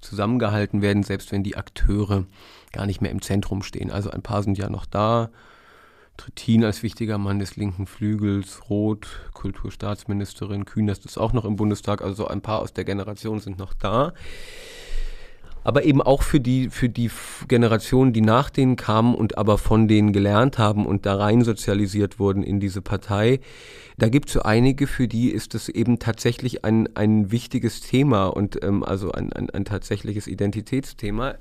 zusammengehalten 0.00 0.82
werden, 0.82 1.04
selbst 1.04 1.30
wenn 1.30 1.44
die 1.44 1.56
Akteure 1.56 2.24
gar 2.72 2.86
nicht 2.86 3.00
mehr 3.00 3.12
im 3.12 3.22
Zentrum 3.22 3.62
stehen. 3.62 3.90
Also 3.90 4.10
ein 4.10 4.22
paar 4.22 4.42
sind 4.42 4.58
ja 4.58 4.68
noch 4.68 4.86
da. 4.86 5.30
Trittin 6.16 6.64
als 6.64 6.82
wichtiger 6.82 7.18
Mann 7.18 7.38
des 7.38 7.56
linken 7.56 7.86
Flügels, 7.86 8.70
Roth, 8.70 9.06
Kulturstaatsministerin, 9.34 10.64
Kühners 10.64 11.00
ist 11.00 11.18
auch 11.18 11.34
noch 11.34 11.44
im 11.44 11.56
Bundestag, 11.56 12.00
also 12.00 12.26
ein 12.26 12.40
paar 12.40 12.60
aus 12.60 12.72
der 12.72 12.84
Generation 12.84 13.38
sind 13.38 13.58
noch 13.58 13.74
da 13.74 14.14
aber 15.66 15.82
eben 15.82 16.00
auch 16.00 16.22
für 16.22 16.38
die, 16.38 16.70
für 16.70 16.88
die 16.88 17.10
Generationen, 17.48 18.12
die 18.12 18.20
nach 18.20 18.50
denen 18.50 18.76
kamen 18.76 19.16
und 19.16 19.36
aber 19.36 19.58
von 19.58 19.88
denen 19.88 20.12
gelernt 20.12 20.58
haben 20.58 20.86
und 20.86 21.06
da 21.06 21.16
rein 21.16 21.42
sozialisiert 21.42 22.20
wurden 22.20 22.44
in 22.44 22.60
diese 22.60 22.82
Partei. 22.82 23.40
Da 23.98 24.08
gibt 24.08 24.28
es 24.28 24.34
so 24.34 24.42
einige, 24.42 24.86
für 24.86 25.08
die 25.08 25.30
ist 25.30 25.54
das 25.54 25.68
eben 25.68 25.98
tatsächlich 25.98 26.64
ein, 26.64 26.94
ein 26.94 27.32
wichtiges 27.32 27.80
Thema 27.80 28.26
und 28.26 28.62
ähm, 28.62 28.84
also 28.84 29.10
ein, 29.10 29.32
ein, 29.32 29.50
ein 29.50 29.64
tatsächliches 29.64 30.28
Identitätsthema. 30.28 31.34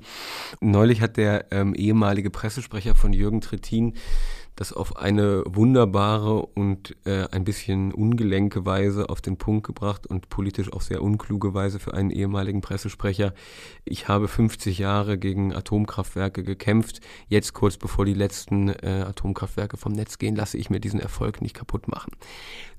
Neulich 0.59 1.01
hat 1.01 1.17
der 1.17 1.45
ähm, 1.51 1.75
ehemalige 1.75 2.31
Pressesprecher 2.31 2.95
von 2.95 3.13
Jürgen 3.13 3.41
Trittin 3.41 3.93
das 4.56 4.72
auf 4.72 4.96
eine 4.96 5.44
wunderbare 5.46 6.46
und 6.46 6.96
äh, 7.06 7.28
ein 7.32 7.44
bisschen 7.44 7.91
ungelenke 7.91 8.65
Weise 8.65 9.10
auf 9.10 9.22
den 9.22 9.38
Punkt 9.38 9.65
gebracht 9.65 10.08
und 10.08 10.30
politisch 10.30 10.72
auch 10.72 10.82
sehr 10.82 11.02
unkluge 11.02 11.54
Weise 11.54 11.80
für 11.80 11.94
einen 11.94 12.10
ehemaligen 12.10 12.62
Pressesprecher. 12.62 13.34
Ich 13.84 14.08
habe 14.08 14.28
50 14.28 14.80
Jahre 14.80 15.18
gegen 15.18 15.54
Atomkraftwerke 15.54 16.44
gekämpft. 16.44 17.02
Jetzt 17.28 17.54
kurz 17.54 17.78
bevor 17.78 18.06
die 18.06 18.13
letzten 18.13 18.70
äh, 18.70 19.06
Atomkraftwerke 19.08 19.78
vom 19.78 19.91
Netz 19.91 20.18
gehen, 20.18 20.36
lasse 20.36 20.58
ich 20.58 20.70
mir 20.70 20.80
diesen 20.80 21.00
Erfolg 21.00 21.41
nicht 21.41 21.56
kaputt 21.56 21.88
machen. 21.88 22.12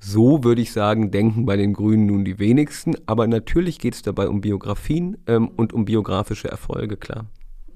So 0.01 0.45
würde 0.45 0.63
ich 0.63 0.73
sagen, 0.73 1.11
denken 1.11 1.45
bei 1.45 1.57
den 1.57 1.75
Grünen 1.75 2.07
nun 2.07 2.25
die 2.25 2.39
wenigsten. 2.39 2.97
Aber 3.07 3.27
natürlich 3.27 3.79
geht 3.79 3.95
es 3.95 4.03
dabei 4.03 4.29
um 4.29 4.41
Biografien 4.41 5.19
ähm, 5.27 5.49
und 5.49 5.73
um 5.73 5.85
biografische 5.85 6.49
Erfolge, 6.49 6.97
klar. 6.97 7.27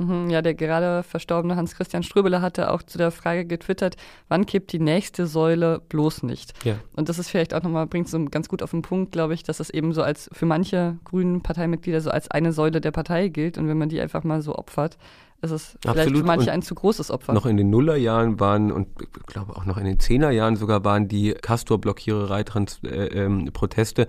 Mhm, 0.01 0.31
ja, 0.31 0.41
der 0.41 0.55
gerade 0.55 1.03
verstorbene 1.03 1.57
Hans-Christian 1.57 2.03
Ströbele 2.03 2.41
hatte 2.41 2.71
auch 2.71 2.83
zu 2.83 2.97
der 2.97 3.11
Frage 3.11 3.45
getwittert, 3.45 3.97
wann 4.29 4.47
kippt 4.47 4.73
die 4.73 4.79
nächste 4.79 5.27
Säule 5.27 5.83
bloß 5.91 6.23
nicht? 6.23 6.55
Ja. 6.65 6.77
Und 6.97 7.11
das 7.11 7.19
ist 7.19 7.29
vielleicht 7.29 7.53
auch 7.53 7.63
nochmal, 7.63 7.87
bringt 7.87 8.09
so 8.09 8.25
ganz 8.25 8.49
gut 8.49 8.63
auf 8.63 8.71
den 8.71 8.81
Punkt, 8.81 9.13
glaube 9.13 9.35
ich, 9.35 9.43
dass 9.43 9.61
es 9.61 9.69
eben 9.69 9.93
so 9.93 10.03
als 10.03 10.31
für 10.33 10.47
manche 10.47 10.97
grünen 11.05 11.43
Parteimitglieder 11.43 12.01
so 12.01 12.11
als 12.11 12.31
eine 12.31 12.55
Säule 12.55 12.81
der 12.81 12.93
Partei 12.93 13.29
gilt. 13.29 13.59
Und 13.59 13.69
wenn 13.69 13.77
man 13.77 13.91
die 13.91 14.01
einfach 14.01 14.25
mal 14.25 14.41
so 14.41 14.55
opfert, 14.55 14.97
ist 15.43 15.51
es 15.51 15.77
vielleicht 15.81 15.99
Absolut. 15.99 16.21
für 16.21 16.27
manche 16.27 16.53
ein 16.53 16.63
zu 16.63 16.75
großes 16.75 17.11
Opfer. 17.11 17.33
Noch 17.33 17.47
in 17.47 17.57
den 17.57 17.71
Nullerjahren 17.71 18.39
waren 18.41 18.71
und 18.71 18.89
ich 19.01 19.09
glaube 19.27 19.57
auch 19.57 19.65
noch 19.65 19.79
in 19.79 19.87
den 19.87 19.99
Zehnerjahren 19.99 20.57
sogar 20.57 20.85
waren 20.85 21.09
die 21.09 21.33
Castor-Blockiererei-Proteste 21.33 24.03
äh, 24.03 24.07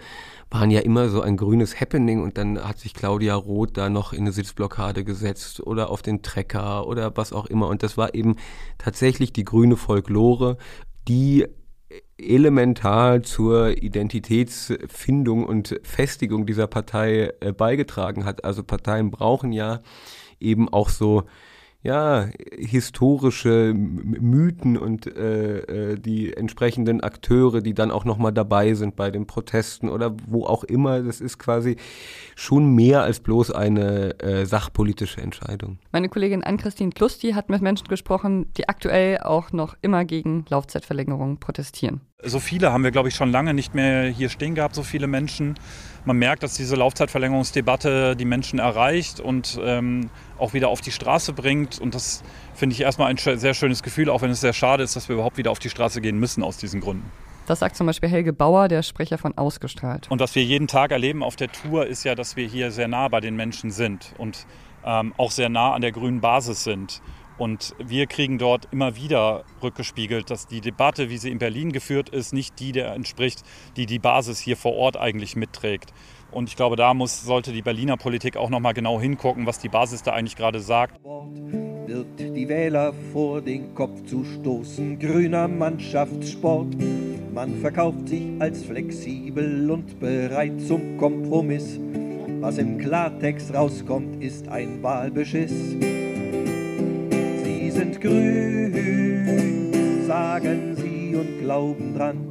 waren 0.50 0.70
ja 0.70 0.82
immer 0.82 1.08
so 1.10 1.22
ein 1.22 1.38
grünes 1.38 1.80
Happening 1.80 2.22
und 2.22 2.38
dann 2.38 2.62
hat 2.62 2.80
sich 2.80 2.94
Claudia 2.94 3.36
Roth 3.36 3.78
da 3.78 3.90
noch 3.90 4.12
in 4.12 4.20
eine 4.22 4.34
Sitzblockade 4.34 5.06
gesetzt 5.06 5.66
oder 5.66 5.90
auf 5.90 6.02
den 6.02 6.22
Trecker 6.22 6.86
oder 6.88 7.16
was 7.16 7.32
auch 7.32 7.46
immer. 7.46 7.68
Und 7.68 7.84
das 7.84 7.96
war 7.98 8.14
eben 8.14 8.36
tatsächlich 8.78 9.32
die 9.32 9.46
grüne 9.46 9.78
Folklore, 9.78 10.58
die 11.08 11.48
elementar 12.18 13.24
zur 13.24 13.82
Identitätsfindung 13.82 15.46
und 15.46 15.80
Festigung 15.84 16.46
dieser 16.46 16.68
Partei 16.68 17.34
äh, 17.40 17.52
beigetragen 17.52 18.26
hat. 18.26 18.46
Also 18.46 18.64
Parteien 18.64 19.12
brauchen 19.12 19.52
ja 19.52 19.82
eben 20.42 20.70
auch 20.70 20.90
so 20.90 21.24
ja, 21.84 22.28
historische 22.60 23.74
Mythen 23.74 24.78
und 24.78 25.08
äh, 25.08 25.94
äh, 25.94 26.00
die 26.00 26.32
entsprechenden 26.32 27.02
Akteure, 27.02 27.62
die 27.62 27.74
dann 27.74 27.90
auch 27.90 28.06
nochmal 28.06 28.32
dabei 28.32 28.76
sind 28.76 28.96
bei 28.96 29.10
den 29.10 29.26
Protesten 29.26 29.90
oder 29.90 30.16
wo 30.28 30.46
auch 30.46 30.64
immer. 30.64 31.02
Das 31.02 31.22
ist 31.22 31.40
quasi 31.40 31.78
schon 32.36 32.76
mehr 32.76 33.02
als 33.02 33.20
bloß 33.20 33.50
eine 33.50 34.20
äh, 34.20 34.46
sachpolitische 34.46 35.22
Entscheidung. 35.22 35.80
Meine 35.92 36.08
Kollegin 36.08 36.44
Ann-Christine 36.44 36.92
Klusti 36.92 37.32
hat 37.32 37.50
mit 37.50 37.64
Menschen 37.64 37.88
gesprochen, 37.88 38.54
die 38.58 38.70
aktuell 38.70 39.18
auch 39.18 39.52
noch 39.52 39.76
immer 39.82 40.06
gegen 40.06 40.46
Laufzeitverlängerungen 40.50 41.40
protestieren. 41.40 42.02
So 42.24 42.40
viele 42.40 42.72
haben 42.72 42.84
wir, 42.84 42.92
glaube 42.92 43.10
ich, 43.10 43.16
schon 43.16 43.32
lange 43.32 43.56
nicht 43.56 43.74
mehr 43.74 44.04
hier 44.04 44.30
stehen 44.30 44.54
gehabt, 44.54 44.76
so 44.76 44.84
viele 44.84 45.08
Menschen. 45.08 45.56
Man 46.06 46.18
merkt, 46.18 46.44
dass 46.44 46.54
diese 46.54 46.76
Laufzeitverlängerungsdebatte 46.76 48.16
die 48.16 48.26
Menschen 48.26 48.60
erreicht 48.60 49.20
und 49.20 49.60
ähm, 49.64 50.12
auch 50.42 50.54
wieder 50.54 50.70
auf 50.70 50.82
die 50.82 50.92
Straße 50.92 51.34
bringt. 51.34 51.80
Und 51.80 51.96
das 51.96 52.24
finde 52.54 52.74
ich 52.74 52.82
erstmal 52.82 53.10
ein 53.10 53.18
sehr 53.18 53.54
schönes 53.54 53.84
Gefühl, 53.84 54.10
auch 54.10 54.22
wenn 54.22 54.32
es 54.32 54.42
sehr 54.42 54.54
schade 54.54 54.84
ist, 54.84 54.96
dass 54.96 55.08
wir 55.08 55.16
überhaupt 55.16 55.38
wieder 55.38 55.52
auf 55.52 55.60
die 55.60 55.70
Straße 55.70 56.02
gehen 56.02 56.20
müssen 56.20 56.44
aus 56.44 56.58
diesen 56.58 56.82
Gründen. 56.82 57.10
Das 57.48 57.60
sagt 57.60 57.76
zum 57.76 57.88
Beispiel 57.88 58.10
Helge 58.10 58.34
Bauer, 58.34 58.68
der 58.68 58.84
Sprecher 58.84 59.18
von 59.18 59.38
Ausgestrahlt. 59.38 60.10
Und 60.10 60.20
was 60.20 60.36
wir 60.36 60.44
jeden 60.44 60.68
Tag 60.68 60.92
erleben 60.92 61.24
auf 61.24 61.36
der 61.36 61.52
Tour, 61.52 61.88
ist 61.88 62.04
ja, 62.04 62.16
dass 62.16 62.36
wir 62.36 62.48
hier 62.48 62.72
sehr 62.72 62.88
nah 62.88 63.08
bei 63.08 63.20
den 63.20 63.36
Menschen 63.36 63.72
sind 63.72 64.14
und 64.18 64.46
ähm, 64.86 65.14
auch 65.18 65.32
sehr 65.32 65.50
nah 65.50 65.74
an 65.74 65.82
der 65.82 65.92
grünen 65.92 66.22
Basis 66.22 66.64
sind. 66.64 67.02
Und 67.38 67.74
wir 67.80 68.06
kriegen 68.06 68.38
dort 68.38 68.68
immer 68.72 68.96
wieder 68.96 69.46
rückgespiegelt, 69.64 70.30
dass 70.30 70.46
die 70.46 70.62
Debatte, 70.62 71.10
wie 71.10 71.18
sie 71.18 71.32
in 71.32 71.40
Berlin 71.40 71.72
geführt 71.72 72.10
ist, 72.10 72.34
nicht 72.34 72.60
die 72.60 72.72
der 72.72 72.94
entspricht, 72.94 73.42
die 73.78 73.88
die 73.88 73.98
Basis 73.98 74.40
hier 74.40 74.56
vor 74.56 74.76
Ort 74.76 74.96
eigentlich 74.96 75.36
mitträgt. 75.36 75.92
Und 76.32 76.50
ich 76.50 76.56
glaube, 76.56 76.76
da 76.76 76.94
muss, 76.94 77.24
sollte 77.24 77.52
die 77.52 77.62
Berliner 77.62 77.98
Politik 77.98 78.38
auch 78.38 78.50
noch 78.50 78.60
mal 78.60 78.74
genau 78.74 79.00
hingucken, 79.00 79.46
was 79.46 79.60
die 79.60 79.70
Basis 79.70 80.04
da 80.04 80.14
eigentlich 80.14 80.36
gerade 80.36 80.60
sagt. 80.60 81.00
Wird 81.04 82.20
die 82.20 82.48
Wähler 82.48 82.94
vor 83.12 83.42
den 83.42 83.76
Kopf 83.76 84.06
zu 84.06 84.24
stoßen, 84.24 84.98
grüner 84.98 85.48
Mannschaftssport. 85.48 86.76
Man 87.34 87.60
verkauft 87.60 88.08
sich 88.10 88.24
als 88.40 88.64
flexibel 88.64 89.70
und 89.70 90.00
bereit 90.00 90.62
zum 90.62 90.98
Kompromiss. 90.98 91.80
Was 92.40 92.58
im 92.58 92.78
Klartext 92.78 93.54
rauskommt, 93.54 94.24
ist 94.24 94.48
ein 94.48 94.82
Wahlbeschiss 94.82 95.52
sind 97.72 98.02
grün, 98.02 99.72
sagen 100.06 100.76
sie 100.76 101.16
und 101.16 101.40
glauben 101.40 101.96
dran. 101.96 102.31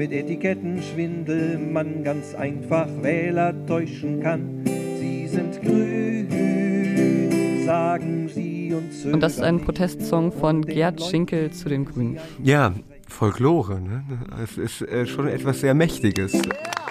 Mit 0.00 0.12
Etikettenschwindel 0.12 1.58
man 1.58 2.02
ganz 2.02 2.34
einfach 2.34 2.88
Wähler 3.02 3.54
täuschen 3.66 4.22
kann. 4.22 4.64
Sie 4.98 5.28
sind 5.28 5.60
grün, 5.60 6.26
sagen 7.66 8.26
sie 8.34 8.72
und 8.72 8.94
zögern. 8.94 9.12
Und 9.12 9.20
das 9.20 9.34
ist 9.34 9.42
ein 9.42 9.60
Protestsong 9.60 10.32
von 10.32 10.62
Gerd 10.62 11.02
Schinkel 11.02 11.50
zu 11.50 11.68
den 11.68 11.84
Grünen. 11.84 12.18
Ja, 12.42 12.72
Folklore, 13.08 13.78
ne? 13.78 14.02
Es 14.42 14.56
ist 14.56 14.80
äh, 14.80 15.04
schon 15.04 15.28
etwas 15.28 15.60
sehr 15.60 15.74
Mächtiges. 15.74 16.32
Yeah. 16.32 16.89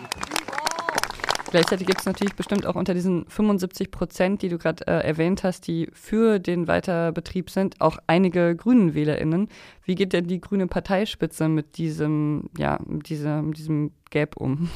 Gleichzeitig 1.49 1.87
gibt 1.87 1.99
es 1.99 2.05
natürlich 2.05 2.35
bestimmt 2.35 2.65
auch 2.67 2.75
unter 2.75 2.93
diesen 2.93 3.25
75 3.27 3.89
Prozent, 3.89 4.41
die 4.43 4.49
du 4.49 4.59
gerade 4.59 4.85
äh, 4.85 5.05
erwähnt 5.05 5.43
hast, 5.43 5.67
die 5.67 5.89
für 5.93 6.37
den 6.39 6.67
Weiterbetrieb 6.67 7.49
sind, 7.49 7.81
auch 7.81 7.97
einige 8.05 8.55
Grünen 8.55 8.93
WählerInnen. 8.93 9.49
Wie 9.83 9.95
geht 9.95 10.13
denn 10.13 10.27
die 10.27 10.41
grüne 10.41 10.67
Parteispitze 10.67 11.47
mit 11.47 11.77
diesem, 11.77 12.49
ja, 12.57 12.79
mit 12.85 13.09
diesem, 13.09 13.53
diesem 13.53 13.91
Gap 14.11 14.37
um? 14.37 14.69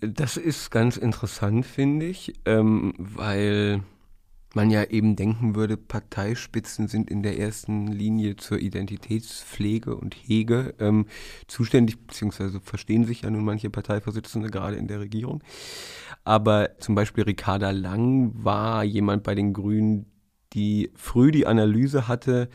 Das 0.00 0.36
ist 0.36 0.70
ganz 0.70 0.96
interessant, 0.96 1.64
finde 1.64 2.06
ich, 2.06 2.34
ähm, 2.44 2.92
weil 2.98 3.82
man 4.58 4.72
ja 4.72 4.82
eben 4.82 5.14
denken 5.14 5.54
würde, 5.54 5.76
Parteispitzen 5.76 6.88
sind 6.88 7.12
in 7.12 7.22
der 7.22 7.38
ersten 7.38 7.86
Linie 7.86 8.34
zur 8.34 8.58
Identitätspflege 8.58 9.94
und 9.94 10.16
Hege 10.16 10.74
ähm, 10.80 11.06
zuständig, 11.46 12.04
beziehungsweise 12.04 12.60
verstehen 12.60 13.04
sich 13.04 13.22
ja 13.22 13.30
nun 13.30 13.44
manche 13.44 13.70
Parteivorsitzende 13.70 14.50
gerade 14.50 14.74
in 14.74 14.88
der 14.88 14.98
Regierung. 14.98 15.44
Aber 16.24 16.70
zum 16.80 16.96
Beispiel 16.96 17.22
Ricarda 17.22 17.70
Lang 17.70 18.32
war 18.34 18.82
jemand 18.82 19.22
bei 19.22 19.36
den 19.36 19.52
Grünen, 19.52 20.06
die 20.54 20.90
früh 20.96 21.30
die 21.30 21.46
Analyse 21.46 22.08
hatte, 22.08 22.48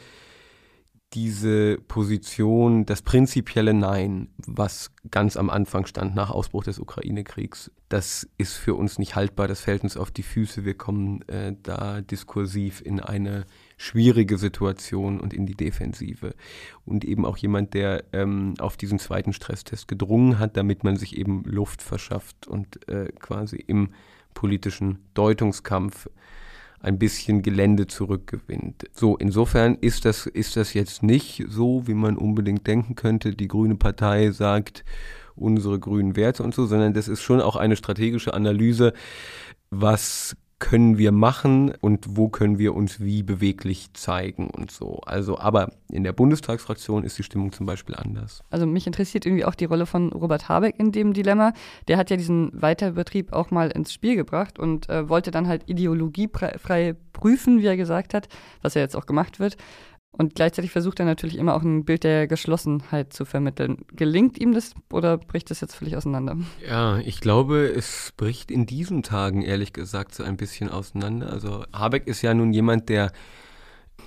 diese 1.14 1.78
Position, 1.88 2.86
das 2.86 3.02
prinzipielle 3.02 3.74
Nein, 3.74 4.30
was 4.38 4.92
ganz 5.12 5.38
am 5.38 5.50
Anfang 5.50 5.86
stand 5.86 6.16
nach 6.16 6.32
Ausbruch 6.32 6.64
des 6.64 6.80
Ukraine-Kriegs, 6.80 7.72
das 7.90 8.28
ist 8.40 8.54
für 8.54 8.74
uns 8.74 8.98
nicht 8.98 9.16
haltbar, 9.16 9.48
das 9.48 9.62
fällt 9.62 9.84
uns 9.84 9.98
auf 9.98 10.10
die 10.10 10.24
Füße. 10.24 10.66
Wir 10.66 10.74
kommen 10.74 11.22
äh, 11.28 11.54
da 11.62 12.02
diskursiv 12.02 12.82
in 12.82 13.00
eine 13.00 13.46
schwierige 13.78 14.40
Situation 14.40 15.20
und 15.20 15.32
in 15.32 15.46
die 15.46 15.54
Defensive. 15.54 16.34
Und 16.86 17.06
eben 17.06 17.24
auch 17.24 17.38
jemand, 17.38 17.76
der 17.76 18.06
ähm, 18.12 18.56
auf 18.58 18.78
diesen 18.78 18.98
zweiten 18.98 19.32
Stresstest 19.32 19.88
gedrungen 19.88 20.40
hat, 20.40 20.58
damit 20.58 20.84
man 20.84 20.96
sich 20.96 21.16
eben 21.16 21.44
Luft 21.44 21.84
verschafft 21.84 22.48
und 22.48 22.88
äh, 22.90 23.12
quasi 23.20 23.58
im 23.58 23.90
politischen 24.34 24.98
Deutungskampf 25.14 26.10
ein 26.84 27.00
bisschen 27.00 27.42
Gelände 27.42 27.88
zurückgewinnt. 27.88 28.84
So, 28.92 29.16
insofern 29.16 29.76
ist 29.80 30.04
das, 30.04 30.28
ist 30.28 30.58
das 30.58 30.74
jetzt 30.74 31.02
nicht 31.02 31.46
so, 31.48 31.88
wie 31.88 31.94
man 31.94 32.18
unbedingt 32.18 32.68
denken 32.68 32.96
könnte. 32.96 33.32
Die 33.32 33.48
Grüne 33.48 33.76
Partei 33.76 34.32
sagt 34.32 34.84
unsere 35.36 35.80
grünen 35.80 36.18
Werte 36.18 36.44
und 36.44 36.54
so, 36.54 36.66
sondern 36.66 36.94
das 36.94 37.08
ist 37.08 37.22
schon 37.22 37.40
auch 37.42 37.56
eine 37.56 37.78
strategische 37.78 38.34
Analyse, 38.34 38.94
was 39.72 40.36
können 40.64 40.98
wir 40.98 41.12
machen 41.12 41.74
und 41.82 42.16
wo 42.16 42.30
können 42.30 42.58
wir 42.58 42.74
uns 42.74 43.02
wie 43.02 43.22
beweglich 43.22 43.92
zeigen 43.92 44.50
und 44.50 44.72
so. 44.72 45.02
Also, 45.06 45.38
aber 45.38 45.74
in 45.92 46.06
der 46.06 46.14
Bundestagsfraktion 46.14 47.04
ist 47.04 47.18
die 47.18 47.24
Stimmung 47.24 47.52
zum 47.52 47.66
Beispiel 47.66 47.96
anders. 47.96 48.46
Also 48.50 48.66
mich 48.66 48.88
interessiert 48.88 49.26
irgendwie 49.26 49.44
auch 49.44 49.56
die 49.56 49.66
Rolle 49.66 49.86
von 49.86 50.14
Robert 50.14 50.48
Habeck 50.48 50.80
in 50.80 50.94
dem 50.94 51.12
Dilemma. 51.12 51.52
Der 51.90 51.98
hat 51.98 52.10
ja 52.10 52.16
diesen 52.16 52.50
Weiterbetrieb 52.54 53.34
auch 53.34 53.52
mal 53.52 53.72
ins 53.72 53.92
Spiel 53.92 54.16
gebracht 54.16 54.58
und 54.58 54.88
äh, 54.88 55.10
wollte 55.10 55.32
dann 55.32 55.50
halt 55.50 55.64
ideologiefrei 55.70 56.96
prüfen, 57.12 57.62
wie 57.62 57.68
er 57.68 57.76
gesagt 57.76 58.14
hat, 58.14 58.30
was 58.62 58.76
ja 58.76 58.82
jetzt 58.82 58.96
auch 58.96 59.06
gemacht 59.06 59.42
wird. 59.42 59.58
Und 60.16 60.36
gleichzeitig 60.36 60.70
versucht 60.70 61.00
er 61.00 61.06
natürlich 61.06 61.38
immer 61.38 61.56
auch 61.56 61.64
ein 61.64 61.86
Bild 61.86 62.04
der 62.04 62.28
Geschlossenheit 62.28 63.14
zu 63.14 63.26
vermitteln. 63.26 63.80
Gelingt 63.96 64.40
ihm 64.40 64.54
das 64.54 64.76
oder 64.92 65.18
bricht 65.18 65.50
das 65.50 65.60
jetzt 65.60 65.76
völlig 65.76 65.98
auseinander? 65.98 66.38
Ja, 66.68 67.00
ich 67.00 67.20
glaube, 67.20 67.66
es 67.66 68.14
bricht 68.16 68.52
in 68.52 68.68
diesen 68.68 69.02
Tagen 69.02 69.42
ehrlich 69.42 69.74
gesagt 69.74 70.14
so 70.14 70.24
ein 70.24 70.38
bisschen 70.38 70.70
auseinander. 70.70 71.32
Also 71.32 71.64
Habeck 71.74 72.06
ist 72.06 72.22
ja 72.22 72.36
nun 72.36 72.54
jemand, 72.54 72.90
der 72.90 73.12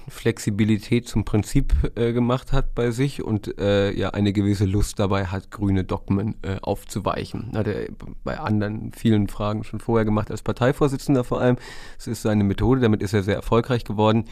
Flexibilität 0.08 1.08
zum 1.08 1.24
Prinzip 1.24 1.74
äh, 1.96 2.12
gemacht 2.12 2.52
hat 2.52 2.76
bei 2.76 2.92
sich 2.92 3.24
und 3.24 3.58
äh, 3.58 3.90
ja 3.92 4.10
eine 4.10 4.32
gewisse 4.32 4.64
Lust 4.64 5.00
dabei 5.00 5.26
hat, 5.26 5.50
grüne 5.50 5.82
Dogmen 5.82 6.36
äh, 6.42 6.58
aufzuweichen. 6.62 7.50
Hat 7.54 7.66
er 7.66 7.88
bei 8.22 8.38
anderen 8.38 8.92
vielen 8.92 9.26
Fragen 9.26 9.64
schon 9.64 9.80
vorher 9.80 10.04
gemacht 10.04 10.30
als 10.30 10.42
Parteivorsitzender 10.42 11.24
vor 11.24 11.40
allem. 11.40 11.56
Es 11.98 12.06
ist 12.06 12.22
seine 12.22 12.44
Methode, 12.44 12.80
damit 12.80 13.02
ist 13.02 13.14
er 13.14 13.24
sehr 13.24 13.34
erfolgreich 13.34 13.82
geworden. 13.82 14.26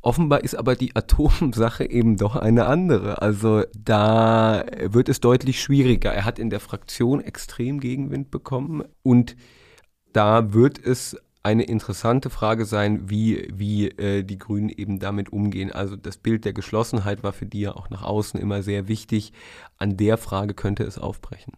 Offenbar 0.00 0.44
ist 0.44 0.54
aber 0.54 0.76
die 0.76 0.94
Atomsache 0.94 1.88
eben 1.90 2.16
doch 2.16 2.36
eine 2.36 2.66
andere. 2.66 3.20
Also 3.20 3.64
da 3.76 4.64
wird 4.80 5.08
es 5.08 5.20
deutlich 5.20 5.60
schwieriger. 5.60 6.12
Er 6.12 6.24
hat 6.24 6.38
in 6.38 6.50
der 6.50 6.60
Fraktion 6.60 7.20
extrem 7.20 7.80
Gegenwind 7.80 8.30
bekommen 8.30 8.84
und 9.02 9.36
da 10.12 10.52
wird 10.52 10.78
es 10.78 11.16
eine 11.42 11.64
interessante 11.64 12.30
Frage 12.30 12.64
sein, 12.64 13.08
wie, 13.08 13.48
wie 13.52 13.88
äh, 13.88 14.22
die 14.22 14.38
Grünen 14.38 14.68
eben 14.68 14.98
damit 14.98 15.32
umgehen. 15.32 15.72
Also 15.72 15.96
das 15.96 16.18
Bild 16.18 16.44
der 16.44 16.52
Geschlossenheit 16.52 17.22
war 17.22 17.32
für 17.32 17.46
die 17.46 17.60
ja 17.60 17.74
auch 17.74 17.90
nach 17.90 18.02
außen 18.02 18.38
immer 18.38 18.62
sehr 18.62 18.88
wichtig. 18.88 19.32
An 19.78 19.96
der 19.96 20.18
Frage 20.18 20.54
könnte 20.54 20.84
es 20.84 20.98
aufbrechen. 20.98 21.54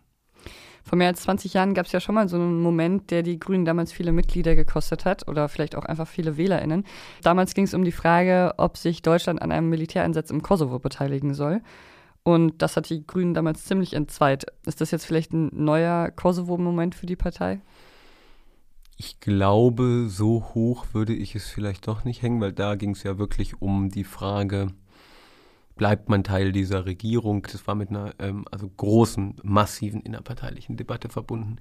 Vor 0.84 0.96
mehr 0.98 1.08
als 1.08 1.22
20 1.22 1.54
Jahren 1.54 1.74
gab 1.74 1.86
es 1.86 1.92
ja 1.92 2.00
schon 2.00 2.14
mal 2.14 2.28
so 2.28 2.36
einen 2.36 2.62
Moment, 2.62 3.10
der 3.10 3.22
die 3.22 3.38
Grünen 3.38 3.64
damals 3.64 3.92
viele 3.92 4.12
Mitglieder 4.12 4.54
gekostet 4.54 5.04
hat 5.04 5.28
oder 5.28 5.48
vielleicht 5.48 5.76
auch 5.76 5.84
einfach 5.84 6.08
viele 6.08 6.36
WählerInnen. 6.36 6.84
Damals 7.22 7.54
ging 7.54 7.64
es 7.64 7.74
um 7.74 7.84
die 7.84 7.92
Frage, 7.92 8.54
ob 8.56 8.76
sich 8.76 9.02
Deutschland 9.02 9.42
an 9.42 9.52
einem 9.52 9.68
Militäreinsatz 9.68 10.30
im 10.30 10.42
Kosovo 10.42 10.78
beteiligen 10.78 11.34
soll. 11.34 11.60
Und 12.22 12.60
das 12.62 12.76
hat 12.76 12.90
die 12.90 13.06
Grünen 13.06 13.34
damals 13.34 13.64
ziemlich 13.64 13.94
entzweit. 13.94 14.46
Ist 14.66 14.80
das 14.80 14.90
jetzt 14.90 15.06
vielleicht 15.06 15.32
ein 15.32 15.50
neuer 15.52 16.10
Kosovo-Moment 16.10 16.94
für 16.94 17.06
die 17.06 17.16
Partei? 17.16 17.60
Ich 18.96 19.18
glaube, 19.20 20.06
so 20.08 20.50
hoch 20.54 20.88
würde 20.92 21.14
ich 21.14 21.34
es 21.34 21.48
vielleicht 21.48 21.88
doch 21.88 22.04
nicht 22.04 22.20
hängen, 22.20 22.40
weil 22.42 22.52
da 22.52 22.74
ging 22.74 22.90
es 22.90 23.02
ja 23.02 23.16
wirklich 23.16 23.62
um 23.62 23.88
die 23.88 24.04
Frage, 24.04 24.68
bleibt 25.80 26.10
man 26.10 26.22
Teil 26.22 26.52
dieser 26.52 26.84
Regierung. 26.84 27.46
Das 27.50 27.66
war 27.66 27.74
mit 27.74 27.88
einer 27.88 28.12
ähm, 28.18 28.44
also 28.50 28.68
großen, 28.68 29.36
massiven 29.42 30.02
innerparteilichen 30.02 30.76
Debatte 30.76 31.08
verbunden. 31.08 31.56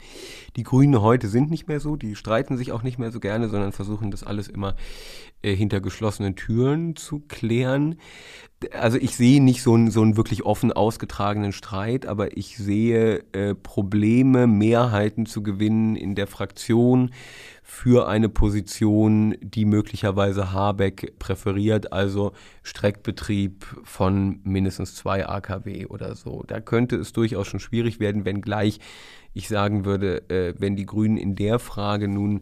Die 0.58 0.64
Grünen 0.64 1.02
heute 1.02 1.30
sind 1.30 1.50
nicht 1.50 1.70
mehr 1.70 1.80
so, 1.80 1.96
die 1.96 2.18
streiten 2.18 2.58
sich 2.58 2.74
auch 2.74 2.84
nicht 2.84 3.00
mehr 3.00 3.12
so 3.12 3.22
gerne, 3.22 3.48
sondern 3.48 3.72
versuchen 3.72 4.12
das 4.12 4.26
alles 4.26 4.50
immer 4.50 4.76
äh, 5.42 5.56
hinter 5.56 5.80
geschlossenen 5.80 6.36
Türen 6.36 6.98
zu 6.98 7.22
klären. 7.30 7.96
Also 8.74 8.98
ich 8.98 9.16
sehe 9.16 9.42
nicht 9.42 9.64
so 9.64 9.74
einen, 9.74 9.90
so 9.90 10.02
einen 10.02 10.18
wirklich 10.18 10.44
offen 10.44 10.74
ausgetragenen 10.74 11.54
Streit, 11.54 12.06
aber 12.06 12.36
ich 12.36 12.58
sehe 12.58 13.24
äh, 13.32 13.56
Probleme, 13.56 14.48
Mehrheiten 14.48 15.28
zu 15.28 15.44
gewinnen 15.44 15.96
in 15.96 16.16
der 16.16 16.28
Fraktion 16.28 17.12
für 17.70 18.08
eine 18.08 18.30
Position, 18.30 19.36
die 19.42 19.64
möglicherweise 19.64 20.52
Habeck 20.52 21.20
präferiert, 21.20 21.94
also 21.94 22.34
Streckbetrieb 22.64 23.64
von 23.84 24.40
mindestens 24.44 24.96
zwei 24.96 25.28
AKW 25.28 25.86
oder 25.86 26.16
so. 26.16 26.44
Da 26.48 26.62
könnte 26.62 26.96
es 26.96 27.14
durchaus 27.14 27.46
schon 27.46 27.60
schwierig 27.60 28.00
werden, 28.00 28.26
wenngleich 28.26 28.80
ich 29.34 29.48
sagen 29.48 29.86
würde, 29.86 30.28
äh, 30.32 30.56
wenn 30.58 30.76
die 30.76 30.88
Grünen 30.88 31.18
in 31.18 31.36
der 31.36 31.60
Frage 31.60 32.08
nun 32.08 32.42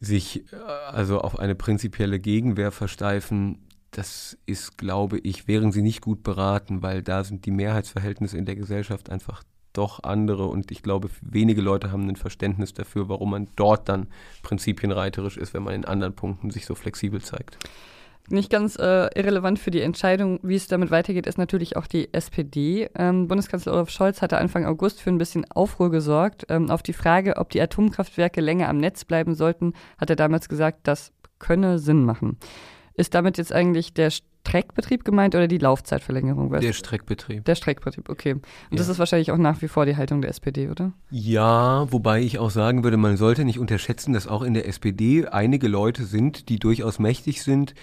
sich 0.00 0.50
äh, 0.54 0.56
also 0.56 1.20
auf 1.20 1.38
eine 1.38 1.54
prinzipielle 1.54 2.18
Gegenwehr 2.18 2.72
versteifen, 2.72 3.68
das 3.90 4.38
ist, 4.46 4.78
glaube 4.78 5.18
ich, 5.18 5.48
wären 5.48 5.70
sie 5.70 5.82
nicht 5.82 6.00
gut 6.00 6.22
beraten, 6.22 6.82
weil 6.82 7.02
da 7.02 7.24
sind 7.24 7.44
die 7.44 7.50
Mehrheitsverhältnisse 7.50 8.38
in 8.38 8.46
der 8.46 8.56
Gesellschaft 8.56 9.10
einfach 9.10 9.42
doch 9.72 10.02
andere 10.02 10.46
und 10.46 10.70
ich 10.70 10.82
glaube, 10.82 11.10
wenige 11.20 11.60
Leute 11.60 11.92
haben 11.92 12.08
ein 12.08 12.16
Verständnis 12.16 12.74
dafür, 12.74 13.08
warum 13.08 13.30
man 13.30 13.48
dort 13.56 13.88
dann 13.88 14.08
prinzipienreiterisch 14.42 15.36
ist, 15.36 15.54
wenn 15.54 15.62
man 15.62 15.74
in 15.74 15.84
anderen 15.84 16.14
Punkten 16.14 16.50
sich 16.50 16.66
so 16.66 16.74
flexibel 16.74 17.20
zeigt. 17.20 17.58
Nicht 18.28 18.50
ganz 18.50 18.76
äh, 18.76 19.08
irrelevant 19.18 19.58
für 19.58 19.72
die 19.72 19.80
Entscheidung, 19.80 20.38
wie 20.44 20.54
es 20.54 20.68
damit 20.68 20.92
weitergeht, 20.92 21.26
ist 21.26 21.36
natürlich 21.36 21.76
auch 21.76 21.88
die 21.88 22.14
SPD. 22.14 22.88
Ähm, 22.94 23.26
Bundeskanzler 23.26 23.72
Olaf 23.72 23.90
Scholz 23.90 24.22
hatte 24.22 24.38
Anfang 24.38 24.66
August 24.66 25.00
für 25.00 25.10
ein 25.10 25.18
bisschen 25.18 25.50
Aufruhr 25.50 25.90
gesorgt. 25.90 26.46
Ähm, 26.48 26.70
auf 26.70 26.84
die 26.84 26.92
Frage, 26.92 27.38
ob 27.38 27.50
die 27.50 27.60
Atomkraftwerke 27.60 28.40
länger 28.40 28.68
am 28.68 28.76
Netz 28.76 29.04
bleiben 29.04 29.34
sollten, 29.34 29.72
hat 29.98 30.10
er 30.10 30.16
damals 30.16 30.48
gesagt, 30.48 30.80
das 30.84 31.12
könne 31.40 31.80
Sinn 31.80 32.04
machen. 32.04 32.38
Ist 32.94 33.14
damit 33.14 33.36
jetzt 33.36 33.52
eigentlich 33.52 33.94
der 33.94 34.10
Streckbetrieb 34.46 35.04
gemeint 35.04 35.34
oder 35.34 35.46
die 35.46 35.58
Laufzeitverlängerung? 35.58 36.50
Der 36.50 36.72
Streckbetrieb. 36.72 37.44
Der 37.44 37.54
Streckbetrieb, 37.54 38.08
okay. 38.08 38.32
Und 38.32 38.42
ja. 38.70 38.78
das 38.78 38.88
ist 38.88 38.98
wahrscheinlich 38.98 39.30
auch 39.30 39.36
nach 39.36 39.62
wie 39.62 39.68
vor 39.68 39.86
die 39.86 39.96
Haltung 39.96 40.22
der 40.22 40.30
SPD, 40.30 40.68
oder? 40.68 40.92
Ja, 41.10 41.86
wobei 41.92 42.20
ich 42.20 42.38
auch 42.38 42.50
sagen 42.50 42.82
würde, 42.82 42.96
man 42.96 43.16
sollte 43.16 43.44
nicht 43.44 43.58
unterschätzen, 43.58 44.12
dass 44.12 44.26
auch 44.26 44.42
in 44.42 44.54
der 44.54 44.66
SPD 44.66 45.26
einige 45.26 45.68
Leute 45.68 46.04
sind, 46.04 46.48
die 46.48 46.58
durchaus 46.58 46.98
mächtig 46.98 47.42
sind, 47.42 47.74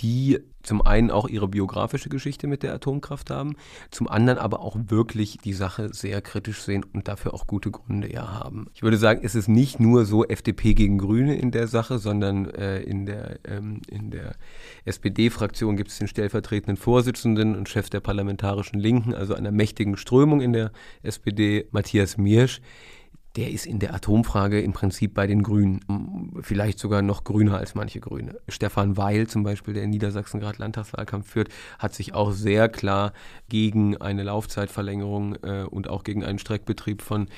die 0.00 0.40
zum 0.62 0.82
einen 0.82 1.10
auch 1.10 1.28
ihre 1.28 1.46
biografische 1.46 2.08
Geschichte 2.08 2.46
mit 2.46 2.62
der 2.62 2.74
Atomkraft 2.74 3.30
haben, 3.30 3.56
zum 3.90 4.08
anderen 4.08 4.38
aber 4.38 4.60
auch 4.60 4.76
wirklich 4.86 5.38
die 5.38 5.52
Sache 5.52 5.92
sehr 5.92 6.22
kritisch 6.22 6.62
sehen 6.62 6.84
und 6.92 7.06
dafür 7.06 7.34
auch 7.34 7.46
gute 7.46 7.70
Gründe 7.70 8.10
ja 8.10 8.32
haben. 8.32 8.66
Ich 8.74 8.82
würde 8.82 8.96
sagen, 8.96 9.20
es 9.22 9.34
ist 9.34 9.48
nicht 9.48 9.78
nur 9.78 10.06
so 10.06 10.24
FDP 10.24 10.74
gegen 10.74 10.98
Grüne 10.98 11.36
in 11.36 11.50
der 11.50 11.68
Sache, 11.68 11.98
sondern 11.98 12.46
äh, 12.46 12.80
in 12.80 13.04
der, 13.06 13.38
ähm, 13.44 13.82
in 13.88 14.10
der 14.10 14.36
SPD-Fraktion 14.86 15.76
gibt 15.76 15.90
es 15.90 15.98
den 15.98 16.08
stellvertretenden 16.08 16.76
Vorsitzenden 16.76 17.56
und 17.56 17.68
Chef 17.68 17.90
der 17.90 18.00
parlamentarischen 18.00 18.78
Linken, 18.78 19.14
also 19.14 19.34
einer 19.34 19.52
mächtigen 19.52 19.96
Strömung 19.96 20.40
in 20.40 20.54
der 20.54 20.72
SPD, 21.02 21.68
Matthias 21.72 22.16
Miersch, 22.16 22.60
der 23.36 23.50
ist 23.50 23.66
in 23.66 23.80
der 23.80 23.94
Atomfrage 23.94 24.60
im 24.60 24.72
Prinzip 24.72 25.12
bei 25.12 25.26
den 25.26 25.42
Grünen, 25.42 26.32
vielleicht 26.40 26.78
sogar 26.78 27.02
noch 27.02 27.24
grüner 27.24 27.58
als 27.58 27.74
manche 27.74 27.98
Grüne. 27.98 28.36
Stefan 28.48 28.96
Weil 28.96 29.26
zum 29.26 29.42
Beispiel, 29.42 29.74
der 29.74 29.82
in 29.82 29.90
Niedersachsen 29.90 30.38
gerade 30.38 30.58
Landtagswahlkampf 30.58 31.28
führt, 31.28 31.48
hat 31.78 31.94
sich 31.94 32.14
auch 32.14 32.30
sehr 32.30 32.68
klar 32.68 33.12
gegen 33.48 33.96
eine 33.96 34.22
Laufzeitverlängerung 34.22 35.36
äh, 35.42 35.64
und 35.68 35.88
auch 35.88 36.04
gegen 36.04 36.24
einen 36.24 36.38
Streckbetrieb 36.38 37.02
von 37.02 37.28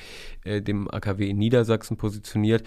äh, 0.43 0.61
dem 0.61 0.89
AKW 0.89 1.27
in 1.27 1.37
Niedersachsen 1.37 1.97
positioniert. 1.97 2.63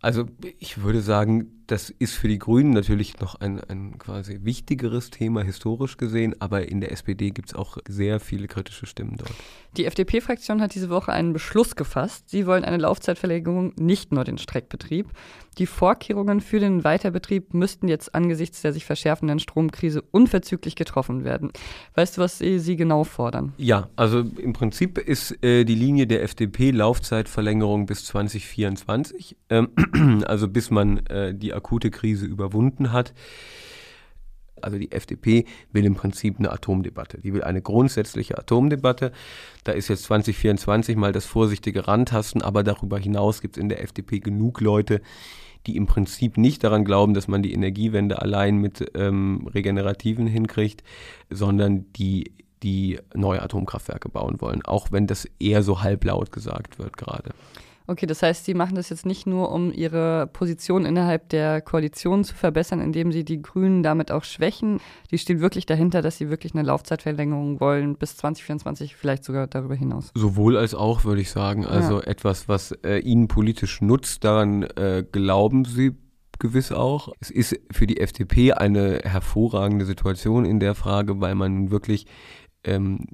Also 0.00 0.26
ich 0.58 0.82
würde 0.82 1.02
sagen, 1.02 1.61
das 1.72 1.88
ist 1.88 2.14
für 2.14 2.28
die 2.28 2.38
Grünen 2.38 2.72
natürlich 2.72 3.18
noch 3.18 3.34
ein, 3.36 3.58
ein 3.58 3.96
quasi 3.96 4.40
wichtigeres 4.42 5.08
Thema 5.08 5.42
historisch 5.42 5.96
gesehen, 5.96 6.34
aber 6.38 6.68
in 6.68 6.82
der 6.82 6.92
SPD 6.92 7.30
gibt 7.30 7.48
es 7.48 7.54
auch 7.54 7.78
sehr 7.88 8.20
viele 8.20 8.46
kritische 8.46 8.84
Stimmen 8.84 9.16
dort. 9.16 9.32
Die 9.78 9.86
FDP-Fraktion 9.86 10.60
hat 10.60 10.74
diese 10.74 10.90
Woche 10.90 11.12
einen 11.12 11.32
Beschluss 11.32 11.74
gefasst. 11.74 12.28
Sie 12.28 12.46
wollen 12.46 12.66
eine 12.66 12.76
Laufzeitverlängerung, 12.76 13.72
nicht 13.78 14.12
nur 14.12 14.24
den 14.24 14.36
Streckbetrieb. 14.36 15.08
Die 15.58 15.66
Vorkehrungen 15.66 16.40
für 16.40 16.60
den 16.60 16.82
Weiterbetrieb 16.82 17.52
müssten 17.52 17.88
jetzt 17.88 18.14
angesichts 18.14 18.62
der 18.62 18.72
sich 18.72 18.84
verschärfenden 18.84 19.38
Stromkrise 19.38 20.02
unverzüglich 20.10 20.76
getroffen 20.76 21.24
werden. 21.24 21.52
Weißt 21.94 22.16
du, 22.16 22.22
was 22.22 22.38
Sie, 22.38 22.58
Sie 22.58 22.76
genau 22.76 23.04
fordern? 23.04 23.52
Ja, 23.58 23.88
also 23.96 24.20
im 24.20 24.52
Prinzip 24.54 24.98
ist 24.98 25.42
äh, 25.44 25.64
die 25.64 25.74
Linie 25.74 26.06
der 26.06 26.22
FDP 26.22 26.70
Laufzeitverlängerung 26.70 27.86
bis 27.86 28.06
2024, 28.06 29.36
ähm, 29.50 30.22
also 30.26 30.48
bis 30.48 30.70
man 30.70 31.04
äh, 31.06 31.34
die 31.34 31.52
akute 31.52 31.90
Krise 31.90 32.26
überwunden 32.26 32.92
hat. 32.92 33.12
Also 34.62 34.78
die 34.78 34.92
FDP 34.92 35.44
will 35.72 35.84
im 35.84 35.94
Prinzip 35.94 36.38
eine 36.38 36.52
Atomdebatte. 36.52 37.20
Die 37.20 37.32
will 37.34 37.42
eine 37.42 37.62
grundsätzliche 37.62 38.38
Atomdebatte. 38.38 39.12
Da 39.64 39.72
ist 39.72 39.88
jetzt 39.88 40.04
2024 40.04 40.96
mal 40.96 41.12
das 41.12 41.26
vorsichtige 41.26 41.86
Randtasten, 41.88 42.42
aber 42.42 42.62
darüber 42.62 42.98
hinaus 42.98 43.40
gibt 43.40 43.56
es 43.56 43.62
in 43.62 43.68
der 43.68 43.82
FDP 43.82 44.20
genug 44.20 44.60
Leute, 44.60 45.00
die 45.66 45.76
im 45.76 45.86
Prinzip 45.86 46.38
nicht 46.38 46.64
daran 46.64 46.84
glauben, 46.84 47.14
dass 47.14 47.28
man 47.28 47.42
die 47.42 47.52
Energiewende 47.52 48.20
allein 48.20 48.56
mit 48.56 48.90
ähm, 48.94 49.48
Regenerativen 49.52 50.26
hinkriegt, 50.26 50.82
sondern 51.30 51.92
die 51.92 52.32
die 52.62 53.00
neue 53.14 53.42
Atomkraftwerke 53.42 54.08
bauen 54.08 54.40
wollen, 54.40 54.62
auch 54.64 54.92
wenn 54.92 55.06
das 55.06 55.26
eher 55.40 55.62
so 55.62 55.82
halblaut 55.82 56.30
gesagt 56.30 56.78
wird 56.78 56.96
gerade. 56.96 57.30
Okay, 57.92 58.06
das 58.06 58.22
heißt, 58.22 58.46
Sie 58.46 58.54
machen 58.54 58.74
das 58.74 58.88
jetzt 58.88 59.04
nicht 59.04 59.26
nur, 59.26 59.52
um 59.52 59.70
Ihre 59.70 60.26
Position 60.26 60.86
innerhalb 60.86 61.28
der 61.28 61.60
Koalition 61.60 62.24
zu 62.24 62.34
verbessern, 62.34 62.80
indem 62.80 63.12
Sie 63.12 63.22
die 63.22 63.42
Grünen 63.42 63.82
damit 63.82 64.10
auch 64.10 64.24
schwächen. 64.24 64.80
Die 65.10 65.18
stehen 65.18 65.40
wirklich 65.40 65.66
dahinter, 65.66 66.00
dass 66.00 66.16
Sie 66.16 66.30
wirklich 66.30 66.54
eine 66.54 66.62
Laufzeitverlängerung 66.62 67.60
wollen 67.60 67.96
bis 67.96 68.16
2024, 68.16 68.96
vielleicht 68.96 69.24
sogar 69.24 69.46
darüber 69.46 69.74
hinaus. 69.74 70.10
Sowohl 70.14 70.56
als 70.56 70.74
auch, 70.74 71.04
würde 71.04 71.20
ich 71.20 71.30
sagen. 71.30 71.66
Also 71.66 72.00
ja. 72.00 72.06
etwas, 72.06 72.48
was 72.48 72.72
äh, 72.82 72.96
Ihnen 73.00 73.28
politisch 73.28 73.82
nutzt, 73.82 74.24
daran 74.24 74.62
äh, 74.62 75.04
glauben 75.12 75.66
Sie 75.66 75.94
gewiss 76.38 76.72
auch. 76.72 77.12
Es 77.20 77.30
ist 77.30 77.60
für 77.70 77.86
die 77.86 78.00
FDP 78.00 78.52
eine 78.52 79.00
hervorragende 79.04 79.84
Situation 79.84 80.44
in 80.44 80.60
der 80.60 80.74
Frage, 80.74 81.20
weil 81.20 81.34
man 81.34 81.70
wirklich 81.70 82.06
ähm, 82.64 83.06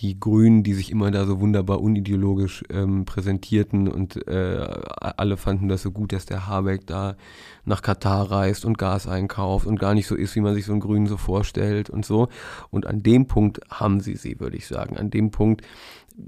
die 0.00 0.20
Grünen, 0.20 0.62
die 0.62 0.74
sich 0.74 0.90
immer 0.90 1.10
da 1.10 1.24
so 1.24 1.40
wunderbar 1.40 1.80
unideologisch 1.80 2.64
ähm, 2.70 3.06
präsentierten 3.06 3.88
und 3.88 4.26
äh, 4.28 4.58
alle 5.00 5.36
fanden 5.38 5.68
das 5.68 5.82
so 5.82 5.90
gut, 5.90 6.12
dass 6.12 6.26
der 6.26 6.46
Habeck 6.46 6.86
da 6.86 7.16
nach 7.64 7.80
Katar 7.80 8.30
reist 8.30 8.64
und 8.66 8.76
Gas 8.76 9.06
einkauft 9.06 9.66
und 9.66 9.78
gar 9.78 9.94
nicht 9.94 10.06
so 10.06 10.14
ist, 10.14 10.36
wie 10.36 10.40
man 10.40 10.54
sich 10.54 10.66
so 10.66 10.72
einen 10.72 10.82
Grünen 10.82 11.06
so 11.06 11.16
vorstellt 11.16 11.88
und 11.88 12.04
so. 12.04 12.28
Und 12.70 12.86
an 12.86 13.02
dem 13.02 13.26
Punkt 13.26 13.60
haben 13.70 14.00
sie 14.00 14.16
sie, 14.16 14.38
würde 14.38 14.58
ich 14.58 14.66
sagen. 14.66 14.98
An 14.98 15.10
dem 15.10 15.30
Punkt 15.30 15.62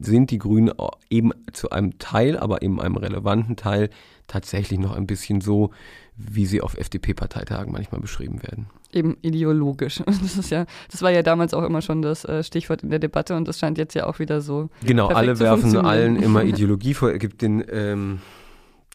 sind 0.00 0.30
die 0.30 0.38
Grünen 0.38 0.72
eben 1.10 1.32
zu 1.52 1.70
einem 1.70 1.98
Teil, 1.98 2.38
aber 2.38 2.62
eben 2.62 2.80
einem 2.80 2.96
relevanten 2.96 3.56
Teil 3.56 3.90
tatsächlich 4.26 4.78
noch 4.78 4.94
ein 4.94 5.06
bisschen 5.06 5.40
so, 5.40 5.70
wie 6.16 6.46
sie 6.46 6.60
auf 6.60 6.76
FDP-Parteitagen 6.76 7.72
manchmal 7.72 8.00
beschrieben 8.00 8.42
werden. 8.42 8.66
Eben 8.92 9.16
ideologisch. 9.22 10.02
Das 10.06 10.36
ist 10.36 10.50
ja, 10.50 10.66
das 10.90 11.02
war 11.02 11.10
ja 11.10 11.22
damals 11.22 11.54
auch 11.54 11.62
immer 11.62 11.82
schon 11.82 12.02
das 12.02 12.24
äh, 12.24 12.42
Stichwort 12.42 12.82
in 12.82 12.90
der 12.90 12.98
Debatte 12.98 13.36
und 13.36 13.46
das 13.46 13.58
scheint 13.58 13.78
jetzt 13.78 13.94
ja 13.94 14.06
auch 14.06 14.18
wieder 14.18 14.40
so. 14.40 14.68
Genau, 14.84 15.08
alle 15.08 15.38
werfen 15.38 15.76
allen 15.76 16.16
immer 16.16 16.44
Ideologie 16.44 16.94
vor. 16.94 17.10
Es 17.10 17.18
gibt 17.18 17.42
den 17.42 17.64
ähm, 17.70 18.20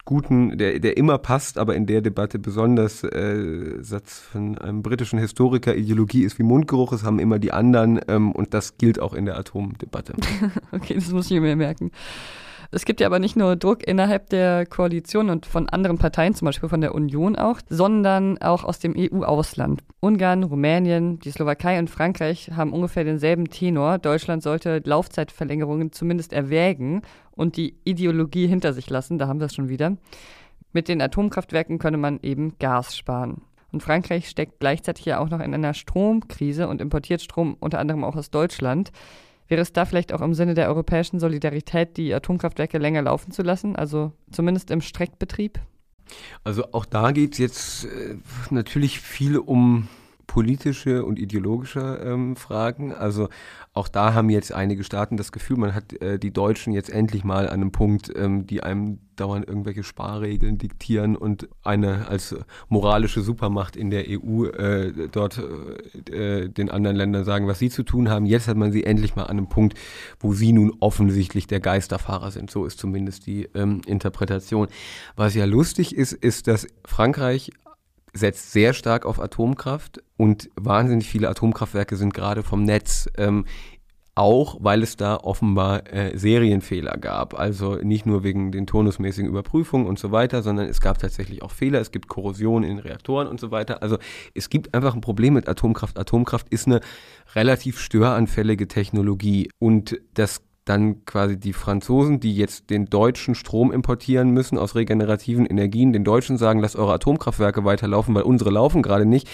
guten, 0.04 0.58
der, 0.58 0.78
der 0.80 0.96
immer 0.96 1.18
passt, 1.18 1.58
aber 1.58 1.74
in 1.74 1.86
der 1.86 2.02
Debatte 2.02 2.38
besonders 2.38 3.04
äh, 3.04 3.82
Satz 3.82 4.18
von 4.18 4.58
einem 4.58 4.82
britischen 4.82 5.18
Historiker, 5.18 5.74
Ideologie 5.74 6.24
ist 6.24 6.38
wie 6.38 6.42
Mundgeruch, 6.42 6.92
es 6.92 7.04
haben 7.04 7.18
immer 7.18 7.38
die 7.38 7.52
anderen 7.52 8.00
ähm, 8.08 8.32
und 8.32 8.54
das 8.54 8.76
gilt 8.76 9.00
auch 9.00 9.14
in 9.14 9.24
der 9.24 9.38
Atomdebatte. 9.38 10.14
okay, 10.72 10.94
das 10.94 11.10
muss 11.10 11.30
ich 11.30 11.40
mir 11.40 11.56
merken. 11.56 11.90
Es 12.74 12.84
gibt 12.84 13.00
ja 13.00 13.06
aber 13.06 13.20
nicht 13.20 13.36
nur 13.36 13.54
Druck 13.54 13.86
innerhalb 13.86 14.30
der 14.30 14.66
Koalition 14.66 15.30
und 15.30 15.46
von 15.46 15.68
anderen 15.68 15.96
Parteien, 15.96 16.34
zum 16.34 16.46
Beispiel 16.46 16.68
von 16.68 16.80
der 16.80 16.92
Union 16.92 17.36
auch, 17.36 17.60
sondern 17.68 18.36
auch 18.38 18.64
aus 18.64 18.80
dem 18.80 18.96
EU-Ausland. 18.98 19.84
Ungarn, 20.00 20.42
Rumänien, 20.42 21.20
die 21.20 21.30
Slowakei 21.30 21.78
und 21.78 21.88
Frankreich 21.88 22.50
haben 22.56 22.72
ungefähr 22.72 23.04
denselben 23.04 23.48
Tenor. 23.48 23.98
Deutschland 23.98 24.42
sollte 24.42 24.82
Laufzeitverlängerungen 24.84 25.92
zumindest 25.92 26.32
erwägen 26.32 27.02
und 27.30 27.56
die 27.56 27.76
Ideologie 27.84 28.48
hinter 28.48 28.72
sich 28.72 28.90
lassen. 28.90 29.18
Da 29.18 29.28
haben 29.28 29.38
wir 29.38 29.46
es 29.46 29.54
schon 29.54 29.68
wieder. 29.68 29.96
Mit 30.72 30.88
den 30.88 31.00
Atomkraftwerken 31.00 31.78
könne 31.78 31.98
man 31.98 32.18
eben 32.22 32.58
Gas 32.58 32.96
sparen. 32.96 33.42
Und 33.70 33.84
Frankreich 33.84 34.28
steckt 34.28 34.58
gleichzeitig 34.58 35.04
ja 35.04 35.20
auch 35.20 35.30
noch 35.30 35.40
in 35.40 35.54
einer 35.54 35.74
Stromkrise 35.74 36.66
und 36.66 36.80
importiert 36.80 37.22
Strom 37.22 37.56
unter 37.60 37.78
anderem 37.78 38.02
auch 38.02 38.16
aus 38.16 38.32
Deutschland. 38.32 38.90
Wäre 39.48 39.60
es 39.60 39.72
da 39.72 39.84
vielleicht 39.84 40.12
auch 40.12 40.20
im 40.20 40.34
Sinne 40.34 40.54
der 40.54 40.68
europäischen 40.68 41.20
Solidarität, 41.20 41.96
die 41.96 42.14
Atomkraftwerke 42.14 42.78
länger 42.78 43.02
laufen 43.02 43.30
zu 43.30 43.42
lassen, 43.42 43.76
also 43.76 44.12
zumindest 44.30 44.70
im 44.70 44.80
Streckbetrieb? 44.80 45.60
Also 46.44 46.72
auch 46.72 46.84
da 46.84 47.12
geht 47.12 47.32
es 47.32 47.38
jetzt 47.38 47.84
äh, 47.84 48.16
natürlich 48.50 49.00
viel 49.00 49.38
um 49.38 49.88
politische 50.26 51.04
und 51.04 51.18
ideologische 51.18 52.00
ähm, 52.04 52.36
Fragen. 52.36 52.92
Also 52.92 53.28
auch 53.72 53.88
da 53.88 54.14
haben 54.14 54.30
jetzt 54.30 54.52
einige 54.52 54.84
Staaten 54.84 55.16
das 55.16 55.32
Gefühl, 55.32 55.56
man 55.56 55.74
hat 55.74 55.92
äh, 56.00 56.18
die 56.18 56.32
Deutschen 56.32 56.72
jetzt 56.72 56.90
endlich 56.90 57.24
mal 57.24 57.48
an 57.48 57.54
einem 57.54 57.72
Punkt, 57.72 58.10
ähm, 58.14 58.46
die 58.46 58.62
einem 58.62 59.00
dauernd 59.16 59.46
irgendwelche 59.48 59.84
Sparregeln 59.84 60.58
diktieren 60.58 61.16
und 61.16 61.48
eine 61.62 62.08
als 62.08 62.34
moralische 62.68 63.20
Supermacht 63.20 63.76
in 63.76 63.90
der 63.90 64.04
EU 64.08 64.46
äh, 64.46 65.08
dort 65.10 65.42
äh, 66.10 66.48
den 66.48 66.70
anderen 66.70 66.96
Ländern 66.96 67.24
sagen, 67.24 67.46
was 67.46 67.58
sie 67.58 67.70
zu 67.70 67.82
tun 67.82 68.08
haben. 68.10 68.26
Jetzt 68.26 68.48
hat 68.48 68.56
man 68.56 68.72
sie 68.72 68.84
endlich 68.84 69.16
mal 69.16 69.24
an 69.24 69.38
einem 69.38 69.48
Punkt, 69.48 69.78
wo 70.20 70.32
sie 70.32 70.52
nun 70.52 70.72
offensichtlich 70.80 71.46
der 71.46 71.60
Geisterfahrer 71.60 72.30
sind. 72.30 72.50
So 72.50 72.66
ist 72.66 72.78
zumindest 72.78 73.26
die 73.26 73.48
ähm, 73.54 73.80
Interpretation. 73.86 74.68
Was 75.16 75.34
ja 75.34 75.44
lustig 75.44 75.94
ist, 75.96 76.12
ist, 76.12 76.46
dass 76.46 76.66
Frankreich 76.84 77.50
setzt 78.14 78.52
sehr 78.52 78.72
stark 78.72 79.04
auf 79.06 79.20
Atomkraft 79.20 80.02
und 80.16 80.48
wahnsinnig 80.56 81.08
viele 81.08 81.28
Atomkraftwerke 81.28 81.96
sind 81.96 82.14
gerade 82.14 82.42
vom 82.42 82.64
Netz. 82.64 83.08
Ähm, 83.18 83.44
auch 84.16 84.58
weil 84.60 84.82
es 84.82 84.96
da 84.96 85.16
offenbar 85.16 85.92
äh, 85.92 86.16
Serienfehler 86.16 86.96
gab. 86.98 87.38
Also 87.38 87.76
nicht 87.76 88.06
nur 88.06 88.22
wegen 88.22 88.52
den 88.52 88.66
turnusmäßigen 88.66 89.28
Überprüfungen 89.28 89.86
und 89.86 89.98
so 89.98 90.12
weiter, 90.12 90.42
sondern 90.42 90.68
es 90.68 90.80
gab 90.80 90.98
tatsächlich 90.98 91.42
auch 91.42 91.50
Fehler, 91.50 91.80
es 91.80 91.90
gibt 91.90 92.08
Korrosion 92.08 92.62
in 92.62 92.78
Reaktoren 92.78 93.26
und 93.26 93.40
so 93.40 93.50
weiter. 93.50 93.82
Also 93.82 93.98
es 94.34 94.50
gibt 94.50 94.72
einfach 94.74 94.94
ein 94.94 95.00
Problem 95.00 95.34
mit 95.34 95.48
Atomkraft. 95.48 95.98
Atomkraft 95.98 96.48
ist 96.50 96.66
eine 96.66 96.80
relativ 97.34 97.80
störanfällige 97.80 98.68
Technologie 98.68 99.50
und 99.58 99.98
das 100.14 100.42
dann 100.64 101.04
quasi 101.04 101.38
die 101.38 101.52
Franzosen, 101.52 102.20
die 102.20 102.34
jetzt 102.34 102.70
den 102.70 102.86
deutschen 102.86 103.34
Strom 103.34 103.72
importieren 103.72 104.30
müssen 104.30 104.58
aus 104.58 104.74
regenerativen 104.74 105.46
Energien, 105.46 105.92
den 105.92 106.04
Deutschen 106.04 106.38
sagen, 106.38 106.60
lasst 106.60 106.76
eure 106.76 106.94
Atomkraftwerke 106.94 107.64
weiterlaufen, 107.64 108.14
weil 108.14 108.22
unsere 108.22 108.50
laufen 108.50 108.82
gerade 108.82 109.06
nicht. 109.06 109.28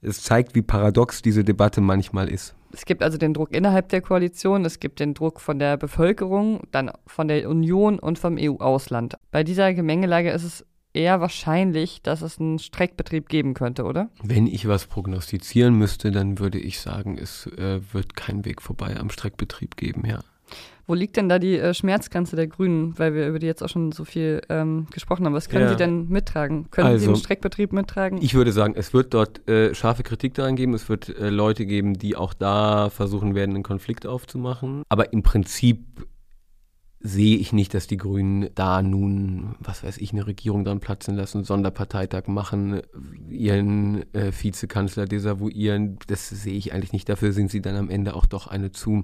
Es 0.00 0.22
zeigt, 0.22 0.54
wie 0.54 0.62
paradox 0.62 1.22
diese 1.22 1.42
Debatte 1.42 1.80
manchmal 1.80 2.28
ist. 2.28 2.54
Es 2.72 2.84
gibt 2.84 3.02
also 3.02 3.18
den 3.18 3.34
Druck 3.34 3.52
innerhalb 3.52 3.88
der 3.88 4.02
Koalition, 4.02 4.64
es 4.64 4.78
gibt 4.78 5.00
den 5.00 5.14
Druck 5.14 5.40
von 5.40 5.58
der 5.58 5.76
Bevölkerung, 5.76 6.60
dann 6.70 6.90
von 7.06 7.28
der 7.28 7.48
Union 7.48 7.98
und 7.98 8.18
vom 8.18 8.36
EU-Ausland. 8.38 9.14
Bei 9.30 9.42
dieser 9.42 9.72
Gemengelage 9.72 10.30
ist 10.30 10.44
es 10.44 10.66
eher 10.92 11.20
wahrscheinlich, 11.20 12.02
dass 12.02 12.22
es 12.22 12.38
einen 12.38 12.58
Streckbetrieb 12.58 13.28
geben 13.28 13.54
könnte, 13.54 13.84
oder? 13.84 14.10
Wenn 14.22 14.46
ich 14.46 14.68
was 14.68 14.86
prognostizieren 14.86 15.74
müsste, 15.74 16.10
dann 16.10 16.38
würde 16.38 16.58
ich 16.58 16.80
sagen, 16.80 17.16
es 17.16 17.46
äh, 17.46 17.80
wird 17.92 18.16
kein 18.16 18.44
Weg 18.44 18.60
vorbei 18.62 18.96
am 18.98 19.10
Streckbetrieb 19.10 19.76
geben, 19.76 20.04
ja. 20.06 20.20
Wo 20.86 20.94
liegt 20.94 21.18
denn 21.18 21.28
da 21.28 21.38
die 21.38 21.58
äh, 21.58 21.74
Schmerzgrenze 21.74 22.34
der 22.34 22.46
Grünen, 22.46 22.98
weil 22.98 23.12
wir 23.12 23.28
über 23.28 23.38
die 23.38 23.46
jetzt 23.46 23.62
auch 23.62 23.68
schon 23.68 23.92
so 23.92 24.06
viel 24.06 24.40
ähm, 24.48 24.86
gesprochen 24.90 25.26
haben? 25.26 25.34
Was 25.34 25.50
können 25.50 25.64
ja. 25.64 25.70
Sie 25.70 25.76
denn 25.76 26.08
mittragen? 26.08 26.70
Können 26.70 26.86
also, 26.86 27.00
Sie 27.00 27.06
den 27.12 27.16
Streckbetrieb 27.16 27.74
mittragen? 27.74 28.20
Ich 28.22 28.32
würde 28.32 28.52
sagen, 28.52 28.72
es 28.74 28.94
wird 28.94 29.12
dort 29.12 29.46
äh, 29.48 29.74
scharfe 29.74 30.02
Kritik 30.02 30.32
daran 30.32 30.56
geben. 30.56 30.72
Es 30.72 30.88
wird 30.88 31.10
äh, 31.10 31.28
Leute 31.28 31.66
geben, 31.66 31.98
die 31.98 32.16
auch 32.16 32.32
da 32.32 32.88
versuchen 32.88 33.34
werden, 33.34 33.54
einen 33.54 33.64
Konflikt 33.64 34.06
aufzumachen. 34.06 34.82
Aber 34.88 35.12
im 35.12 35.22
Prinzip 35.22 36.06
sehe 37.00 37.36
ich 37.36 37.52
nicht, 37.52 37.74
dass 37.74 37.86
die 37.86 37.96
Grünen 37.96 38.48
da 38.54 38.82
nun, 38.82 39.56
was 39.60 39.84
weiß 39.84 39.98
ich, 39.98 40.12
eine 40.12 40.26
Regierung 40.26 40.64
dran 40.64 40.80
platzen 40.80 41.14
lassen, 41.16 41.44
Sonderparteitag 41.44 42.26
machen, 42.26 42.80
ihren 43.28 44.02
äh, 44.14 44.32
Vizekanzler 44.32 45.04
desavouieren. 45.04 45.98
Das 46.06 46.28
sehe 46.28 46.54
ich 46.54 46.72
eigentlich 46.72 46.92
nicht. 46.92 47.08
Dafür 47.08 47.32
sind 47.32 47.50
sie 47.50 47.60
dann 47.60 47.76
am 47.76 47.90
Ende 47.90 48.14
auch 48.14 48.26
doch 48.26 48.46
eine 48.46 48.72
zu 48.72 49.02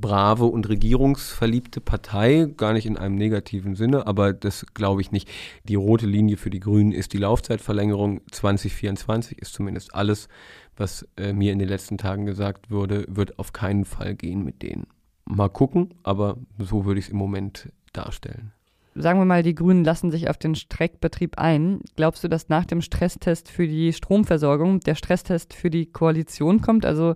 brave 0.00 0.44
und 0.44 0.68
regierungsverliebte 0.68 1.80
Partei, 1.80 2.48
gar 2.56 2.72
nicht 2.72 2.86
in 2.86 2.96
einem 2.96 3.14
negativen 3.14 3.74
Sinne, 3.74 4.06
aber 4.06 4.32
das 4.32 4.66
glaube 4.74 5.00
ich 5.00 5.12
nicht. 5.12 5.28
Die 5.64 5.74
rote 5.74 6.06
Linie 6.06 6.36
für 6.36 6.50
die 6.50 6.60
Grünen 6.60 6.92
ist 6.92 7.12
die 7.12 7.18
Laufzeitverlängerung 7.18 8.20
2024, 8.30 9.38
ist 9.38 9.54
zumindest 9.54 9.94
alles, 9.94 10.28
was 10.76 11.06
äh, 11.16 11.32
mir 11.32 11.52
in 11.52 11.58
den 11.58 11.68
letzten 11.68 11.98
Tagen 11.98 12.26
gesagt 12.26 12.70
wurde, 12.70 13.06
wird 13.08 13.38
auf 13.38 13.52
keinen 13.52 13.84
Fall 13.84 14.14
gehen 14.14 14.44
mit 14.44 14.62
denen. 14.62 14.86
Mal 15.24 15.48
gucken, 15.48 15.94
aber 16.02 16.36
so 16.58 16.84
würde 16.84 17.00
ich 17.00 17.06
es 17.06 17.12
im 17.12 17.18
Moment 17.18 17.70
darstellen 17.92 18.52
sagen 18.96 19.18
wir 19.18 19.24
mal, 19.24 19.42
die 19.42 19.54
Grünen 19.54 19.84
lassen 19.84 20.10
sich 20.10 20.28
auf 20.28 20.38
den 20.38 20.54
Streckbetrieb 20.54 21.38
ein. 21.38 21.80
Glaubst 21.96 22.24
du, 22.24 22.28
dass 22.28 22.48
nach 22.48 22.64
dem 22.64 22.80
Stresstest 22.80 23.50
für 23.50 23.68
die 23.68 23.92
Stromversorgung 23.92 24.80
der 24.80 24.94
Stresstest 24.94 25.54
für 25.54 25.70
die 25.70 25.86
Koalition 25.86 26.62
kommt? 26.62 26.84
Also 26.86 27.14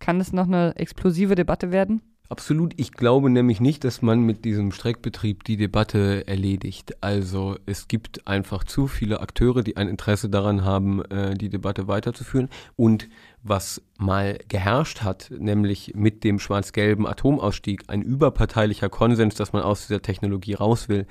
kann 0.00 0.20
es 0.20 0.32
noch 0.32 0.46
eine 0.46 0.74
explosive 0.76 1.34
Debatte 1.34 1.70
werden? 1.70 2.02
Absolut. 2.30 2.74
Ich 2.76 2.92
glaube 2.92 3.30
nämlich 3.30 3.58
nicht, 3.58 3.84
dass 3.84 4.02
man 4.02 4.20
mit 4.20 4.44
diesem 4.44 4.70
Streckbetrieb 4.70 5.44
die 5.44 5.56
Debatte 5.56 6.26
erledigt. 6.26 7.02
Also 7.02 7.56
es 7.64 7.88
gibt 7.88 8.26
einfach 8.26 8.64
zu 8.64 8.86
viele 8.86 9.20
Akteure, 9.20 9.62
die 9.62 9.78
ein 9.78 9.88
Interesse 9.88 10.28
daran 10.28 10.62
haben, 10.62 11.02
äh, 11.06 11.34
die 11.34 11.48
Debatte 11.48 11.88
weiterzuführen. 11.88 12.50
Und 12.76 13.08
was 13.42 13.80
mal 13.96 14.38
geherrscht 14.48 15.00
hat, 15.00 15.30
nämlich 15.38 15.94
mit 15.94 16.22
dem 16.22 16.38
schwarz-gelben 16.38 17.06
Atomausstieg, 17.06 17.84
ein 17.86 18.02
überparteilicher 18.02 18.90
Konsens, 18.90 19.34
dass 19.34 19.54
man 19.54 19.62
aus 19.62 19.86
dieser 19.86 20.02
Technologie 20.02 20.52
raus 20.52 20.90
will, 20.90 21.06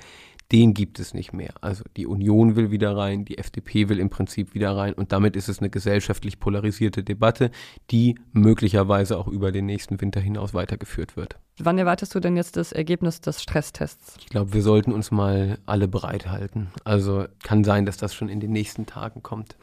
den 0.52 0.72
gibt 0.72 0.98
es 0.98 1.12
nicht 1.14 1.32
mehr. 1.32 1.52
Also 1.60 1.84
die 1.96 2.06
Union 2.06 2.56
will 2.56 2.70
wieder 2.70 2.96
rein, 2.96 3.24
die 3.24 3.38
FDP 3.38 3.88
will 3.88 4.00
im 4.00 4.10
Prinzip 4.10 4.54
wieder 4.54 4.76
rein 4.76 4.94
und 4.94 5.12
damit 5.12 5.36
ist 5.36 5.48
es 5.48 5.58
eine 5.58 5.70
gesellschaftlich 5.70 6.40
polarisierte 6.40 7.02
Debatte, 7.02 7.50
die 7.90 8.18
möglicherweise 8.32 9.18
auch 9.18 9.28
über 9.28 9.52
den 9.52 9.66
nächsten 9.66 10.00
Winter 10.00 10.20
hinaus 10.20 10.54
weitergeführt 10.54 11.16
wird. 11.16 11.38
Wann 11.58 11.76
erwartest 11.76 12.14
du 12.14 12.20
denn 12.20 12.36
jetzt 12.36 12.56
das 12.56 12.72
Ergebnis 12.72 13.20
des 13.20 13.42
Stresstests? 13.42 14.16
Ich 14.18 14.26
glaube, 14.26 14.52
wir 14.52 14.62
sollten 14.62 14.92
uns 14.92 15.10
mal 15.10 15.58
alle 15.66 15.88
bereithalten. 15.88 16.68
Also 16.84 17.26
kann 17.42 17.64
sein, 17.64 17.84
dass 17.84 17.96
das 17.96 18.14
schon 18.14 18.28
in 18.28 18.40
den 18.40 18.52
nächsten 18.52 18.86
Tagen 18.86 19.22
kommt. 19.22 19.56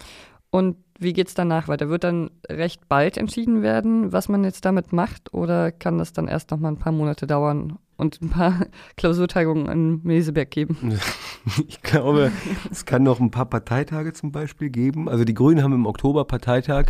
Und 0.51 0.77
wie 0.99 1.13
geht 1.13 1.27
es 1.27 1.33
danach 1.33 1.67
weiter? 1.67 1.89
Wird 1.89 2.03
dann 2.03 2.31
recht 2.49 2.87
bald 2.87 3.17
entschieden 3.17 3.61
werden, 3.61 4.11
was 4.13 4.29
man 4.29 4.43
jetzt 4.43 4.65
damit 4.65 4.93
macht? 4.93 5.33
Oder 5.33 5.71
kann 5.71 5.97
das 5.97 6.13
dann 6.13 6.27
erst 6.27 6.51
noch 6.51 6.59
mal 6.59 6.69
ein 6.69 6.79
paar 6.79 6.93
Monate 6.93 7.27
dauern 7.27 7.77
und 7.97 8.21
ein 8.21 8.29
paar 8.29 8.65
Klausurtagungen 8.97 9.67
an 9.67 10.01
Meseberg 10.03 10.51
geben? 10.51 10.99
Ich 11.67 11.83
glaube, 11.83 12.31
es 12.71 12.85
kann 12.85 13.03
noch 13.03 13.19
ein 13.19 13.29
paar 13.29 13.45
Parteitage 13.45 14.13
zum 14.13 14.31
Beispiel 14.31 14.71
geben. 14.71 15.07
Also 15.07 15.25
die 15.25 15.35
Grünen 15.35 15.61
haben 15.61 15.73
im 15.73 15.85
Oktober 15.85 16.25
Parteitag. 16.25 16.87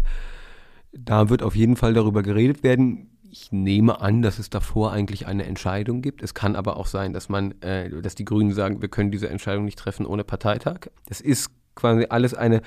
Da 0.93 1.28
wird 1.30 1.43
auf 1.43 1.58
jeden 1.58 1.76
Fall 1.76 1.93
darüber 1.93 2.24
geredet 2.24 2.64
werden. 2.64 3.10
Ich 3.30 3.51
nehme 3.51 3.99
an, 3.99 4.22
dass 4.22 4.39
es 4.39 4.49
davor 4.49 4.93
eigentlich 4.93 5.28
eine 5.28 5.43
Entscheidung 5.43 6.01
gibt. 6.01 6.24
Es 6.24 6.34
kann 6.34 6.56
aber 6.56 6.78
auch 6.78 6.88
sein, 6.88 7.12
dass 7.12 7.28
man, 7.28 7.62
äh, 7.62 8.01
dass 8.01 8.16
die 8.16 8.24
Grünen 8.24 8.53
sagen, 8.53 8.82
wir 8.82 8.88
können 8.88 9.12
diese 9.12 9.30
Entscheidung 9.30 9.66
nicht 9.66 9.78
treffen 9.78 10.06
ohne 10.06 10.24
Parteitag. 10.24 10.88
Das 11.06 11.20
ist 11.20 11.51
quasi 11.76 12.06
alles 12.10 12.34
eine 12.34 12.62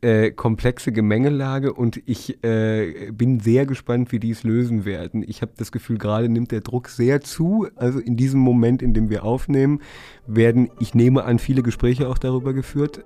äh, 0.00 0.30
komplexe 0.30 0.92
Gemengelage 0.92 1.72
und 1.72 2.00
ich 2.06 2.42
äh, 2.44 3.10
bin 3.12 3.40
sehr 3.40 3.66
gespannt, 3.66 4.12
wie 4.12 4.20
die 4.20 4.30
es 4.30 4.44
lösen 4.44 4.84
werden. 4.84 5.24
Ich 5.26 5.42
habe 5.42 5.52
das 5.56 5.72
Gefühl, 5.72 5.98
gerade 5.98 6.28
nimmt 6.28 6.52
der 6.52 6.60
Druck 6.60 6.88
sehr 6.88 7.20
zu. 7.20 7.66
Also 7.76 7.98
in 7.98 8.16
diesem 8.16 8.40
Moment, 8.40 8.82
in 8.82 8.94
dem 8.94 9.10
wir 9.10 9.24
aufnehmen, 9.24 9.80
werden, 10.26 10.70
ich 10.78 10.94
nehme 10.94 11.24
an, 11.24 11.38
viele 11.38 11.62
Gespräche 11.62 12.08
auch 12.08 12.18
darüber 12.18 12.54
geführt. 12.54 13.04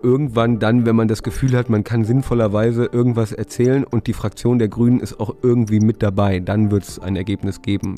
Irgendwann 0.00 0.60
dann, 0.60 0.86
wenn 0.86 0.94
man 0.94 1.08
das 1.08 1.24
Gefühl 1.24 1.56
hat, 1.56 1.68
man 1.68 1.82
kann 1.82 2.04
sinnvollerweise 2.04 2.84
irgendwas 2.92 3.32
erzählen 3.32 3.82
und 3.82 4.06
die 4.06 4.12
Fraktion 4.12 4.60
der 4.60 4.68
Grünen 4.68 5.00
ist 5.00 5.18
auch 5.18 5.34
irgendwie 5.42 5.80
mit 5.80 6.04
dabei, 6.04 6.38
dann 6.38 6.70
wird 6.70 6.84
es 6.84 7.00
ein 7.00 7.16
Ergebnis 7.16 7.62
geben. 7.62 7.96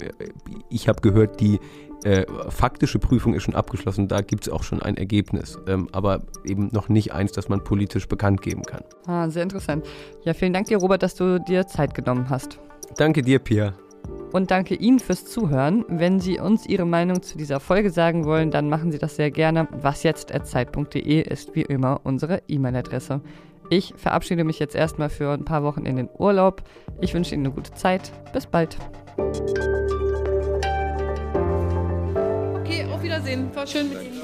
Ich 0.71 0.89
habe 0.89 1.03
gehört, 1.03 1.41
die 1.41 1.61
äh, 2.05 2.25
faktische 2.49 2.99
Prüfung 2.99 3.35
ist 3.35 3.43
schon 3.43 3.55
abgeschlossen, 3.55 4.09
da 4.09 4.21
gibt 4.21 4.47
es 4.47 4.53
auch 4.53 4.63
schon 4.63 4.83
ein 4.83 4.97
Ergebnis, 4.97 5.59
ähm, 5.67 5.89
aber 5.93 6.23
eben 6.45 6.69
noch 6.73 6.89
nicht 6.89 7.13
eins, 7.13 7.33
das 7.33 7.49
man 7.49 7.63
politisch 7.63 8.09
bekannt 8.09 8.43
geben 8.43 8.63
kann. 8.63 8.83
Ah, 9.07 9.29
sehr 9.29 9.43
interessant. 9.43 9.87
Ja, 10.25 10.35
vielen 10.35 10.53
Dank 10.53 10.67
dir, 10.67 10.79
Robert, 10.79 11.03
dass 11.03 11.15
du 11.15 11.39
dir 11.39 11.67
Zeit 11.67 11.95
genommen 11.95 12.31
hast. 12.31 12.59
Danke 12.97 13.23
dir, 13.23 13.39
Pia. 13.39 13.75
Und 14.33 14.51
danke 14.51 14.75
Ihnen 14.75 14.99
fürs 14.99 15.25
Zuhören. 15.25 15.85
Wenn 15.89 16.21
Sie 16.21 16.39
uns 16.39 16.67
Ihre 16.67 16.87
Meinung 16.87 17.23
zu 17.23 17.37
dieser 17.37 17.61
Folge 17.61 17.91
sagen 17.91 18.25
wollen, 18.25 18.51
dann 18.51 18.69
machen 18.69 18.93
Sie 18.93 18.99
das 18.99 19.17
sehr 19.17 19.31
gerne. 19.31 19.69
wasjetzt.zeit.de 19.73 21.21
ist 21.21 21.55
wie 21.55 21.63
immer 21.63 22.01
unsere 22.05 22.43
E-Mail-Adresse. 22.49 23.21
Ich 23.71 23.95
verabschiede 23.97 24.45
mich 24.45 24.59
jetzt 24.59 24.75
erstmal 24.75 25.11
für 25.11 25.33
ein 25.33 25.45
paar 25.45 25.63
Wochen 25.63 25.87
in 25.87 25.97
den 25.97 26.09
Urlaub. 26.19 26.63
Ich 27.01 27.15
wünsche 27.15 27.35
Ihnen 27.35 27.47
eine 27.47 27.55
gute 27.55 27.73
Zeit. 27.73 28.11
Bis 28.33 28.47
bald. 28.47 28.77
Wiedersehen. 33.31 33.55
War 33.55 33.67
schön 33.67 33.89
mit 33.89 34.03
Ihnen. 34.03 34.21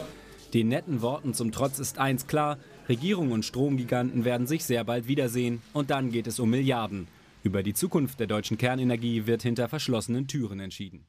Den 0.54 0.68
netten 0.68 1.02
Worten 1.02 1.34
zum 1.34 1.52
Trotz 1.52 1.78
ist 1.78 1.98
eins 1.98 2.26
klar. 2.26 2.58
Regierung 2.88 3.32
und 3.32 3.44
Stromgiganten 3.44 4.24
werden 4.24 4.46
sich 4.46 4.64
sehr 4.64 4.84
bald 4.84 5.08
wiedersehen. 5.08 5.60
Und 5.72 5.90
dann 5.90 6.10
geht 6.10 6.26
es 6.26 6.38
um 6.38 6.50
Milliarden. 6.50 7.08
Über 7.42 7.62
die 7.62 7.74
Zukunft 7.74 8.20
der 8.20 8.26
deutschen 8.26 8.58
Kernenergie 8.58 9.26
wird 9.26 9.42
hinter 9.42 9.68
verschlossenen 9.68 10.26
Türen 10.26 10.60
entschieden. 10.60 11.06